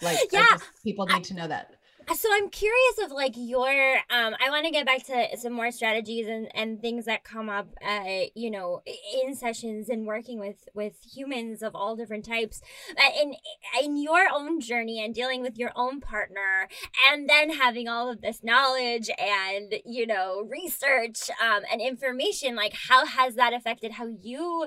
Like 0.00 0.18
yeah, 0.32 0.46
just, 0.50 0.64
people 0.82 1.06
need 1.06 1.16
I, 1.16 1.20
to 1.20 1.34
know 1.34 1.48
that 1.48 1.74
so 2.12 2.28
i'm 2.32 2.48
curious 2.50 2.98
of 3.02 3.10
like 3.10 3.32
your 3.36 3.96
um 4.10 4.34
i 4.44 4.50
want 4.50 4.64
to 4.64 4.70
get 4.70 4.84
back 4.84 5.04
to 5.04 5.26
some 5.36 5.52
more 5.52 5.70
strategies 5.70 6.26
and 6.26 6.48
and 6.54 6.80
things 6.80 7.04
that 7.06 7.24
come 7.24 7.48
up 7.48 7.68
uh 7.86 8.24
you 8.34 8.50
know 8.50 8.82
in 9.22 9.34
sessions 9.34 9.88
and 9.88 10.06
working 10.06 10.38
with 10.38 10.68
with 10.74 10.94
humans 11.14 11.62
of 11.62 11.74
all 11.74 11.96
different 11.96 12.24
types. 12.24 12.60
Uh, 12.90 13.10
in 13.22 13.34
in 13.82 13.96
your 13.96 14.26
own 14.32 14.60
journey 14.60 15.02
and 15.02 15.14
dealing 15.14 15.40
with 15.40 15.56
your 15.58 15.70
own 15.76 16.00
partner 16.00 16.68
and 17.10 17.28
then 17.28 17.50
having 17.50 17.88
all 17.88 18.10
of 18.10 18.20
this 18.20 18.42
knowledge 18.42 19.10
and 19.18 19.74
you 19.84 20.06
know 20.06 20.42
research 20.50 21.30
um 21.42 21.62
and 21.70 21.80
information 21.80 22.54
like 22.54 22.74
how 22.88 23.06
has 23.06 23.34
that 23.34 23.52
affected 23.52 23.92
how 23.92 24.06
you 24.20 24.66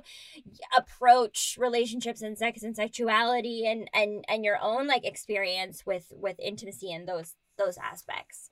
approach 0.75 1.57
relationships 1.59 2.21
and 2.21 2.37
sex 2.37 2.63
and 2.63 2.75
sexuality 2.75 3.65
and 3.65 3.89
and 3.93 4.25
and 4.27 4.43
your 4.43 4.57
own 4.61 4.87
like 4.87 5.05
experience 5.05 5.85
with 5.85 6.11
with 6.15 6.39
intimacy 6.39 6.91
and 6.91 7.07
those 7.07 7.26
those 7.57 7.77
aspects. 7.77 8.51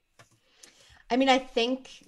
I 1.10 1.18
mean 1.18 1.30
i 1.30 1.38
think 1.38 2.04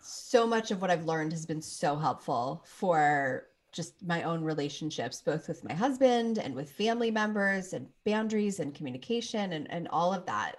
so 0.00 0.46
much 0.46 0.70
of 0.70 0.80
what 0.80 0.90
i've 0.90 1.04
learned 1.04 1.32
has 1.32 1.46
been 1.46 1.62
so 1.62 1.96
helpful 1.96 2.64
for 2.66 3.46
just 3.70 3.94
my 4.04 4.22
own 4.24 4.42
relationships 4.42 5.22
both 5.22 5.46
with 5.46 5.62
my 5.62 5.74
husband 5.74 6.38
and 6.38 6.54
with 6.54 6.70
family 6.72 7.10
members 7.10 7.74
and 7.74 7.86
boundaries 8.04 8.58
and 8.58 8.74
communication 8.74 9.52
and, 9.52 9.70
and 9.70 9.86
all 9.88 10.12
of 10.12 10.26
that 10.26 10.56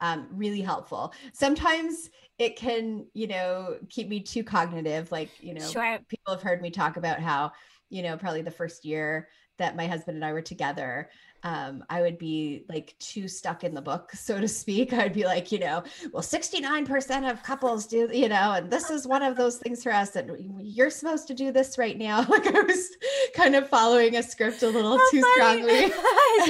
um, 0.00 0.28
really 0.30 0.60
helpful. 0.60 1.12
Sometimes 1.32 2.10
it 2.38 2.56
can 2.56 3.06
you 3.14 3.26
know 3.26 3.78
keep 3.88 4.08
me 4.08 4.20
too 4.20 4.44
cognitive. 4.44 5.10
Like 5.10 5.30
you 5.40 5.54
know 5.54 5.66
sure. 5.66 5.98
people 6.08 6.32
have 6.32 6.42
heard 6.42 6.62
me 6.62 6.70
talk 6.70 6.96
about 6.96 7.18
how 7.20 7.52
you 7.90 8.02
know 8.02 8.16
probably 8.16 8.42
the 8.42 8.50
first 8.50 8.84
year 8.84 9.28
that 9.58 9.76
my 9.76 9.86
husband 9.86 10.16
and 10.16 10.24
i 10.24 10.32
were 10.32 10.42
together 10.42 11.10
um, 11.42 11.84
I 11.88 12.02
would 12.02 12.18
be 12.18 12.64
like 12.68 12.94
too 12.98 13.28
stuck 13.28 13.64
in 13.64 13.74
the 13.74 13.82
book, 13.82 14.10
so 14.12 14.40
to 14.40 14.48
speak. 14.48 14.92
I'd 14.98 15.12
be 15.12 15.24
like, 15.24 15.52
you 15.52 15.58
know, 15.58 15.82
well, 16.12 16.22
69% 16.22 17.30
of 17.30 17.42
couples 17.42 17.86
do, 17.86 18.08
you 18.12 18.28
know, 18.28 18.52
and 18.52 18.70
this 18.70 18.90
is 18.90 19.06
one 19.06 19.22
of 19.22 19.36
those 19.36 19.58
things 19.58 19.82
for 19.82 19.92
us. 19.92 20.16
And 20.16 20.32
you're 20.60 20.90
supposed 20.90 21.28
to 21.28 21.34
do 21.34 21.52
this 21.52 21.78
right 21.78 21.96
now. 21.96 22.26
Like 22.38 22.54
I 22.54 22.60
was 22.60 22.90
kind 23.34 23.56
of 23.56 23.68
following 23.68 24.16
a 24.16 24.22
script 24.22 24.62
a 24.62 24.68
little 24.68 24.98
too 25.10 25.22
funny. 25.38 25.90
strongly. 25.90 25.92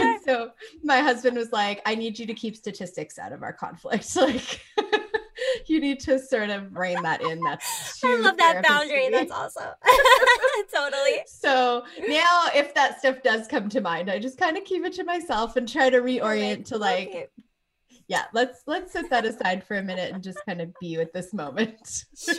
and 0.00 0.20
so 0.22 0.50
my 0.82 0.98
husband 0.98 1.36
was 1.36 1.50
like, 1.52 1.80
I 1.86 1.94
need 1.94 2.18
you 2.18 2.26
to 2.26 2.34
keep 2.34 2.56
statistics 2.56 3.18
out 3.18 3.32
of 3.32 3.42
our 3.42 3.52
conflict. 3.52 4.16
Like, 4.16 4.60
you 5.68 5.80
need 5.80 6.00
to 6.00 6.18
sort 6.18 6.50
of 6.50 6.74
rein 6.76 7.02
that 7.02 7.22
in. 7.22 7.40
That's 7.40 8.00
I 8.04 8.16
love 8.16 8.36
that 8.36 8.62
boundary. 8.66 9.08
That's 9.10 9.32
awesome. 9.32 9.72
totally. 10.74 11.22
So 11.26 11.84
now, 12.06 12.48
if 12.54 12.74
that 12.74 12.98
stuff 12.98 13.22
does 13.22 13.46
come 13.46 13.68
to 13.70 13.80
mind, 13.80 14.10
I 14.10 14.18
just 14.18 14.38
kind 14.38 14.56
of 14.56 14.64
keep 14.64 14.84
it 14.84 14.92
to 14.94 15.04
myself 15.04 15.56
and 15.56 15.68
try 15.68 15.90
to 15.90 16.00
reorient 16.02 16.64
to 16.66 16.78
like, 16.78 17.30
yeah, 18.08 18.24
let's 18.32 18.62
let's 18.66 18.92
set 18.92 19.10
that 19.10 19.24
aside 19.24 19.64
for 19.64 19.76
a 19.76 19.82
minute 19.82 20.12
and 20.12 20.22
just 20.22 20.38
kind 20.46 20.60
of 20.60 20.72
be 20.80 20.96
with 20.96 21.12
this 21.12 21.32
moment. 21.32 22.04
Sure. 22.16 22.38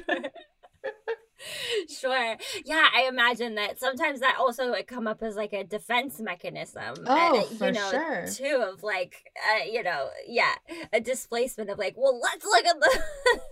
Sure. 1.90 2.38
Yeah, 2.66 2.88
I 2.96 3.06
imagine 3.08 3.56
that 3.56 3.80
sometimes 3.80 4.20
that 4.20 4.38
also 4.40 4.72
would 4.72 4.88
come 4.88 5.08
up 5.08 5.22
as 5.24 5.36
like 5.36 5.54
a 5.54 5.64
defense 5.64 6.20
mechanism. 6.20 6.96
Oh, 7.06 7.40
uh, 7.40 7.44
for 7.56 7.68
you 7.68 7.74
know, 7.74 7.92
sure. 7.92 8.26
Too 8.28 8.64
of 8.72 8.84
like, 8.84 9.32
uh, 9.52 9.66
you 9.66 9.84
know, 9.84 10.10
yeah, 10.28 10.56
a 10.94 11.00
displacement 11.00 11.70
of 11.70 11.78
like, 11.78 11.96
well, 11.98 12.20
let's 12.20 12.46
look 12.46 12.66
at 12.66 12.80
the 12.80 13.00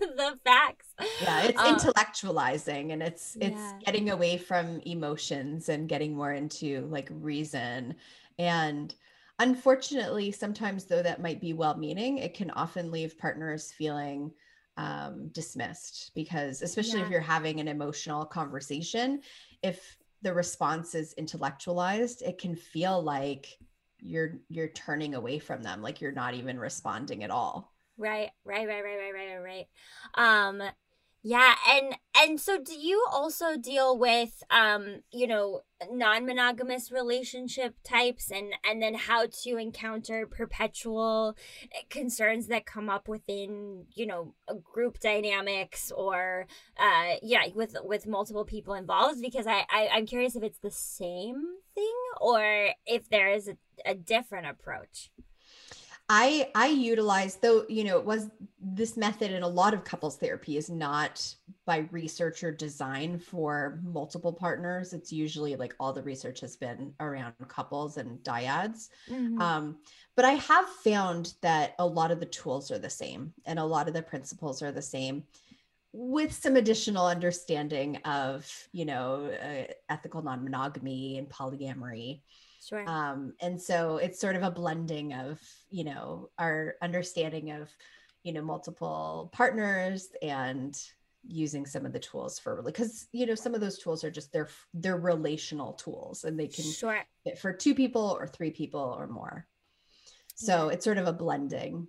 the 0.16 0.38
facts. 0.44 0.86
Yeah, 1.22 1.42
it's 1.42 1.60
um, 1.60 1.76
intellectualizing 1.76 2.92
and 2.92 3.02
it's 3.02 3.36
it's 3.40 3.56
yeah. 3.56 3.78
getting 3.84 4.10
away 4.10 4.38
from 4.38 4.80
emotions 4.80 5.68
and 5.68 5.88
getting 5.88 6.14
more 6.14 6.32
into 6.32 6.86
like 6.90 7.08
reason 7.10 7.94
and 8.38 8.94
unfortunately 9.38 10.32
sometimes 10.32 10.84
though 10.84 11.02
that 11.02 11.22
might 11.22 11.40
be 11.40 11.52
well 11.52 11.76
meaning 11.76 12.18
it 12.18 12.34
can 12.34 12.50
often 12.52 12.90
leave 12.90 13.18
partners 13.18 13.72
feeling 13.72 14.32
um, 14.78 15.28
dismissed 15.32 16.12
because 16.14 16.62
especially 16.62 17.00
yeah. 17.00 17.04
if 17.04 17.10
you're 17.10 17.20
having 17.20 17.58
an 17.58 17.66
emotional 17.66 18.24
conversation 18.24 19.20
if 19.62 19.98
the 20.22 20.32
response 20.32 20.94
is 20.94 21.12
intellectualized 21.14 22.22
it 22.22 22.38
can 22.38 22.54
feel 22.54 23.02
like 23.02 23.58
you're 23.98 24.38
you're 24.48 24.68
turning 24.68 25.16
away 25.16 25.40
from 25.40 25.62
them 25.62 25.82
like 25.82 26.00
you're 26.00 26.12
not 26.12 26.34
even 26.34 26.56
responding 26.58 27.24
at 27.24 27.30
all 27.30 27.74
right 27.98 28.30
right 28.44 28.68
right 28.68 28.84
right 28.84 29.12
right 29.12 29.36
right 29.36 29.42
right 29.42 29.66
um 30.14 30.62
yeah, 31.22 31.54
and 31.68 31.96
and 32.16 32.40
so 32.40 32.58
do 32.62 32.74
you 32.78 33.04
also 33.10 33.56
deal 33.56 33.98
with 33.98 34.42
um, 34.50 35.02
you 35.12 35.26
know, 35.26 35.62
non-monogamous 35.90 36.92
relationship 36.92 37.74
types 37.84 38.30
and 38.30 38.52
and 38.68 38.80
then 38.80 38.94
how 38.94 39.26
to 39.42 39.56
encounter 39.56 40.26
perpetual 40.26 41.36
eh, 41.72 41.80
concerns 41.90 42.46
that 42.46 42.66
come 42.66 42.88
up 42.88 43.08
within, 43.08 43.84
you 43.94 44.06
know, 44.06 44.34
group 44.62 45.00
dynamics 45.00 45.90
or 45.94 46.46
uh 46.78 47.14
yeah, 47.22 47.46
with 47.54 47.76
with 47.82 48.06
multiple 48.06 48.44
people 48.44 48.74
involved 48.74 49.20
because 49.20 49.46
I, 49.46 49.64
I 49.70 49.88
I'm 49.92 50.06
curious 50.06 50.36
if 50.36 50.42
it's 50.44 50.58
the 50.60 50.70
same 50.70 51.42
thing 51.74 51.94
or 52.20 52.68
if 52.86 53.08
there 53.10 53.32
is 53.32 53.48
a, 53.48 53.56
a 53.84 53.94
different 53.94 54.46
approach. 54.46 55.10
I 56.08 56.50
I 56.54 56.68
utilize 56.68 57.36
though 57.36 57.66
you 57.68 57.84
know 57.84 57.98
it 57.98 58.04
was 58.04 58.30
this 58.60 58.96
method 58.96 59.30
in 59.30 59.42
a 59.42 59.48
lot 59.48 59.74
of 59.74 59.84
couples 59.84 60.16
therapy 60.16 60.56
is 60.56 60.70
not 60.70 61.34
by 61.66 61.88
research 61.90 62.42
or 62.42 62.50
design 62.50 63.18
for 63.18 63.80
multiple 63.84 64.32
partners. 64.32 64.92
It's 64.92 65.12
usually 65.12 65.54
like 65.56 65.74
all 65.78 65.92
the 65.92 66.02
research 66.02 66.40
has 66.40 66.56
been 66.56 66.94
around 66.98 67.34
couples 67.48 67.98
and 67.98 68.18
dyads. 68.20 68.88
Mm-hmm. 69.10 69.40
Um, 69.40 69.76
but 70.16 70.24
I 70.24 70.32
have 70.32 70.66
found 70.82 71.34
that 71.42 71.74
a 71.78 71.86
lot 71.86 72.10
of 72.10 72.20
the 72.20 72.26
tools 72.26 72.70
are 72.70 72.78
the 72.78 72.88
same 72.88 73.34
and 73.44 73.58
a 73.58 73.64
lot 73.64 73.86
of 73.86 73.94
the 73.94 74.02
principles 74.02 74.62
are 74.62 74.72
the 74.72 74.82
same 74.82 75.24
with 75.92 76.32
some 76.32 76.56
additional 76.56 77.06
understanding 77.06 77.96
of 78.04 78.50
you 78.72 78.84
know 78.84 79.30
uh, 79.42 79.72
ethical 79.88 80.22
non-monogamy 80.22 81.18
and 81.18 81.28
polyamory 81.28 82.22
Sure. 82.68 82.86
Um, 82.86 83.32
and 83.40 83.60
so 83.60 83.96
it's 83.96 84.20
sort 84.20 84.36
of 84.36 84.42
a 84.42 84.50
blending 84.50 85.14
of, 85.14 85.40
you 85.70 85.84
know, 85.84 86.28
our 86.38 86.74
understanding 86.82 87.50
of, 87.52 87.70
you 88.24 88.32
know, 88.32 88.42
multiple 88.42 89.30
partners 89.32 90.08
and 90.20 90.78
using 91.26 91.64
some 91.64 91.86
of 91.86 91.92
the 91.92 91.98
tools 91.98 92.38
for 92.38 92.54
really 92.54 92.72
because 92.72 93.08
you 93.12 93.26
know 93.26 93.34
some 93.34 93.54
of 93.54 93.60
those 93.60 93.76
tools 93.78 94.04
are 94.04 94.10
just 94.10 94.32
they're 94.32 94.48
they're 94.72 94.96
relational 94.96 95.72
tools 95.72 96.24
and 96.24 96.38
they 96.38 96.46
can 96.46 96.64
sure. 96.64 97.04
fit 97.24 97.36
for 97.36 97.52
two 97.52 97.74
people 97.74 98.16
or 98.18 98.26
three 98.26 98.52
people 98.52 98.96
or 98.96 99.06
more 99.08 99.44
so 100.36 100.68
yeah. 100.68 100.74
it's 100.74 100.84
sort 100.84 100.96
of 100.96 101.08
a 101.08 101.12
blending 101.12 101.86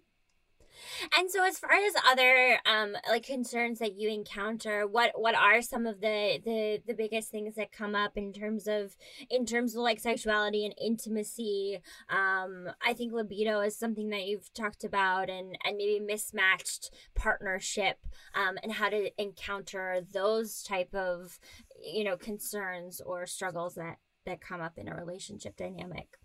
and 1.17 1.29
so, 1.29 1.43
as 1.43 1.59
far 1.59 1.71
as 1.71 1.93
other 2.09 2.59
um, 2.65 2.95
like 3.07 3.25
concerns 3.25 3.79
that 3.79 3.95
you 3.97 4.09
encounter, 4.09 4.87
what 4.87 5.11
what 5.15 5.35
are 5.35 5.61
some 5.61 5.85
of 5.85 6.01
the 6.01 6.39
the 6.43 6.81
the 6.85 6.93
biggest 6.93 7.29
things 7.29 7.55
that 7.55 7.71
come 7.71 7.95
up 7.95 8.17
in 8.17 8.33
terms 8.33 8.67
of 8.67 8.95
in 9.29 9.45
terms 9.45 9.75
of 9.75 9.81
like 9.81 9.99
sexuality 9.99 10.65
and 10.65 10.75
intimacy? 10.81 11.79
Um, 12.09 12.69
I 12.85 12.93
think 12.93 13.13
libido 13.13 13.61
is 13.61 13.77
something 13.77 14.09
that 14.09 14.25
you've 14.25 14.53
talked 14.53 14.83
about, 14.83 15.29
and 15.29 15.57
and 15.65 15.77
maybe 15.77 15.99
mismatched 15.99 16.91
partnership, 17.15 17.97
um, 18.35 18.57
and 18.63 18.73
how 18.73 18.89
to 18.89 19.09
encounter 19.21 20.01
those 20.13 20.63
type 20.63 20.93
of 20.93 21.39
you 21.81 22.03
know 22.03 22.17
concerns 22.17 23.01
or 23.01 23.25
struggles 23.25 23.75
that 23.75 23.97
that 24.25 24.41
come 24.41 24.61
up 24.61 24.77
in 24.77 24.87
a 24.87 24.95
relationship 24.95 25.55
dynamic. 25.57 26.17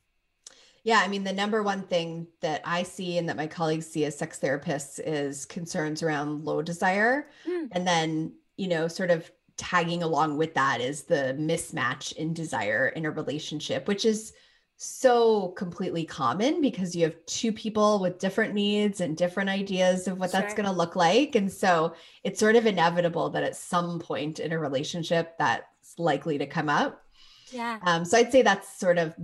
Yeah, 0.85 1.01
I 1.03 1.09
mean, 1.09 1.24
the 1.24 1.32
number 1.32 1.62
one 1.62 1.82
thing 1.82 2.26
that 2.43 2.61
I 2.64 2.82
see 2.82 3.16
and 3.16 3.28
that 3.28 3.39
my 3.39 3.47
colleagues 3.47 3.87
see 3.87 4.05
as 4.05 4.18
sex 4.18 4.39
therapists 4.39 5.01
is 5.05 5.47
concerns 5.47 6.03
around 6.03 6.45
low 6.45 6.61
desire. 6.61 7.28
Mm. 7.49 7.68
And 7.72 7.87
then, 7.87 8.35
you 8.57 8.68
know, 8.68 8.87
sort 8.87 9.11
of 9.11 9.30
tagging 9.57 10.03
along 10.03 10.37
with 10.37 10.53
that 10.55 10.82
is 10.82 11.05
the 11.05 11.35
mismatch 11.39 12.12
in 12.12 12.35
desire 12.35 12.89
in 12.89 13.07
a 13.07 13.11
relationship, 13.11 13.89
which 13.89 14.05
is 14.05 14.35
so 14.76 15.49
completely 15.51 16.05
common 16.05 16.61
because 16.61 16.95
you 16.95 17.05
have 17.05 17.14
two 17.26 17.53
people 17.53 17.99
with 18.01 18.18
different 18.18 18.53
needs 18.53 19.01
and 19.01 19.16
different 19.16 19.49
ideas 19.49 20.07
of 20.07 20.18
what 20.18 20.32
sure. 20.32 20.41
that's 20.41 20.53
going 20.53 20.66
to 20.66 20.72
look 20.72 20.97
like. 20.97 21.35
And 21.35 21.51
so 21.51 21.95
it's 22.24 22.41
sort 22.41 22.57
of 22.57 22.66
inevitable 22.66 23.30
that 23.30 23.45
at 23.45 23.57
some 23.57 24.01
point 24.01 24.39
in 24.39 24.53
a 24.53 24.59
relationship 24.59 25.39
that's 25.39 25.99
likely 25.99 26.37
to 26.39 26.47
come 26.47 26.68
up. 26.68 27.03
Yeah. 27.51 27.78
Um, 27.85 28.05
so 28.05 28.18
I'd 28.18 28.32
say 28.32 28.43
that's 28.43 28.78
sort 28.78 28.99
of 28.99 29.14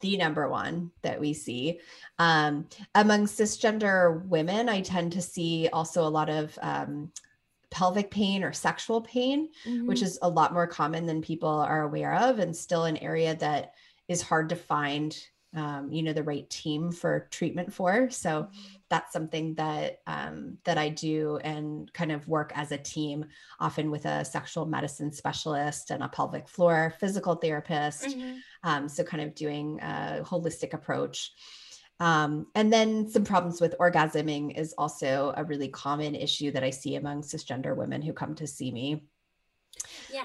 the 0.00 0.16
number 0.16 0.48
one 0.48 0.90
that 1.02 1.20
we 1.20 1.32
see. 1.32 1.80
Um, 2.18 2.68
among 2.94 3.26
cisgender 3.26 4.24
women, 4.26 4.68
I 4.68 4.80
tend 4.80 5.12
to 5.12 5.22
see 5.22 5.68
also 5.72 6.02
a 6.02 6.08
lot 6.08 6.28
of 6.28 6.58
um, 6.62 7.12
pelvic 7.70 8.10
pain 8.10 8.42
or 8.42 8.52
sexual 8.52 9.00
pain, 9.00 9.48
mm-hmm. 9.66 9.86
which 9.86 10.02
is 10.02 10.18
a 10.22 10.28
lot 10.28 10.52
more 10.52 10.66
common 10.66 11.06
than 11.06 11.22
people 11.22 11.48
are 11.48 11.82
aware 11.82 12.14
of, 12.14 12.38
and 12.38 12.56
still 12.56 12.84
an 12.84 12.96
area 12.98 13.34
that 13.36 13.74
is 14.08 14.22
hard 14.22 14.48
to 14.48 14.56
find, 14.56 15.18
um, 15.54 15.92
you 15.92 16.02
know, 16.02 16.12
the 16.12 16.22
right 16.22 16.48
team 16.50 16.92
for 16.92 17.28
treatment 17.30 17.72
for. 17.72 18.10
So. 18.10 18.42
Mm-hmm 18.42 18.78
that's 18.88 19.12
something 19.12 19.54
that 19.54 20.00
um, 20.06 20.58
that 20.64 20.78
I 20.78 20.88
do 20.88 21.38
and 21.44 21.92
kind 21.92 22.10
of 22.10 22.26
work 22.26 22.52
as 22.54 22.72
a 22.72 22.78
team, 22.78 23.26
often 23.60 23.90
with 23.90 24.06
a 24.06 24.24
sexual 24.24 24.66
medicine 24.66 25.12
specialist 25.12 25.90
and 25.90 26.02
a 26.02 26.08
pelvic 26.08 26.48
floor 26.48 26.94
physical 26.98 27.34
therapist. 27.34 28.04
Mm-hmm. 28.04 28.36
Um, 28.64 28.88
so 28.88 29.04
kind 29.04 29.22
of 29.22 29.34
doing 29.34 29.78
a 29.80 30.22
holistic 30.24 30.72
approach. 30.72 31.32
Um, 32.00 32.46
and 32.54 32.72
then 32.72 33.08
some 33.08 33.24
problems 33.24 33.60
with 33.60 33.74
orgasming 33.78 34.56
is 34.58 34.72
also 34.78 35.34
a 35.36 35.44
really 35.44 35.68
common 35.68 36.14
issue 36.14 36.52
that 36.52 36.62
I 36.62 36.70
see 36.70 36.94
among 36.94 37.22
cisgender 37.22 37.76
women 37.76 38.02
who 38.02 38.12
come 38.12 38.36
to 38.36 38.46
see 38.46 38.70
me. 38.70 39.04
Yeah. 40.12 40.24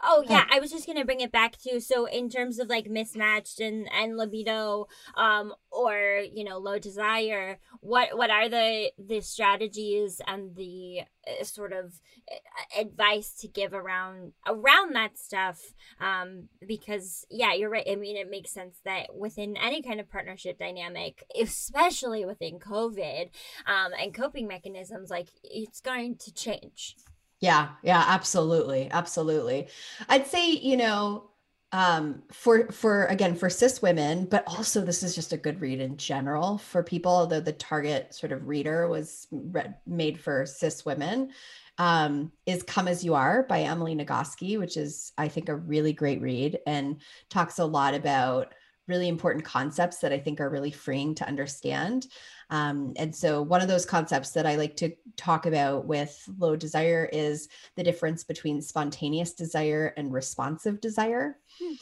Oh 0.00 0.22
yeah, 0.28 0.44
I 0.50 0.60
was 0.60 0.70
just 0.70 0.86
gonna 0.86 1.04
bring 1.04 1.20
it 1.20 1.32
back 1.32 1.56
to 1.62 1.80
so 1.80 2.06
in 2.06 2.30
terms 2.30 2.60
of 2.60 2.68
like 2.68 2.88
mismatched 2.88 3.58
and 3.58 3.88
and 3.92 4.16
libido, 4.16 4.86
um, 5.16 5.52
or 5.72 6.22
you 6.32 6.44
know 6.44 6.58
low 6.58 6.78
desire. 6.78 7.58
What 7.80 8.16
what 8.16 8.30
are 8.30 8.48
the 8.48 8.92
the 8.96 9.20
strategies 9.20 10.20
and 10.24 10.54
the 10.54 11.00
uh, 11.26 11.42
sort 11.42 11.72
of 11.72 12.00
uh, 12.30 12.80
advice 12.80 13.32
to 13.40 13.48
give 13.48 13.74
around 13.74 14.34
around 14.46 14.94
that 14.94 15.18
stuff? 15.18 15.60
Um, 16.00 16.48
because 16.66 17.26
yeah, 17.28 17.54
you're 17.54 17.70
right. 17.70 17.86
I 17.90 17.96
mean, 17.96 18.16
it 18.16 18.30
makes 18.30 18.52
sense 18.52 18.78
that 18.84 19.16
within 19.16 19.56
any 19.56 19.82
kind 19.82 19.98
of 19.98 20.08
partnership 20.08 20.60
dynamic, 20.60 21.24
especially 21.40 22.24
within 22.24 22.60
COVID, 22.60 23.30
um, 23.66 23.92
and 24.00 24.14
coping 24.14 24.46
mechanisms, 24.46 25.10
like 25.10 25.28
it's 25.42 25.80
going 25.80 26.16
to 26.18 26.32
change. 26.32 26.94
Yeah, 27.40 27.68
yeah, 27.82 28.04
absolutely. 28.08 28.90
Absolutely. 28.90 29.68
I'd 30.08 30.26
say, 30.26 30.50
you 30.52 30.76
know, 30.76 31.24
um 31.70 32.22
for 32.32 32.66
for 32.72 33.04
again 33.08 33.34
for 33.34 33.50
cis 33.50 33.82
women 33.82 34.24
but 34.24 34.42
also 34.46 34.80
this 34.80 35.02
is 35.02 35.14
just 35.14 35.34
a 35.34 35.36
good 35.36 35.60
read 35.60 35.80
in 35.82 35.98
general 35.98 36.56
for 36.56 36.82
people 36.82 37.12
although 37.12 37.40
the 37.40 37.52
target 37.52 38.14
sort 38.14 38.32
of 38.32 38.48
reader 38.48 38.88
was 38.88 39.26
read, 39.30 39.74
made 39.86 40.18
for 40.18 40.46
cis 40.46 40.86
women 40.86 41.28
um, 41.76 42.32
is 42.46 42.62
Come 42.62 42.88
As 42.88 43.04
You 43.04 43.14
Are 43.14 43.44
by 43.44 43.60
Emily 43.60 43.94
Nagoski, 43.94 44.58
which 44.58 44.76
is, 44.76 45.12
I 45.16 45.28
think, 45.28 45.48
a 45.48 45.54
really 45.54 45.92
great 45.92 46.20
read 46.20 46.58
and 46.66 47.00
talks 47.30 47.60
a 47.60 47.64
lot 47.64 47.94
about 47.94 48.52
really 48.88 49.08
important 49.08 49.44
concepts 49.44 49.98
that 49.98 50.12
I 50.12 50.18
think 50.18 50.40
are 50.40 50.50
really 50.50 50.70
freeing 50.70 51.14
to 51.16 51.28
understand. 51.28 52.08
Um, 52.50 52.94
and 52.96 53.14
so, 53.14 53.42
one 53.42 53.60
of 53.60 53.68
those 53.68 53.84
concepts 53.84 54.30
that 54.30 54.46
I 54.46 54.56
like 54.56 54.76
to 54.76 54.92
talk 55.16 55.46
about 55.46 55.84
with 55.84 56.28
low 56.38 56.56
desire 56.56 57.08
is 57.12 57.48
the 57.76 57.84
difference 57.84 58.24
between 58.24 58.62
spontaneous 58.62 59.34
desire 59.34 59.92
and 59.96 60.12
responsive 60.12 60.80
desire. 60.80 61.36
Hmm. 61.60 61.74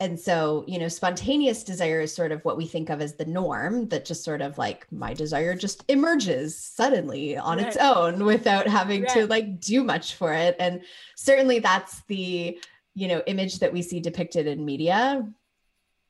And 0.00 0.18
so, 0.18 0.64
you 0.66 0.78
know, 0.78 0.88
spontaneous 0.88 1.62
desire 1.62 2.00
is 2.00 2.12
sort 2.12 2.32
of 2.32 2.44
what 2.44 2.56
we 2.56 2.66
think 2.66 2.90
of 2.90 3.00
as 3.00 3.14
the 3.14 3.24
norm 3.24 3.88
that 3.88 4.04
just 4.04 4.24
sort 4.24 4.42
of 4.42 4.58
like 4.58 4.86
my 4.90 5.14
desire 5.14 5.54
just 5.54 5.84
emerges 5.88 6.58
suddenly 6.58 7.36
on 7.36 7.58
right. 7.58 7.68
its 7.68 7.76
own 7.76 8.24
without 8.24 8.66
having 8.66 9.02
right. 9.02 9.12
to 9.12 9.26
like 9.26 9.60
do 9.60 9.84
much 9.84 10.14
for 10.14 10.32
it. 10.32 10.56
And 10.58 10.82
certainly 11.16 11.60
that's 11.60 12.02
the, 12.08 12.58
you 12.94 13.08
know, 13.08 13.22
image 13.26 13.60
that 13.60 13.72
we 13.72 13.82
see 13.82 14.00
depicted 14.00 14.48
in 14.48 14.64
media. 14.64 15.26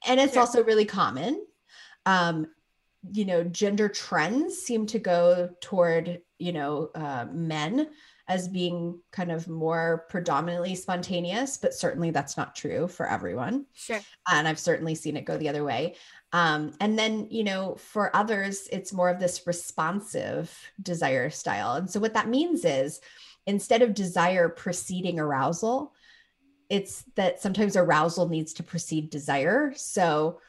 And 0.06 0.20
it's 0.20 0.34
sure. 0.34 0.42
also 0.42 0.64
really 0.64 0.84
common. 0.84 1.44
Um, 2.06 2.48
you 3.12 3.24
know 3.24 3.44
gender 3.44 3.88
trends 3.88 4.58
seem 4.58 4.86
to 4.86 4.98
go 4.98 5.50
toward 5.60 6.20
you 6.38 6.52
know 6.52 6.90
uh, 6.94 7.26
men 7.32 7.88
as 8.26 8.48
being 8.48 8.98
kind 9.12 9.30
of 9.30 9.48
more 9.48 10.06
predominantly 10.08 10.74
spontaneous 10.74 11.58
but 11.58 11.74
certainly 11.74 12.10
that's 12.10 12.36
not 12.36 12.56
true 12.56 12.88
for 12.88 13.08
everyone 13.08 13.66
sure 13.74 14.00
and 14.30 14.48
i've 14.48 14.58
certainly 14.58 14.94
seen 14.94 15.16
it 15.16 15.24
go 15.24 15.36
the 15.36 15.48
other 15.48 15.64
way 15.64 15.94
um, 16.32 16.72
and 16.80 16.98
then 16.98 17.28
you 17.30 17.44
know 17.44 17.74
for 17.76 18.14
others 18.16 18.68
it's 18.72 18.92
more 18.92 19.10
of 19.10 19.20
this 19.20 19.46
responsive 19.46 20.56
desire 20.82 21.30
style 21.30 21.74
and 21.74 21.90
so 21.90 22.00
what 22.00 22.14
that 22.14 22.28
means 22.28 22.64
is 22.64 23.00
instead 23.46 23.82
of 23.82 23.94
desire 23.94 24.48
preceding 24.48 25.20
arousal 25.20 25.92
it's 26.70 27.04
that 27.14 27.40
sometimes 27.40 27.76
arousal 27.76 28.28
needs 28.28 28.52
to 28.54 28.62
precede 28.62 29.10
desire 29.10 29.72
so 29.76 30.40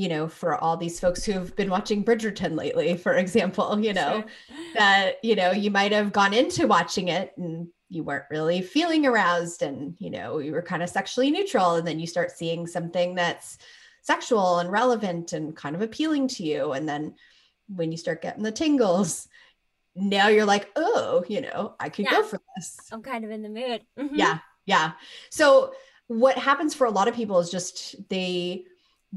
you 0.00 0.08
know, 0.08 0.28
for 0.28 0.56
all 0.56 0.78
these 0.78 0.98
folks 0.98 1.26
who 1.26 1.32
have 1.32 1.54
been 1.56 1.68
watching 1.68 2.02
Bridgerton 2.02 2.56
lately, 2.56 2.96
for 2.96 3.16
example, 3.16 3.78
you 3.84 3.92
know, 3.92 4.22
sure. 4.48 4.56
that, 4.74 5.16
you 5.22 5.36
know, 5.36 5.50
you 5.50 5.70
might 5.70 5.92
have 5.92 6.10
gone 6.10 6.32
into 6.32 6.66
watching 6.66 7.08
it 7.08 7.34
and 7.36 7.68
you 7.90 8.02
weren't 8.02 8.24
really 8.30 8.62
feeling 8.62 9.04
aroused 9.04 9.60
and, 9.60 9.94
you 9.98 10.08
know, 10.08 10.38
you 10.38 10.52
were 10.52 10.62
kind 10.62 10.82
of 10.82 10.88
sexually 10.88 11.30
neutral. 11.30 11.74
And 11.74 11.86
then 11.86 12.00
you 12.00 12.06
start 12.06 12.30
seeing 12.30 12.66
something 12.66 13.14
that's 13.14 13.58
sexual 14.00 14.60
and 14.60 14.72
relevant 14.72 15.34
and 15.34 15.54
kind 15.54 15.76
of 15.76 15.82
appealing 15.82 16.28
to 16.28 16.44
you. 16.44 16.72
And 16.72 16.88
then 16.88 17.14
when 17.68 17.92
you 17.92 17.98
start 17.98 18.22
getting 18.22 18.42
the 18.42 18.52
tingles, 18.52 19.28
now 19.94 20.28
you're 20.28 20.46
like, 20.46 20.70
oh, 20.76 21.24
you 21.28 21.42
know, 21.42 21.74
I 21.78 21.90
could 21.90 22.06
yeah. 22.06 22.12
go 22.12 22.22
for 22.22 22.40
this. 22.56 22.78
I'm 22.90 23.02
kind 23.02 23.24
of 23.24 23.30
in 23.30 23.42
the 23.42 23.50
mood. 23.50 23.84
Mm-hmm. 23.98 24.14
Yeah. 24.14 24.38
Yeah. 24.70 24.92
So 25.28 25.74
what 26.06 26.38
happens 26.38 26.74
for 26.74 26.86
a 26.86 26.90
lot 26.90 27.08
of 27.08 27.14
people 27.14 27.38
is 27.38 27.50
just 27.50 28.08
they, 28.08 28.64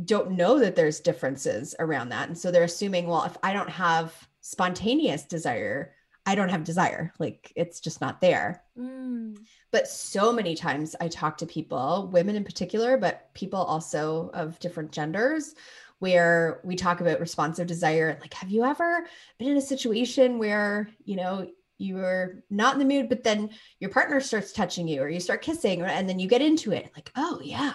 don't 0.06 0.32
know 0.32 0.58
that 0.58 0.76
there's 0.76 1.00
differences 1.00 1.76
around 1.78 2.10
that. 2.10 2.28
And 2.28 2.36
so 2.36 2.50
they're 2.50 2.64
assuming, 2.64 3.08
well, 3.08 3.26
if 3.26 3.38
I 3.44 3.54
don't 3.54 3.70
have 3.70 4.28
spontaneous 4.42 5.24
desire, 5.24 5.94
I 6.26 6.34
don't 6.34 6.50
have 6.50 6.64
desire. 6.64 7.14
Like 7.20 7.54
it's 7.56 7.80
just 7.80 8.02
not 8.02 8.20
there. 8.20 8.64
Mm. 8.76 9.38
But 9.72 9.88
so 9.88 10.34
many 10.34 10.56
times 10.56 10.96
I 11.00 11.10
talk 11.10 11.38
to 11.38 11.46
people, 11.46 12.10
women 12.12 12.36
in 12.36 12.44
particular, 12.44 12.98
but 12.98 13.32
people 13.36 13.60
also 13.60 14.32
of 14.34 14.60
different 14.60 14.92
genders, 14.92 15.54
where 16.00 16.60
we 16.64 16.76
talk 16.76 17.00
about 17.00 17.20
responsive 17.20 17.68
desire. 17.68 18.18
Like, 18.20 18.34
have 18.34 18.50
you 18.50 18.64
ever 18.64 19.06
been 19.38 19.50
in 19.50 19.58
a 19.58 19.62
situation 19.62 20.40
where, 20.40 20.90
you 21.06 21.16
know, 21.16 21.48
you 21.78 21.98
are 21.98 22.44
not 22.50 22.74
in 22.74 22.80
the 22.80 22.86
mood, 22.94 23.10
but 23.10 23.24
then 23.24 23.50
your 23.80 23.90
partner 23.90 24.20
starts 24.20 24.52
touching 24.54 24.88
you 24.88 25.02
or 25.02 25.10
you 25.10 25.20
start 25.20 25.42
kissing, 25.42 25.82
and 25.82 26.08
then 26.08 26.20
you 26.20 26.28
get 26.28 26.42
into 26.42 26.72
it? 26.72 26.92
Like, 26.96 27.12
oh, 27.16 27.40
yeah, 27.44 27.74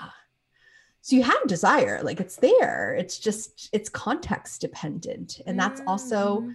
so 1.08 1.16
you 1.16 1.22
have 1.22 1.46
desire 1.46 2.00
like 2.02 2.20
it's 2.20 2.36
there 2.36 2.94
it's 2.98 3.18
just 3.18 3.70
it's 3.72 3.88
context 3.88 4.60
dependent 4.60 5.40
and 5.46 5.58
that's 5.58 5.80
also 5.86 6.40
mm-hmm. 6.40 6.52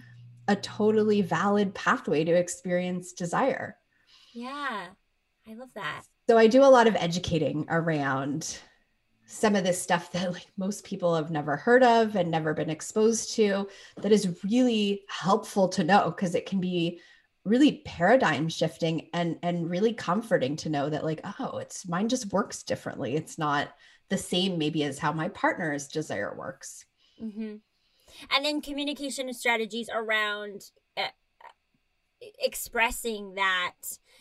a 0.48 0.56
totally 0.56 1.22
valid 1.22 1.74
pathway 1.74 2.24
to 2.24 2.32
experience 2.32 3.12
desire 3.12 3.76
yeah 4.32 4.86
i 5.48 5.54
love 5.54 5.70
that 5.74 6.02
so 6.28 6.38
i 6.38 6.46
do 6.46 6.62
a 6.62 6.66
lot 6.66 6.86
of 6.86 6.96
educating 6.96 7.66
around 7.68 8.58
some 9.26 9.56
of 9.56 9.64
this 9.64 9.80
stuff 9.80 10.12
that 10.12 10.32
like 10.32 10.46
most 10.56 10.84
people 10.84 11.16
have 11.16 11.30
never 11.30 11.56
heard 11.56 11.82
of 11.82 12.14
and 12.14 12.30
never 12.30 12.54
been 12.54 12.70
exposed 12.70 13.34
to 13.34 13.66
that 13.96 14.12
is 14.12 14.38
really 14.44 15.02
helpful 15.08 15.66
to 15.66 15.82
know 15.82 16.10
because 16.10 16.34
it 16.34 16.46
can 16.46 16.60
be 16.60 17.00
really 17.44 17.82
paradigm 17.84 18.48
shifting 18.48 19.08
and 19.12 19.38
and 19.42 19.70
really 19.70 19.92
comforting 19.92 20.56
to 20.56 20.68
know 20.68 20.88
that 20.88 21.04
like 21.04 21.20
oh 21.38 21.58
it's 21.58 21.86
mine 21.86 22.08
just 22.08 22.32
works 22.32 22.62
differently 22.62 23.14
it's 23.14 23.38
not 23.38 23.68
the 24.08 24.18
same 24.18 24.58
maybe 24.58 24.82
as 24.82 24.98
how 24.98 25.12
my 25.12 25.28
partner's 25.28 25.88
desire 25.88 26.34
works 26.36 26.86
mm-hmm. 27.22 27.56
and 28.34 28.44
then 28.44 28.60
communication 28.60 29.32
strategies 29.34 29.90
around 29.92 30.62
uh, 30.96 31.08
expressing 32.40 33.34
that 33.34 33.74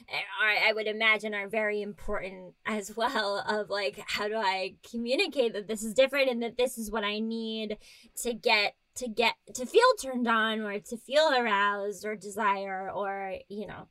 are, 0.10 0.70
I 0.70 0.74
would 0.74 0.88
imagine 0.88 1.34
are 1.34 1.48
very 1.48 1.82
important 1.82 2.56
as 2.66 2.96
well 2.96 3.44
of 3.48 3.70
like 3.70 4.04
how 4.08 4.28
do 4.28 4.36
I 4.36 4.76
communicate 4.90 5.54
that 5.54 5.68
this 5.68 5.84
is 5.84 5.94
different 5.94 6.30
and 6.30 6.44
that 6.44 6.58
this 6.58 6.78
is 6.78 6.92
what 6.92 7.04
I 7.04 7.20
need 7.20 7.78
to 8.24 8.34
get 8.34 8.76
to 8.96 9.08
get 9.08 9.34
to 9.56 9.66
feel 9.66 9.82
turned 10.02 10.28
on 10.28 10.62
or 10.62 10.80
to 10.80 10.98
feel 10.98 11.30
aroused 11.34 12.06
or 12.06 12.16
desire 12.16 12.92
or 12.92 13.36
you 13.50 13.68
know 13.68 13.88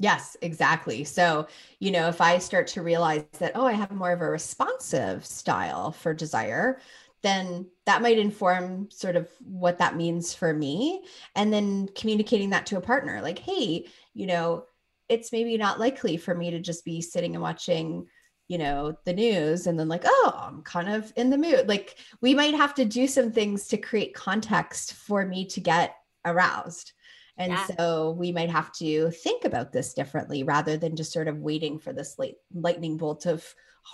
Yes, 0.00 0.36
exactly. 0.42 1.04
So, 1.04 1.46
you 1.78 1.92
know, 1.92 2.08
if 2.08 2.20
I 2.20 2.38
start 2.38 2.66
to 2.68 2.82
realize 2.82 3.24
that, 3.38 3.52
oh, 3.54 3.64
I 3.64 3.72
have 3.72 3.92
more 3.92 4.12
of 4.12 4.20
a 4.20 4.28
responsive 4.28 5.24
style 5.24 5.92
for 5.92 6.12
desire, 6.12 6.80
then 7.22 7.66
that 7.86 8.02
might 8.02 8.18
inform 8.18 8.90
sort 8.90 9.16
of 9.16 9.30
what 9.40 9.78
that 9.78 9.96
means 9.96 10.34
for 10.34 10.52
me. 10.52 11.04
And 11.36 11.52
then 11.52 11.88
communicating 11.94 12.50
that 12.50 12.66
to 12.66 12.76
a 12.76 12.82
partner 12.82 13.22
like, 13.22 13.38
hey, 13.38 13.86
you 14.12 14.26
know, 14.26 14.64
it's 15.08 15.32
maybe 15.32 15.56
not 15.56 15.78
likely 15.80 16.16
for 16.16 16.34
me 16.34 16.50
to 16.50 16.60
just 16.60 16.84
be 16.84 17.00
sitting 17.00 17.34
and 17.34 17.42
watching 17.42 18.06
you 18.48 18.58
know 18.58 18.96
the 19.04 19.12
news 19.12 19.66
and 19.66 19.78
then 19.78 19.88
like 19.88 20.02
oh 20.04 20.34
i'm 20.36 20.62
kind 20.62 20.88
of 20.88 21.12
in 21.16 21.30
the 21.30 21.38
mood. 21.38 21.68
Like 21.68 21.96
we 22.20 22.34
might 22.34 22.54
have 22.54 22.74
to 22.74 22.84
do 22.84 23.06
some 23.06 23.32
things 23.32 23.68
to 23.68 23.76
create 23.76 24.14
context 24.14 24.94
for 24.94 25.24
me 25.26 25.46
to 25.46 25.60
get 25.60 25.96
aroused. 26.24 26.92
And 27.36 27.52
yeah. 27.52 27.66
so 27.76 28.12
we 28.12 28.30
might 28.30 28.50
have 28.50 28.72
to 28.74 29.10
think 29.10 29.44
about 29.44 29.72
this 29.72 29.92
differently 29.92 30.44
rather 30.44 30.76
than 30.76 30.94
just 30.94 31.12
sort 31.12 31.26
of 31.26 31.38
waiting 31.38 31.78
for 31.78 31.92
this 31.92 32.16
late 32.18 32.36
lightning 32.54 32.96
bolt 32.96 33.26
of 33.26 33.44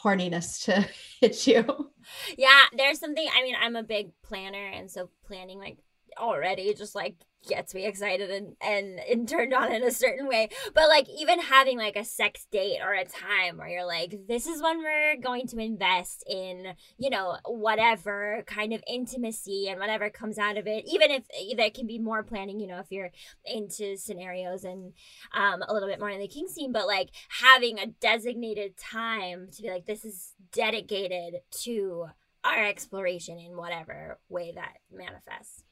horniness 0.05 0.65
to 0.65 0.87
hit 1.21 1.47
you. 1.47 1.91
Yeah 2.37 2.65
there's 2.77 2.99
something 2.99 3.27
i 3.35 3.43
mean 3.43 3.57
i'm 3.61 3.77
a 3.77 3.83
big 3.83 4.11
planner 4.23 4.67
and 4.67 4.91
so 4.91 5.11
planning 5.27 5.59
like 5.59 5.79
already 6.19 6.75
just 6.75 6.95
like 6.95 7.15
gets 7.49 7.74
me 7.74 7.86
excited 7.86 8.30
and, 8.30 8.57
and 8.61 9.01
and 9.11 9.28
turned 9.28 9.55
on 9.55 9.72
in 9.72 9.82
a 9.82 9.91
certain 9.91 10.26
way. 10.26 10.49
But 10.74 10.88
like 10.88 11.09
even 11.09 11.41
having 11.41 11.78
like 11.78 11.97
a 11.97 12.05
sex 12.05 12.47
date 12.51 12.78
or 12.82 12.93
a 12.93 13.05
time 13.05 13.57
where 13.57 13.68
you're 13.68 13.86
like 13.86 14.26
this 14.28 14.47
is 14.47 14.62
when 14.62 14.78
we're 14.78 15.16
going 15.16 15.47
to 15.49 15.59
invest 15.59 16.24
in 16.28 16.74
you 16.99 17.11
know 17.11 17.36
whatever 17.47 18.45
kind 18.47 18.72
of 18.72 18.82
intimacy 18.86 19.68
and 19.68 19.80
whatever 19.80 20.11
comes 20.11 20.38
out 20.38 20.59
of 20.59 20.66
it 20.66 20.84
even 20.86 21.11
if 21.11 21.24
there 21.57 21.70
can 21.70 21.86
be 21.86 21.99
more 21.99 22.22
planning 22.22 22.61
you 22.61 22.66
know 22.66 22.78
if 22.78 22.91
you're 22.91 23.11
into 23.45 23.97
scenarios 23.97 24.64
and 24.64 24.93
um 25.34 25.62
a 25.66 25.72
little 25.72 25.88
bit 25.88 26.01
more 26.01 26.11
in 26.11 26.20
the 26.20 26.28
kink 26.28 26.51
scene. 26.51 26.72
But 26.72 26.86
like 26.86 27.11
having 27.41 27.78
a 27.78 27.86
designated 27.86 28.76
time 28.76 29.49
to 29.53 29.62
be 29.62 29.70
like 29.70 29.86
this 29.86 30.05
is 30.05 30.34
dedicated 30.53 31.41
to 31.62 32.07
our 32.45 32.64
exploration 32.64 33.38
in 33.38 33.57
whatever 33.57 34.18
way 34.28 34.53
that 34.55 34.78
manifests 34.91 35.64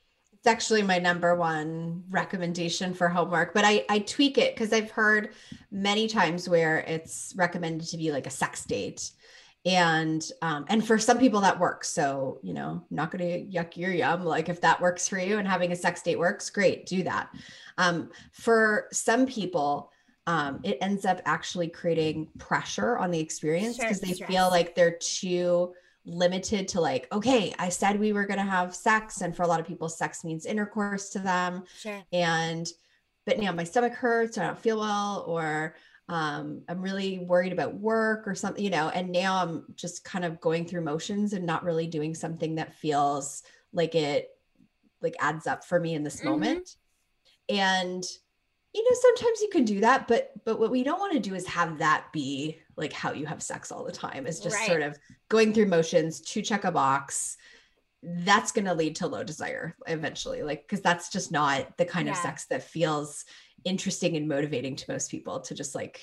actually 0.49 0.83
my 0.83 0.99
number 0.99 1.37
one 1.37 2.03
recommendation 2.11 2.93
for 2.93 3.09
homework, 3.09 3.55
but 3.55 3.65
I, 3.65 3.85
I 3.89 4.01
tweak 4.01 4.39
it 4.39 4.55
because 4.55 4.73
I've 4.73 4.91
heard 4.91 5.31
many 5.71 6.09
times 6.09 6.49
where 6.49 6.79
it's 6.81 7.33
recommended 7.37 7.87
to 7.89 7.97
be 7.97 8.11
like 8.11 8.27
a 8.27 8.31
sex 8.31 8.65
date. 8.65 9.13
And 9.65 10.29
um, 10.41 10.65
and 10.69 10.85
for 10.85 10.99
some 10.99 11.19
people 11.19 11.41
that 11.43 11.59
works. 11.59 11.89
So, 11.89 12.39
you 12.43 12.55
know, 12.55 12.83
not 12.91 13.11
gonna 13.11 13.25
yuck 13.25 13.77
your 13.77 13.93
yum. 13.93 14.25
Like 14.25 14.49
if 14.49 14.61
that 14.63 14.81
works 14.81 15.07
for 15.07 15.19
you 15.19 15.39
and 15.39 15.47
having 15.47 15.73
a 15.73 15.77
sex 15.77 16.03
date 16.03 16.19
works, 16.19 16.49
great, 16.49 16.87
do 16.87 17.03
that. 17.03 17.29
Um, 17.77 18.11
for 18.33 18.89
some 18.93 19.27
people, 19.27 19.93
um, 20.27 20.61
it 20.63 20.79
ends 20.81 21.05
up 21.05 21.21
actually 21.25 21.69
creating 21.69 22.29
pressure 22.39 22.99
on 22.99 23.11
the 23.11 23.19
experience 23.19 23.79
because 23.79 23.99
sure, 23.99 24.09
they 24.09 24.15
stress. 24.15 24.31
feel 24.31 24.49
like 24.49 24.75
they're 24.75 24.99
too 24.99 25.73
limited 26.09 26.69
to 26.69 26.81
like, 26.81 27.07
okay, 27.13 27.55
I 27.59 27.69
said 27.69 27.99
we 27.99 28.13
were 28.13 28.27
going 28.27 28.39
to 28.39 28.45
have 28.45 28.75
sex. 28.75 29.21
And 29.21 29.37
for 29.37 29.43
a 29.43 29.47
lot 29.47 29.61
of 29.61 29.67
people, 29.67 29.89
sex 29.89 30.25
means 30.25 30.47
intercourse 30.47 31.11
to 31.11 31.19
them. 31.19 31.65
Sure. 31.79 32.03
And, 32.13 32.67
but 33.27 33.39
now 33.39 33.53
my 33.53 33.65
stomach 33.65 33.93
hurts, 33.93 34.39
or 34.39 34.43
I 34.43 34.47
don't 34.47 34.59
feel 34.59 34.81
well, 34.81 35.25
or 35.27 35.77
um, 36.09 36.63
I'm 36.69 36.81
really 36.81 37.19
worried 37.19 37.53
about 37.53 37.75
work 37.75 38.27
or 38.27 38.35
something, 38.35 38.65
you 38.65 38.71
know, 38.71 38.89
and 38.89 39.13
now 39.13 39.43
I'm 39.43 39.65
just 39.75 40.05
kind 40.05 40.25
of 40.25 40.41
going 40.41 40.65
through 40.67 40.81
motions 40.81 41.35
and 41.35 41.45
not 41.45 41.65
really 41.65 41.87
doing 41.87 42.15
something 42.15 42.55
that 42.55 42.75
feels 42.75 43.43
like 43.73 43.95
it 43.95 44.31
like 45.03 45.15
adds 45.21 45.47
up 45.47 45.65
for 45.65 45.79
me 45.79 45.95
in 45.95 46.03
this 46.03 46.17
mm-hmm. 46.17 46.31
moment. 46.31 46.77
And 47.51 48.05
you 48.75 48.85
know 48.85 48.97
sometimes 49.01 49.41
you 49.41 49.49
can 49.49 49.65
do 49.65 49.81
that 49.81 50.07
but 50.07 50.31
but 50.45 50.61
what 50.61 50.71
we 50.71 50.83
don't 50.83 51.01
want 51.01 51.13
to 51.13 51.19
do 51.19 51.35
is 51.35 51.47
have 51.47 51.79
that 51.79 52.07
be 52.13 52.59
like 52.79 52.93
how 52.93 53.13
you 53.13 53.27
have 53.27 53.43
sex 53.43 53.71
all 53.71 53.85
the 53.85 53.93
time 53.93 54.27
is 54.27 54.41
just 54.41 54.57
right. 54.57 54.69
sort 54.69 54.83
of 54.83 54.97
going 55.29 55.53
through 55.53 55.67
motions 55.67 56.21
to 56.21 56.41
check 56.41 56.65
a 56.65 56.73
box 56.73 57.37
that's 58.03 58.53
going 58.53 58.65
to 58.65 58.75
lead 58.75 58.95
to 58.95 59.07
low 59.07 59.25
desire 59.25 59.75
eventually 59.89 60.43
like 60.43 60.63
because 60.63 60.81
that's 60.81 61.11
just 61.11 61.33
not 61.33 61.77
the 61.77 61.85
kind 61.85 62.07
yeah. 62.07 62.13
of 62.13 62.19
sex 62.19 62.47
that 62.47 62.63
feels 62.63 63.25
interesting 63.65 64.17
and 64.17 64.29
motivating 64.29 64.77
to 64.77 64.91
most 64.91 65.11
people 65.11 65.41
to 65.41 65.55
just 65.55 65.75
like 65.75 66.01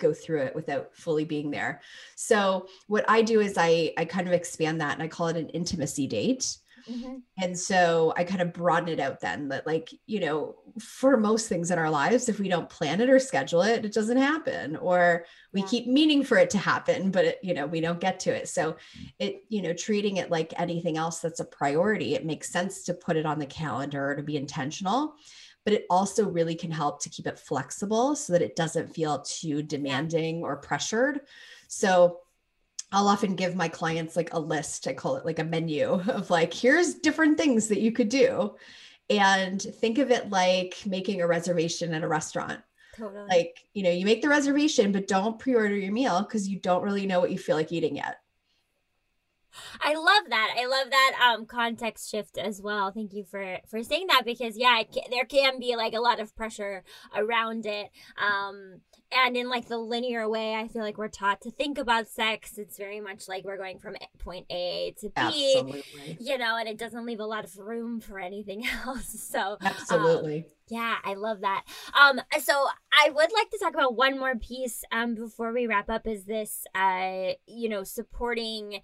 go 0.00 0.14
through 0.14 0.40
it 0.40 0.54
without 0.54 0.94
fully 0.94 1.24
being 1.24 1.50
there 1.50 1.80
so 2.14 2.66
what 2.86 3.04
i 3.08 3.20
do 3.20 3.40
is 3.40 3.54
i 3.58 3.92
i 3.98 4.04
kind 4.04 4.26
of 4.26 4.32
expand 4.32 4.80
that 4.80 4.94
and 4.94 5.02
i 5.02 5.08
call 5.08 5.26
it 5.26 5.36
an 5.36 5.48
intimacy 5.48 6.06
date 6.06 6.56
Mm-hmm. 6.90 7.16
And 7.42 7.58
so 7.58 8.12
I 8.16 8.24
kind 8.24 8.42
of 8.42 8.52
broaden 8.52 8.88
it 8.88 9.00
out 9.00 9.20
then 9.20 9.48
that, 9.48 9.66
like, 9.66 9.90
you 10.06 10.20
know, 10.20 10.56
for 10.80 11.16
most 11.16 11.48
things 11.48 11.70
in 11.70 11.78
our 11.78 11.90
lives, 11.90 12.28
if 12.28 12.40
we 12.40 12.48
don't 12.48 12.68
plan 12.68 13.00
it 13.00 13.10
or 13.10 13.18
schedule 13.18 13.62
it, 13.62 13.84
it 13.84 13.92
doesn't 13.92 14.16
happen, 14.16 14.76
or 14.76 15.24
we 15.52 15.60
yeah. 15.60 15.66
keep 15.68 15.86
meaning 15.86 16.24
for 16.24 16.38
it 16.38 16.50
to 16.50 16.58
happen, 16.58 17.10
but, 17.10 17.24
it, 17.24 17.38
you 17.42 17.54
know, 17.54 17.66
we 17.66 17.80
don't 17.80 18.00
get 18.00 18.20
to 18.20 18.30
it. 18.30 18.48
So 18.48 18.76
it, 19.18 19.44
you 19.48 19.62
know, 19.62 19.72
treating 19.72 20.16
it 20.16 20.30
like 20.30 20.52
anything 20.58 20.96
else 20.96 21.20
that's 21.20 21.40
a 21.40 21.44
priority, 21.44 22.14
it 22.14 22.26
makes 22.26 22.50
sense 22.50 22.84
to 22.84 22.94
put 22.94 23.16
it 23.16 23.26
on 23.26 23.38
the 23.38 23.46
calendar 23.46 24.10
or 24.10 24.16
to 24.16 24.22
be 24.22 24.36
intentional. 24.36 25.14
But 25.64 25.74
it 25.74 25.86
also 25.88 26.28
really 26.28 26.56
can 26.56 26.72
help 26.72 27.00
to 27.02 27.08
keep 27.08 27.28
it 27.28 27.38
flexible 27.38 28.16
so 28.16 28.32
that 28.32 28.42
it 28.42 28.56
doesn't 28.56 28.92
feel 28.92 29.20
too 29.20 29.62
demanding 29.62 30.42
or 30.42 30.56
pressured. 30.56 31.20
So 31.68 32.21
I'll 32.92 33.08
often 33.08 33.34
give 33.34 33.56
my 33.56 33.68
clients 33.68 34.16
like 34.16 34.32
a 34.32 34.38
list, 34.38 34.86
I 34.86 34.92
call 34.92 35.16
it 35.16 35.24
like 35.24 35.38
a 35.38 35.44
menu 35.44 35.86
of 36.08 36.30
like, 36.30 36.52
here's 36.52 36.94
different 36.94 37.38
things 37.38 37.68
that 37.68 37.80
you 37.80 37.92
could 37.92 38.08
do. 38.08 38.54
And 39.10 39.60
think 39.60 39.98
of 39.98 40.10
it 40.10 40.30
like 40.30 40.76
making 40.86 41.20
a 41.20 41.26
reservation 41.26 41.92
at 41.94 42.04
a 42.04 42.08
restaurant. 42.08 42.60
Totally. 42.96 43.26
Like, 43.28 43.64
you 43.72 43.82
know, 43.82 43.90
you 43.90 44.04
make 44.04 44.22
the 44.22 44.28
reservation, 44.28 44.92
but 44.92 45.08
don't 45.08 45.38
pre 45.38 45.54
order 45.54 45.76
your 45.76 45.92
meal 45.92 46.20
because 46.22 46.48
you 46.48 46.58
don't 46.58 46.82
really 46.82 47.06
know 47.06 47.20
what 47.20 47.30
you 47.30 47.38
feel 47.38 47.56
like 47.56 47.72
eating 47.72 47.96
yet. 47.96 48.18
I 49.80 49.94
love 49.94 50.24
that. 50.28 50.54
I 50.58 50.66
love 50.66 50.90
that 50.90 51.34
um 51.34 51.46
context 51.46 52.10
shift 52.10 52.38
as 52.38 52.62
well. 52.62 52.90
Thank 52.90 53.12
you 53.12 53.24
for 53.24 53.58
for 53.68 53.82
saying 53.82 54.06
that 54.08 54.22
because 54.24 54.56
yeah, 54.56 54.82
can, 54.82 55.04
there 55.10 55.24
can 55.24 55.58
be 55.58 55.76
like 55.76 55.94
a 55.94 56.00
lot 56.00 56.20
of 56.20 56.34
pressure 56.36 56.84
around 57.14 57.66
it. 57.66 57.90
Um 58.16 58.80
and 59.14 59.36
in 59.36 59.48
like 59.48 59.68
the 59.68 59.78
linear 59.78 60.28
way 60.28 60.54
i 60.54 60.68
feel 60.68 60.82
like 60.82 60.98
we're 60.98 61.08
taught 61.08 61.40
to 61.40 61.50
think 61.50 61.78
about 61.78 62.08
sex. 62.08 62.58
It's 62.58 62.78
very 62.78 63.00
much 63.00 63.28
like 63.28 63.44
we're 63.44 63.56
going 63.56 63.78
from 63.78 63.96
point 64.18 64.46
a 64.50 64.94
to 65.00 65.08
b 65.08 65.12
absolutely. 65.16 66.16
you 66.20 66.38
know 66.38 66.56
and 66.56 66.68
it 66.68 66.78
doesn't 66.78 67.04
leave 67.04 67.20
a 67.20 67.26
lot 67.26 67.44
of 67.44 67.56
room 67.58 68.00
for 68.00 68.18
anything 68.18 68.64
else. 68.86 69.08
So 69.08 69.40
um, 69.40 69.58
absolutely. 69.60 70.38
um, 70.38 70.44
yeah 70.68 70.96
i 71.04 71.14
love 71.14 71.40
that. 71.40 71.64
Um 72.00 72.20
so 72.40 72.66
i 73.04 73.10
would 73.10 73.30
like 73.32 73.50
to 73.50 73.58
talk 73.58 73.74
about 73.74 73.96
one 73.96 74.18
more 74.18 74.36
piece 74.36 74.84
um 74.92 75.14
before 75.14 75.52
we 75.52 75.66
wrap 75.66 75.90
up 75.90 76.06
is 76.06 76.24
this 76.24 76.64
uh 76.74 77.32
you 77.46 77.68
know 77.68 77.84
supporting 77.84 78.80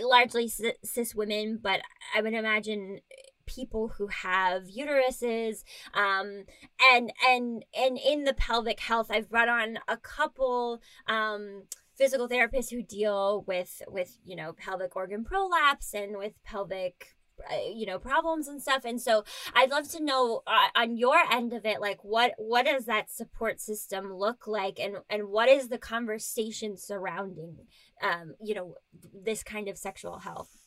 uh, 0.00 0.06
largely 0.06 0.48
cis 0.48 1.14
women 1.14 1.58
but 1.62 1.80
i 2.14 2.20
would 2.20 2.34
imagine 2.34 3.00
people 3.48 3.92
who 3.98 4.06
have 4.08 4.64
uteruses 4.64 5.64
um, 5.94 6.44
and 6.92 7.12
and 7.26 7.64
and 7.76 7.98
in 7.98 8.24
the 8.24 8.34
pelvic 8.34 8.80
health 8.80 9.10
i've 9.10 9.28
brought 9.28 9.48
on 9.48 9.78
a 9.88 9.96
couple 9.96 10.80
um, 11.08 11.62
physical 11.96 12.28
therapists 12.28 12.70
who 12.70 12.82
deal 12.82 13.44
with 13.46 13.82
with 13.88 14.18
you 14.24 14.36
know 14.36 14.52
pelvic 14.52 14.94
organ 14.94 15.24
prolapse 15.24 15.92
and 15.92 16.16
with 16.16 16.32
pelvic 16.44 17.16
uh, 17.50 17.56
you 17.72 17.86
know 17.86 17.98
problems 17.98 18.48
and 18.48 18.60
stuff. 18.60 18.84
And 18.84 19.00
so 19.00 19.24
i'd 19.54 19.70
love 19.70 19.88
to 19.90 20.02
know 20.02 20.42
uh, 20.46 20.68
on 20.74 20.96
your 20.96 21.18
end 21.30 21.52
of 21.52 21.64
it 21.64 21.80
like 21.80 22.02
what 22.02 22.32
what 22.36 22.66
does 22.66 22.86
that 22.86 23.10
support 23.10 23.60
system 23.60 24.12
look 24.12 24.46
like? 24.46 24.78
And 24.80 24.98
and 25.08 25.28
what 25.28 25.48
is 25.48 25.68
the 25.68 25.78
conversation 25.78 26.76
surrounding 26.76 27.58
um 28.02 28.34
you 28.40 28.54
know 28.54 28.74
this 29.12 29.42
kind 29.42 29.68
of 29.68 29.78
sexual 29.78 30.20
health 30.20 30.57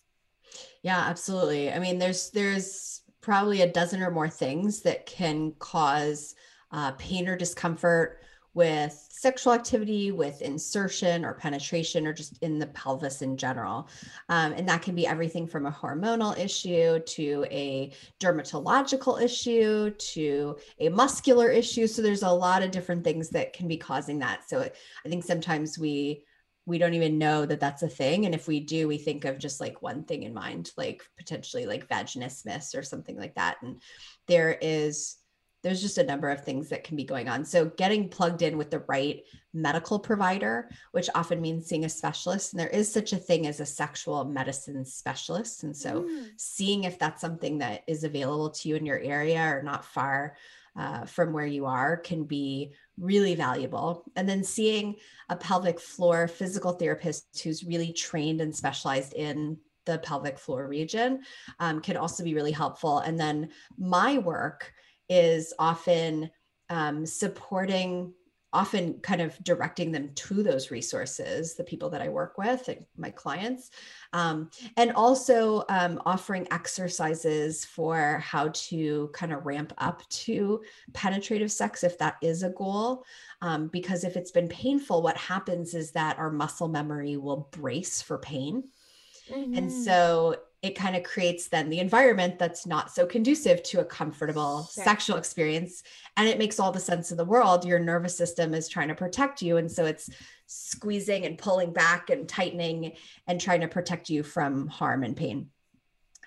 yeah, 0.83 0.99
absolutely. 0.99 1.71
I 1.71 1.79
mean, 1.79 1.99
there's 1.99 2.29
there's 2.31 3.01
probably 3.21 3.61
a 3.61 3.71
dozen 3.71 4.01
or 4.01 4.11
more 4.11 4.29
things 4.29 4.81
that 4.81 5.05
can 5.05 5.53
cause 5.59 6.35
uh, 6.71 6.91
pain 6.93 7.27
or 7.27 7.35
discomfort 7.35 8.21
with 8.53 9.07
sexual 9.09 9.53
activity, 9.53 10.11
with 10.11 10.41
insertion 10.41 11.23
or 11.23 11.33
penetration, 11.33 12.05
or 12.05 12.11
just 12.11 12.37
in 12.39 12.59
the 12.59 12.67
pelvis 12.67 13.21
in 13.21 13.37
general. 13.37 13.87
Um, 14.27 14.51
and 14.53 14.67
that 14.67 14.81
can 14.81 14.93
be 14.93 15.07
everything 15.07 15.47
from 15.47 15.67
a 15.67 15.71
hormonal 15.71 16.37
issue 16.37 16.99
to 16.99 17.45
a 17.49 17.93
dermatological 18.19 19.21
issue 19.21 19.91
to 19.91 20.57
a 20.79 20.89
muscular 20.89 21.49
issue. 21.49 21.87
So 21.87 22.01
there's 22.01 22.23
a 22.23 22.29
lot 22.29 22.61
of 22.61 22.71
different 22.71 23.05
things 23.05 23.29
that 23.29 23.53
can 23.53 23.67
be 23.69 23.77
causing 23.77 24.19
that. 24.19 24.49
So 24.49 24.61
I 24.61 25.09
think 25.09 25.23
sometimes 25.23 25.79
we 25.79 26.25
we 26.65 26.77
don't 26.77 26.93
even 26.93 27.17
know 27.17 27.45
that 27.45 27.59
that's 27.59 27.83
a 27.83 27.89
thing 27.89 28.25
and 28.25 28.35
if 28.35 28.47
we 28.47 28.59
do 28.59 28.87
we 28.87 28.97
think 28.97 29.25
of 29.25 29.39
just 29.39 29.59
like 29.59 29.81
one 29.81 30.03
thing 30.03 30.23
in 30.23 30.33
mind 30.33 30.71
like 30.77 31.03
potentially 31.17 31.65
like 31.65 31.87
vaginismus 31.87 32.77
or 32.77 32.83
something 32.83 33.17
like 33.17 33.35
that 33.35 33.57
and 33.61 33.81
there 34.27 34.57
is 34.61 35.17
there's 35.63 35.81
just 35.81 35.97
a 35.97 36.03
number 36.03 36.29
of 36.29 36.43
things 36.43 36.69
that 36.69 36.83
can 36.83 36.97
be 36.97 37.03
going 37.03 37.29
on. 37.29 37.45
So, 37.45 37.65
getting 37.65 38.09
plugged 38.09 38.41
in 38.41 38.57
with 38.57 38.71
the 38.71 38.83
right 38.87 39.23
medical 39.53 39.99
provider, 39.99 40.69
which 40.91 41.09
often 41.13 41.41
means 41.41 41.67
seeing 41.67 41.85
a 41.85 41.89
specialist, 41.89 42.53
and 42.53 42.59
there 42.59 42.67
is 42.67 42.91
such 42.91 43.13
a 43.13 43.17
thing 43.17 43.45
as 43.45 43.59
a 43.59 43.65
sexual 43.65 44.25
medicine 44.25 44.83
specialist. 44.85 45.63
And 45.63 45.75
so, 45.75 46.03
mm. 46.03 46.29
seeing 46.37 46.85
if 46.85 46.97
that's 46.97 47.21
something 47.21 47.59
that 47.59 47.83
is 47.87 48.03
available 48.03 48.49
to 48.49 48.69
you 48.69 48.75
in 48.75 48.85
your 48.85 48.99
area 48.99 49.41
or 49.41 49.61
not 49.61 49.85
far 49.85 50.35
uh, 50.77 51.05
from 51.05 51.33
where 51.33 51.45
you 51.45 51.65
are 51.65 51.97
can 51.97 52.23
be 52.23 52.73
really 52.97 53.35
valuable. 53.35 54.03
And 54.15 54.27
then 54.27 54.43
seeing 54.43 54.95
a 55.29 55.35
pelvic 55.35 55.79
floor 55.79 56.27
physical 56.27 56.73
therapist 56.73 57.41
who's 57.43 57.63
really 57.63 57.93
trained 57.93 58.41
and 58.41 58.55
specialized 58.55 59.13
in 59.13 59.57
the 59.85 59.97
pelvic 59.99 60.37
floor 60.37 60.67
region 60.67 61.21
um, 61.59 61.81
can 61.81 61.97
also 61.97 62.23
be 62.23 62.35
really 62.35 62.51
helpful. 62.51 62.99
And 62.99 63.19
then 63.19 63.49
my 63.77 64.19
work 64.19 64.71
is 65.09 65.53
often 65.59 66.29
um, 66.69 67.05
supporting 67.05 68.13
often 68.53 68.99
kind 68.99 69.21
of 69.21 69.41
directing 69.43 69.91
them 69.91 70.09
to 70.15 70.43
those 70.43 70.71
resources 70.71 71.55
the 71.55 71.63
people 71.63 71.89
that 71.89 72.01
i 72.01 72.09
work 72.09 72.37
with 72.37 72.67
and 72.67 72.85
my 72.97 73.09
clients 73.09 73.71
um, 74.13 74.49
and 74.77 74.91
also 74.91 75.63
um, 75.69 76.01
offering 76.05 76.47
exercises 76.51 77.63
for 77.63 78.19
how 78.23 78.49
to 78.53 79.09
kind 79.13 79.31
of 79.31 79.45
ramp 79.45 79.73
up 79.77 80.07
to 80.09 80.61
penetrative 80.93 81.51
sex 81.51 81.83
if 81.83 81.97
that 81.97 82.17
is 82.21 82.43
a 82.43 82.49
goal 82.49 83.05
um, 83.41 83.67
because 83.67 84.03
if 84.03 84.15
it's 84.15 84.31
been 84.31 84.49
painful 84.49 85.01
what 85.01 85.17
happens 85.17 85.73
is 85.73 85.91
that 85.91 86.17
our 86.19 86.31
muscle 86.31 86.67
memory 86.67 87.17
will 87.17 87.47
brace 87.51 88.01
for 88.01 88.17
pain 88.17 88.63
mm-hmm. 89.29 89.57
and 89.57 89.71
so 89.71 90.35
it 90.61 90.75
kind 90.75 90.95
of 90.95 91.03
creates 91.03 91.47
then 91.47 91.69
the 91.69 91.79
environment 91.79 92.37
that's 92.37 92.67
not 92.67 92.91
so 92.91 93.05
conducive 93.05 93.63
to 93.63 93.79
a 93.79 93.85
comfortable 93.85 94.69
sure. 94.71 94.83
sexual 94.83 95.17
experience. 95.17 95.81
And 96.17 96.27
it 96.29 96.37
makes 96.37 96.59
all 96.59 96.71
the 96.71 96.79
sense 96.79 97.09
in 97.09 97.17
the 97.17 97.25
world. 97.25 97.65
Your 97.65 97.79
nervous 97.79 98.15
system 98.15 98.53
is 98.53 98.69
trying 98.69 98.89
to 98.89 98.95
protect 98.95 99.41
you. 99.41 99.57
And 99.57 99.71
so 99.71 99.85
it's 99.85 100.09
squeezing 100.45 101.25
and 101.25 101.37
pulling 101.37 101.73
back 101.73 102.11
and 102.11 102.29
tightening 102.29 102.93
and 103.27 103.41
trying 103.41 103.61
to 103.61 103.67
protect 103.67 104.09
you 104.09 104.21
from 104.21 104.67
harm 104.67 105.03
and 105.03 105.17
pain. 105.17 105.49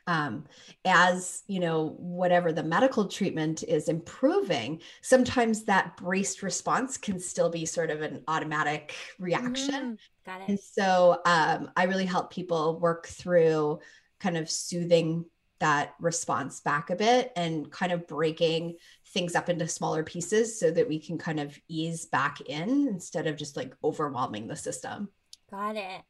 Um, 0.06 0.44
as 0.84 1.44
you 1.46 1.60
know 1.60 1.94
whatever 1.96 2.52
the 2.52 2.62
medical 2.62 3.06
treatment 3.08 3.62
is 3.62 3.88
improving 3.88 4.82
sometimes 5.00 5.64
that 5.64 5.96
braced 5.96 6.42
response 6.42 6.98
can 6.98 7.18
still 7.18 7.48
be 7.48 7.64
sort 7.64 7.90
of 7.90 8.02
an 8.02 8.22
automatic 8.28 8.94
reaction. 9.18 9.92
Mm, 9.92 9.98
got 10.26 10.42
it. 10.42 10.48
and 10.48 10.60
so 10.60 11.22
um, 11.24 11.70
i 11.74 11.84
really 11.84 12.04
help 12.04 12.30
people 12.30 12.78
work 12.80 13.06
through 13.06 13.80
kind 14.24 14.38
of 14.38 14.50
soothing 14.50 15.26
that 15.60 15.94
response 16.00 16.60
back 16.60 16.90
a 16.90 16.96
bit 16.96 17.30
and 17.36 17.70
kind 17.70 17.92
of 17.92 18.08
breaking 18.08 18.76
things 19.08 19.34
up 19.34 19.48
into 19.48 19.68
smaller 19.68 20.02
pieces 20.02 20.58
so 20.58 20.70
that 20.70 20.88
we 20.88 20.98
can 20.98 21.18
kind 21.18 21.38
of 21.38 21.56
ease 21.68 22.06
back 22.06 22.40
in 22.40 22.88
instead 22.88 23.26
of 23.26 23.36
just 23.36 23.56
like 23.56 23.74
overwhelming 23.84 24.48
the 24.48 24.56
system. 24.56 25.08
Got 25.50 25.76
it. 25.76 26.02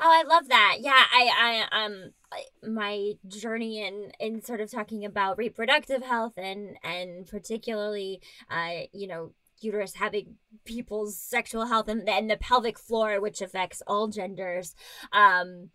Oh, 0.00 0.10
I 0.10 0.24
love 0.26 0.48
that. 0.48 0.78
Yeah, 0.80 0.90
I, 1.12 1.66
I, 1.70 1.84
um, 1.84 2.12
my 2.68 3.12
journey 3.28 3.86
in 3.86 4.12
in 4.18 4.42
sort 4.42 4.60
of 4.60 4.70
talking 4.70 5.04
about 5.04 5.38
reproductive 5.38 6.02
health 6.02 6.32
and 6.36 6.76
and 6.82 7.26
particularly, 7.26 8.22
uh, 8.50 8.86
you 8.92 9.06
know, 9.06 9.32
uterus 9.60 9.94
having 9.94 10.36
people's 10.64 11.18
sexual 11.18 11.66
health 11.66 11.88
and 11.88 12.08
then 12.08 12.28
the 12.28 12.36
pelvic 12.36 12.78
floor, 12.78 13.20
which 13.20 13.40
affects 13.40 13.82
all 13.86 14.08
genders. 14.08 14.74
Um, 15.12 15.70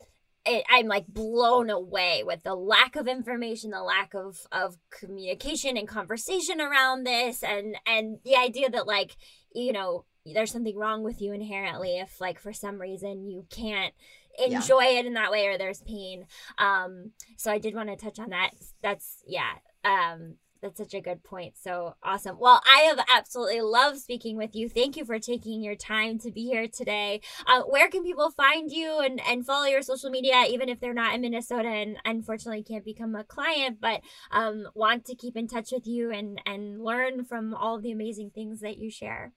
it, 0.45 0.63
I'm 0.69 0.87
like 0.87 1.07
blown 1.07 1.69
away 1.69 2.23
with 2.25 2.43
the 2.43 2.55
lack 2.55 2.95
of 2.95 3.07
information, 3.07 3.71
the 3.71 3.81
lack 3.81 4.13
of 4.13 4.47
of 4.51 4.77
communication 4.89 5.77
and 5.77 5.87
conversation 5.87 6.59
around 6.59 7.05
this, 7.05 7.43
and 7.43 7.75
and 7.85 8.19
the 8.23 8.35
idea 8.35 8.69
that 8.69 8.87
like 8.87 9.15
you 9.53 9.71
know 9.71 10.05
there's 10.25 10.51
something 10.51 10.77
wrong 10.77 11.03
with 11.03 11.21
you 11.21 11.33
inherently 11.33 11.97
if 11.97 12.21
like 12.21 12.39
for 12.39 12.53
some 12.53 12.79
reason 12.79 13.29
you 13.29 13.45
can't 13.49 13.93
enjoy 14.39 14.83
yeah. 14.83 14.99
it 14.99 15.05
in 15.05 15.13
that 15.13 15.31
way 15.31 15.47
or 15.47 15.57
there's 15.57 15.81
pain. 15.81 16.25
Um, 16.57 17.11
so 17.37 17.51
I 17.51 17.59
did 17.59 17.75
want 17.75 17.89
to 17.89 17.95
touch 17.95 18.19
on 18.19 18.29
that. 18.29 18.51
That's 18.81 19.23
yeah. 19.27 19.51
Um, 19.83 20.35
that's 20.63 20.77
such 20.77 20.93
a 20.93 21.01
good 21.01 21.23
point. 21.23 21.55
So 21.61 21.95
awesome. 22.01 22.37
Well, 22.39 22.61
I 22.65 22.83
have 22.83 23.05
absolutely 23.13 23.61
loved 23.61 23.99
speaking 23.99 24.37
with 24.37 24.55
you. 24.55 24.69
Thank 24.69 24.95
you 24.95 25.05
for 25.05 25.19
taking 25.19 25.61
your 25.61 25.75
time 25.75 26.17
to 26.19 26.31
be 26.31 26.45
here 26.45 26.67
today. 26.67 27.21
Uh, 27.45 27.63
where 27.63 27.89
can 27.89 28.03
people 28.03 28.31
find 28.31 28.71
you 28.71 28.99
and, 28.99 29.21
and 29.27 29.45
follow 29.45 29.65
your 29.65 29.81
social 29.81 30.09
media, 30.09 30.45
even 30.49 30.69
if 30.69 30.79
they're 30.79 30.93
not 30.93 31.13
in 31.13 31.21
Minnesota 31.21 31.67
and 31.67 31.97
unfortunately 32.05 32.63
can't 32.63 32.85
become 32.85 33.13
a 33.13 33.23
client, 33.23 33.79
but 33.81 34.01
um, 34.31 34.67
want 34.73 35.05
to 35.05 35.15
keep 35.15 35.35
in 35.35 35.47
touch 35.47 35.71
with 35.71 35.85
you 35.85 36.11
and, 36.11 36.41
and 36.45 36.81
learn 36.81 37.25
from 37.25 37.53
all 37.53 37.79
the 37.79 37.91
amazing 37.91 38.31
things 38.33 38.61
that 38.61 38.77
you 38.77 38.89
share? 38.89 39.33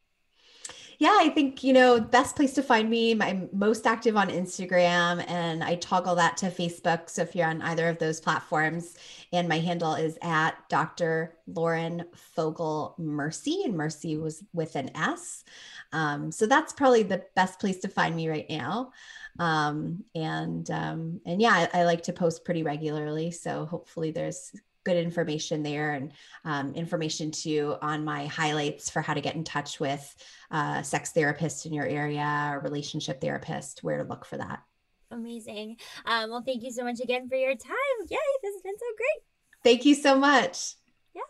Yeah, 0.98 1.16
I 1.20 1.28
think, 1.28 1.62
you 1.62 1.72
know, 1.74 2.00
best 2.00 2.36
place 2.36 2.54
to 2.54 2.62
find 2.62 2.88
me, 2.88 3.20
I'm 3.20 3.50
most 3.52 3.86
active 3.86 4.16
on 4.16 4.28
Instagram 4.28 5.22
and 5.28 5.62
I 5.62 5.74
toggle 5.76 6.14
that 6.14 6.38
to 6.38 6.46
Facebook. 6.46 7.10
So 7.10 7.22
if 7.22 7.34
you're 7.36 7.46
on 7.48 7.60
either 7.62 7.88
of 7.88 7.98
those 7.98 8.20
platforms, 8.20 8.94
and 9.32 9.48
my 9.48 9.58
handle 9.58 9.94
is 9.94 10.18
at 10.22 10.56
Dr. 10.70 11.36
Lauren 11.46 12.04
Fogel 12.14 12.94
Mersy, 12.98 13.64
and 13.64 13.74
Mersy 13.74 14.20
was 14.20 14.42
with 14.54 14.76
an 14.76 14.90
S. 14.96 15.44
Um, 15.92 16.32
so 16.32 16.46
that's 16.46 16.72
probably 16.72 17.02
the 17.02 17.24
best 17.34 17.58
place 17.60 17.78
to 17.78 17.88
find 17.88 18.16
me 18.16 18.28
right 18.28 18.46
now. 18.48 18.92
Um, 19.38 20.04
and 20.14 20.70
um, 20.70 21.20
and 21.26 21.42
yeah, 21.42 21.68
I, 21.74 21.80
I 21.80 21.84
like 21.84 22.04
to 22.04 22.12
post 22.14 22.44
pretty 22.44 22.62
regularly. 22.62 23.30
So 23.32 23.66
hopefully 23.66 24.10
there's 24.12 24.52
good 24.86 24.96
information 24.96 25.64
there 25.64 25.94
and 25.94 26.12
um, 26.44 26.72
information 26.74 27.32
too 27.32 27.74
on 27.82 28.04
my 28.04 28.26
highlights 28.26 28.88
for 28.88 29.02
how 29.02 29.12
to 29.12 29.20
get 29.20 29.34
in 29.34 29.42
touch 29.42 29.80
with 29.80 30.14
a 30.52 30.82
sex 30.84 31.10
therapist 31.10 31.66
in 31.66 31.72
your 31.72 31.86
area 31.86 32.50
or 32.52 32.60
relationship 32.60 33.20
therapist, 33.20 33.82
where 33.82 33.98
to 33.98 34.08
look 34.08 34.24
for 34.24 34.36
that. 34.38 34.62
Amazing. 35.10 35.76
Um, 36.06 36.30
well, 36.30 36.42
thank 36.46 36.62
you 36.62 36.70
so 36.70 36.84
much 36.84 37.00
again 37.00 37.28
for 37.28 37.36
your 37.36 37.54
time. 37.54 37.98
Yay, 38.08 38.16
this 38.42 38.54
has 38.54 38.62
been 38.62 38.78
so 38.78 38.86
great. 38.96 39.22
Thank 39.64 39.84
you 39.84 39.96
so 39.96 40.16
much. 40.16 40.76
Yeah. 41.14 41.22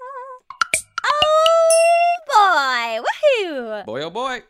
Oh 1.06 3.00
boy. 3.00 3.04
Woohoo. 3.06 3.86
Boy, 3.86 4.02
oh 4.02 4.10
boy. 4.10 4.42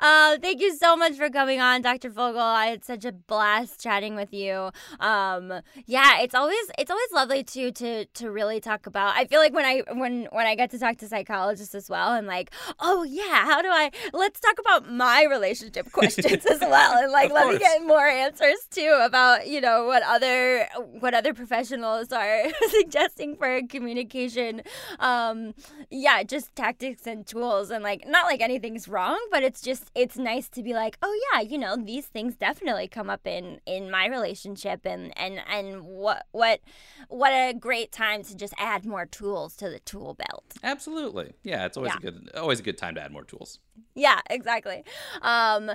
Uh, 0.00 0.38
thank 0.38 0.60
you 0.60 0.74
so 0.76 0.96
much 0.96 1.16
for 1.16 1.28
coming 1.28 1.60
on, 1.60 1.82
Dr. 1.82 2.10
Fogel. 2.10 2.40
I 2.40 2.66
had 2.66 2.84
such 2.84 3.04
a 3.04 3.12
blast 3.12 3.80
chatting 3.80 4.16
with 4.16 4.32
you. 4.32 4.70
Um, 4.98 5.60
yeah, 5.86 6.20
it's 6.20 6.34
always 6.34 6.70
it's 6.78 6.90
always 6.90 7.12
lovely 7.12 7.44
to 7.44 7.70
to 7.72 8.06
to 8.06 8.30
really 8.30 8.60
talk 8.60 8.86
about. 8.86 9.14
I 9.14 9.26
feel 9.26 9.40
like 9.40 9.52
when 9.52 9.66
I 9.66 9.82
when 9.92 10.26
when 10.32 10.46
I 10.46 10.54
get 10.54 10.70
to 10.70 10.78
talk 10.78 10.96
to 10.98 11.08
psychologists 11.08 11.74
as 11.74 11.90
well, 11.90 12.10
I'm 12.10 12.24
like, 12.26 12.50
oh 12.78 13.02
yeah, 13.02 13.44
how 13.44 13.60
do 13.60 13.68
I? 13.68 13.90
Let's 14.14 14.40
talk 14.40 14.58
about 14.58 14.90
my 14.90 15.24
relationship 15.24 15.92
questions 15.92 16.46
as 16.46 16.60
well, 16.60 16.96
and 16.96 17.12
like 17.12 17.30
let 17.30 17.48
me 17.48 17.58
get 17.58 17.86
more 17.86 18.06
answers 18.06 18.66
too 18.70 18.98
about 19.02 19.48
you 19.48 19.60
know 19.60 19.84
what 19.84 20.02
other 20.02 20.66
what 20.98 21.12
other 21.12 21.34
professionals 21.34 22.10
are 22.10 22.44
suggesting 22.70 23.36
for 23.36 23.60
communication. 23.68 24.62
Um, 24.98 25.54
yeah, 25.90 26.22
just 26.22 26.54
tactics 26.56 27.06
and 27.06 27.26
tools, 27.26 27.70
and 27.70 27.84
like 27.84 28.06
not 28.06 28.24
like 28.24 28.40
anything's 28.40 28.88
wrong, 28.88 29.18
but 29.30 29.42
it's 29.42 29.60
just 29.60 29.89
it's 29.94 30.16
nice 30.16 30.48
to 30.50 30.62
be 30.62 30.72
like, 30.72 30.98
oh 31.02 31.20
yeah, 31.32 31.40
you 31.40 31.58
know, 31.58 31.76
these 31.76 32.06
things 32.06 32.36
definitely 32.36 32.88
come 32.88 33.10
up 33.10 33.26
in 33.26 33.60
in 33.66 33.90
my 33.90 34.06
relationship 34.06 34.84
and 34.84 35.16
and 35.18 35.40
and 35.48 35.82
what 35.82 36.26
what 36.32 36.60
what 37.08 37.30
a 37.30 37.52
great 37.52 37.92
time 37.92 38.22
to 38.24 38.36
just 38.36 38.54
add 38.58 38.84
more 38.84 39.06
tools 39.06 39.56
to 39.56 39.68
the 39.68 39.80
tool 39.80 40.14
belt. 40.14 40.44
Absolutely. 40.62 41.34
Yeah, 41.42 41.66
it's 41.66 41.76
always 41.76 41.92
yeah. 41.92 42.08
a 42.08 42.12
good 42.12 42.30
always 42.36 42.60
a 42.60 42.62
good 42.62 42.78
time 42.78 42.94
to 42.94 43.02
add 43.02 43.12
more 43.12 43.24
tools. 43.24 43.58
Yeah, 43.94 44.20
exactly. 44.30 44.84
Um, 45.20 45.72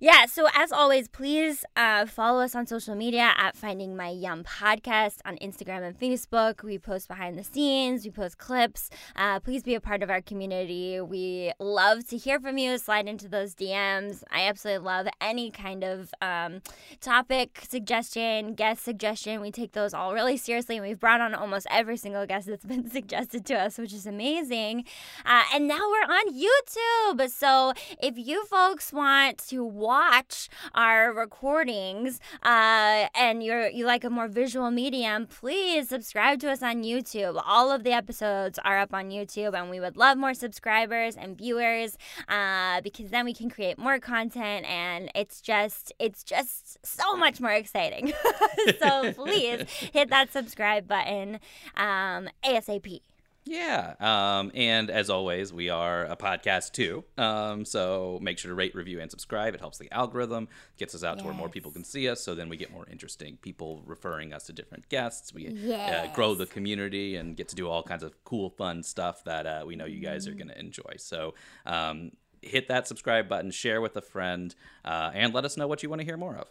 yeah, 0.00 0.26
so 0.26 0.46
as 0.54 0.70
always, 0.72 1.08
please 1.08 1.64
uh, 1.74 2.06
follow 2.06 2.40
us 2.40 2.54
on 2.54 2.66
social 2.66 2.94
media 2.94 3.32
at 3.36 3.56
Finding 3.56 3.96
My 3.96 4.08
Yum 4.08 4.44
Podcast 4.44 5.18
on 5.24 5.36
Instagram 5.38 5.82
and 5.82 5.98
Facebook. 5.98 6.62
We 6.62 6.78
post 6.78 7.08
behind 7.08 7.36
the 7.36 7.44
scenes, 7.44 8.04
we 8.04 8.10
post 8.12 8.38
clips. 8.38 8.88
Uh, 9.16 9.40
please 9.40 9.62
be 9.62 9.74
a 9.74 9.80
part 9.80 10.02
of 10.02 10.10
our 10.10 10.20
community. 10.20 11.00
We 11.00 11.52
love 11.58 12.06
to 12.08 12.16
hear 12.16 12.38
from 12.38 12.56
you. 12.56 12.78
Slide 12.78 13.08
into 13.08 13.28
those 13.28 13.54
DMs. 13.54 14.22
I 14.30 14.46
absolutely 14.46 14.86
love 14.86 15.08
any 15.20 15.50
kind 15.50 15.82
of 15.82 16.14
um, 16.22 16.62
topic 17.00 17.64
suggestion, 17.68 18.54
guest 18.54 18.84
suggestion. 18.84 19.40
We 19.40 19.50
take 19.50 19.72
those 19.72 19.92
all 19.92 20.14
really 20.14 20.36
seriously, 20.36 20.76
and 20.76 20.86
we've 20.86 21.00
brought 21.00 21.20
on 21.20 21.34
almost 21.34 21.66
every 21.68 21.96
single 21.96 22.26
guest 22.26 22.46
that's 22.46 22.64
been 22.64 22.88
suggested 22.96 23.44
to 23.46 23.54
us, 23.54 23.76
which 23.76 23.92
is 23.92 24.06
amazing. 24.06 24.84
Uh, 25.24 25.42
and 25.52 25.66
now 25.66 25.80
we're 25.90 26.14
on 26.14 26.32
YouTube. 26.32 27.28
So 27.36 27.74
if 28.02 28.16
you 28.16 28.46
folks 28.46 28.94
want 28.94 29.36
to 29.48 29.62
watch 29.62 30.48
our 30.74 31.12
recordings 31.12 32.18
uh, 32.42 33.08
and 33.14 33.42
you're 33.42 33.68
you 33.68 33.84
like 33.84 34.04
a 34.04 34.10
more 34.10 34.26
visual 34.26 34.70
medium, 34.70 35.26
please 35.26 35.90
subscribe 35.90 36.40
to 36.40 36.50
us 36.50 36.62
on 36.62 36.82
YouTube. 36.82 37.42
All 37.46 37.70
of 37.70 37.84
the 37.84 37.92
episodes 37.92 38.58
are 38.64 38.78
up 38.78 38.94
on 38.94 39.10
YouTube, 39.10 39.52
and 39.52 39.68
we 39.68 39.80
would 39.80 39.98
love 39.98 40.16
more 40.16 40.32
subscribers 40.32 41.14
and 41.14 41.36
viewers 41.36 41.98
uh, 42.26 42.80
because 42.80 43.10
then 43.10 43.26
we 43.26 43.34
can 43.34 43.50
create 43.50 43.76
more 43.76 43.98
content, 43.98 44.64
and 44.64 45.10
it's 45.14 45.42
just 45.42 45.92
it's 45.98 46.24
just 46.24 46.78
so 46.86 47.16
much 47.16 47.38
more 47.38 47.52
exciting. 47.52 48.14
so 48.78 49.12
please 49.12 49.68
hit 49.92 50.08
that 50.08 50.32
subscribe 50.32 50.88
button 50.88 51.38
um, 51.76 52.30
ASAP. 52.42 53.00
Yeah. 53.46 53.94
Um, 54.00 54.50
and 54.54 54.90
as 54.90 55.08
always, 55.08 55.52
we 55.52 55.70
are 55.70 56.04
a 56.04 56.16
podcast 56.16 56.72
too. 56.72 57.04
Um, 57.16 57.64
so 57.64 58.18
make 58.20 58.38
sure 58.38 58.50
to 58.50 58.54
rate, 58.54 58.74
review, 58.74 59.00
and 59.00 59.10
subscribe. 59.10 59.54
It 59.54 59.60
helps 59.60 59.78
the 59.78 59.90
algorithm, 59.92 60.48
gets 60.76 60.94
us 60.94 61.04
out 61.04 61.16
yes. 61.16 61.22
to 61.22 61.26
where 61.26 61.34
more 61.34 61.48
people 61.48 61.70
can 61.70 61.84
see 61.84 62.08
us. 62.08 62.20
So 62.20 62.34
then 62.34 62.48
we 62.48 62.56
get 62.56 62.72
more 62.72 62.86
interesting 62.90 63.38
people 63.40 63.82
referring 63.86 64.32
us 64.32 64.46
to 64.46 64.52
different 64.52 64.88
guests. 64.88 65.32
We 65.32 65.48
yes. 65.48 66.08
uh, 66.08 66.14
grow 66.14 66.34
the 66.34 66.46
community 66.46 67.16
and 67.16 67.36
get 67.36 67.48
to 67.48 67.56
do 67.56 67.68
all 67.68 67.84
kinds 67.84 68.02
of 68.02 68.12
cool, 68.24 68.50
fun 68.50 68.82
stuff 68.82 69.22
that 69.24 69.46
uh, 69.46 69.62
we 69.64 69.76
know 69.76 69.86
you 69.86 70.00
guys 70.00 70.26
are 70.26 70.30
mm-hmm. 70.30 70.38
going 70.38 70.48
to 70.48 70.58
enjoy. 70.58 70.94
So 70.98 71.34
um, 71.64 72.10
hit 72.42 72.66
that 72.68 72.88
subscribe 72.88 73.28
button, 73.28 73.52
share 73.52 73.80
with 73.80 73.96
a 73.96 74.02
friend, 74.02 74.54
uh, 74.84 75.12
and 75.14 75.32
let 75.32 75.44
us 75.44 75.56
know 75.56 75.68
what 75.68 75.84
you 75.84 75.88
want 75.88 76.00
to 76.00 76.04
hear 76.04 76.16
more 76.16 76.34
of. 76.34 76.48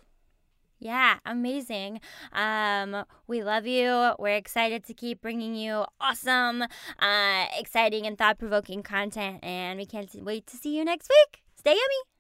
Yeah, 0.86 1.18
amazing. 1.26 2.00
Um, 2.32 3.06
we 3.26 3.42
love 3.42 3.66
you. 3.66 4.14
We're 4.20 4.36
excited 4.36 4.84
to 4.84 4.94
keep 4.94 5.20
bringing 5.20 5.56
you 5.56 5.86
awesome, 6.00 6.62
uh, 6.62 7.46
exciting, 7.58 8.06
and 8.06 8.16
thought 8.16 8.38
provoking 8.38 8.84
content. 8.84 9.44
And 9.44 9.80
we 9.80 9.88
can't 9.88 10.14
wait 10.24 10.46
to 10.46 10.58
see 10.58 10.78
you 10.78 10.86
next 10.86 11.10
week. 11.10 11.42
Stay 11.56 11.72
yummy. 11.72 12.15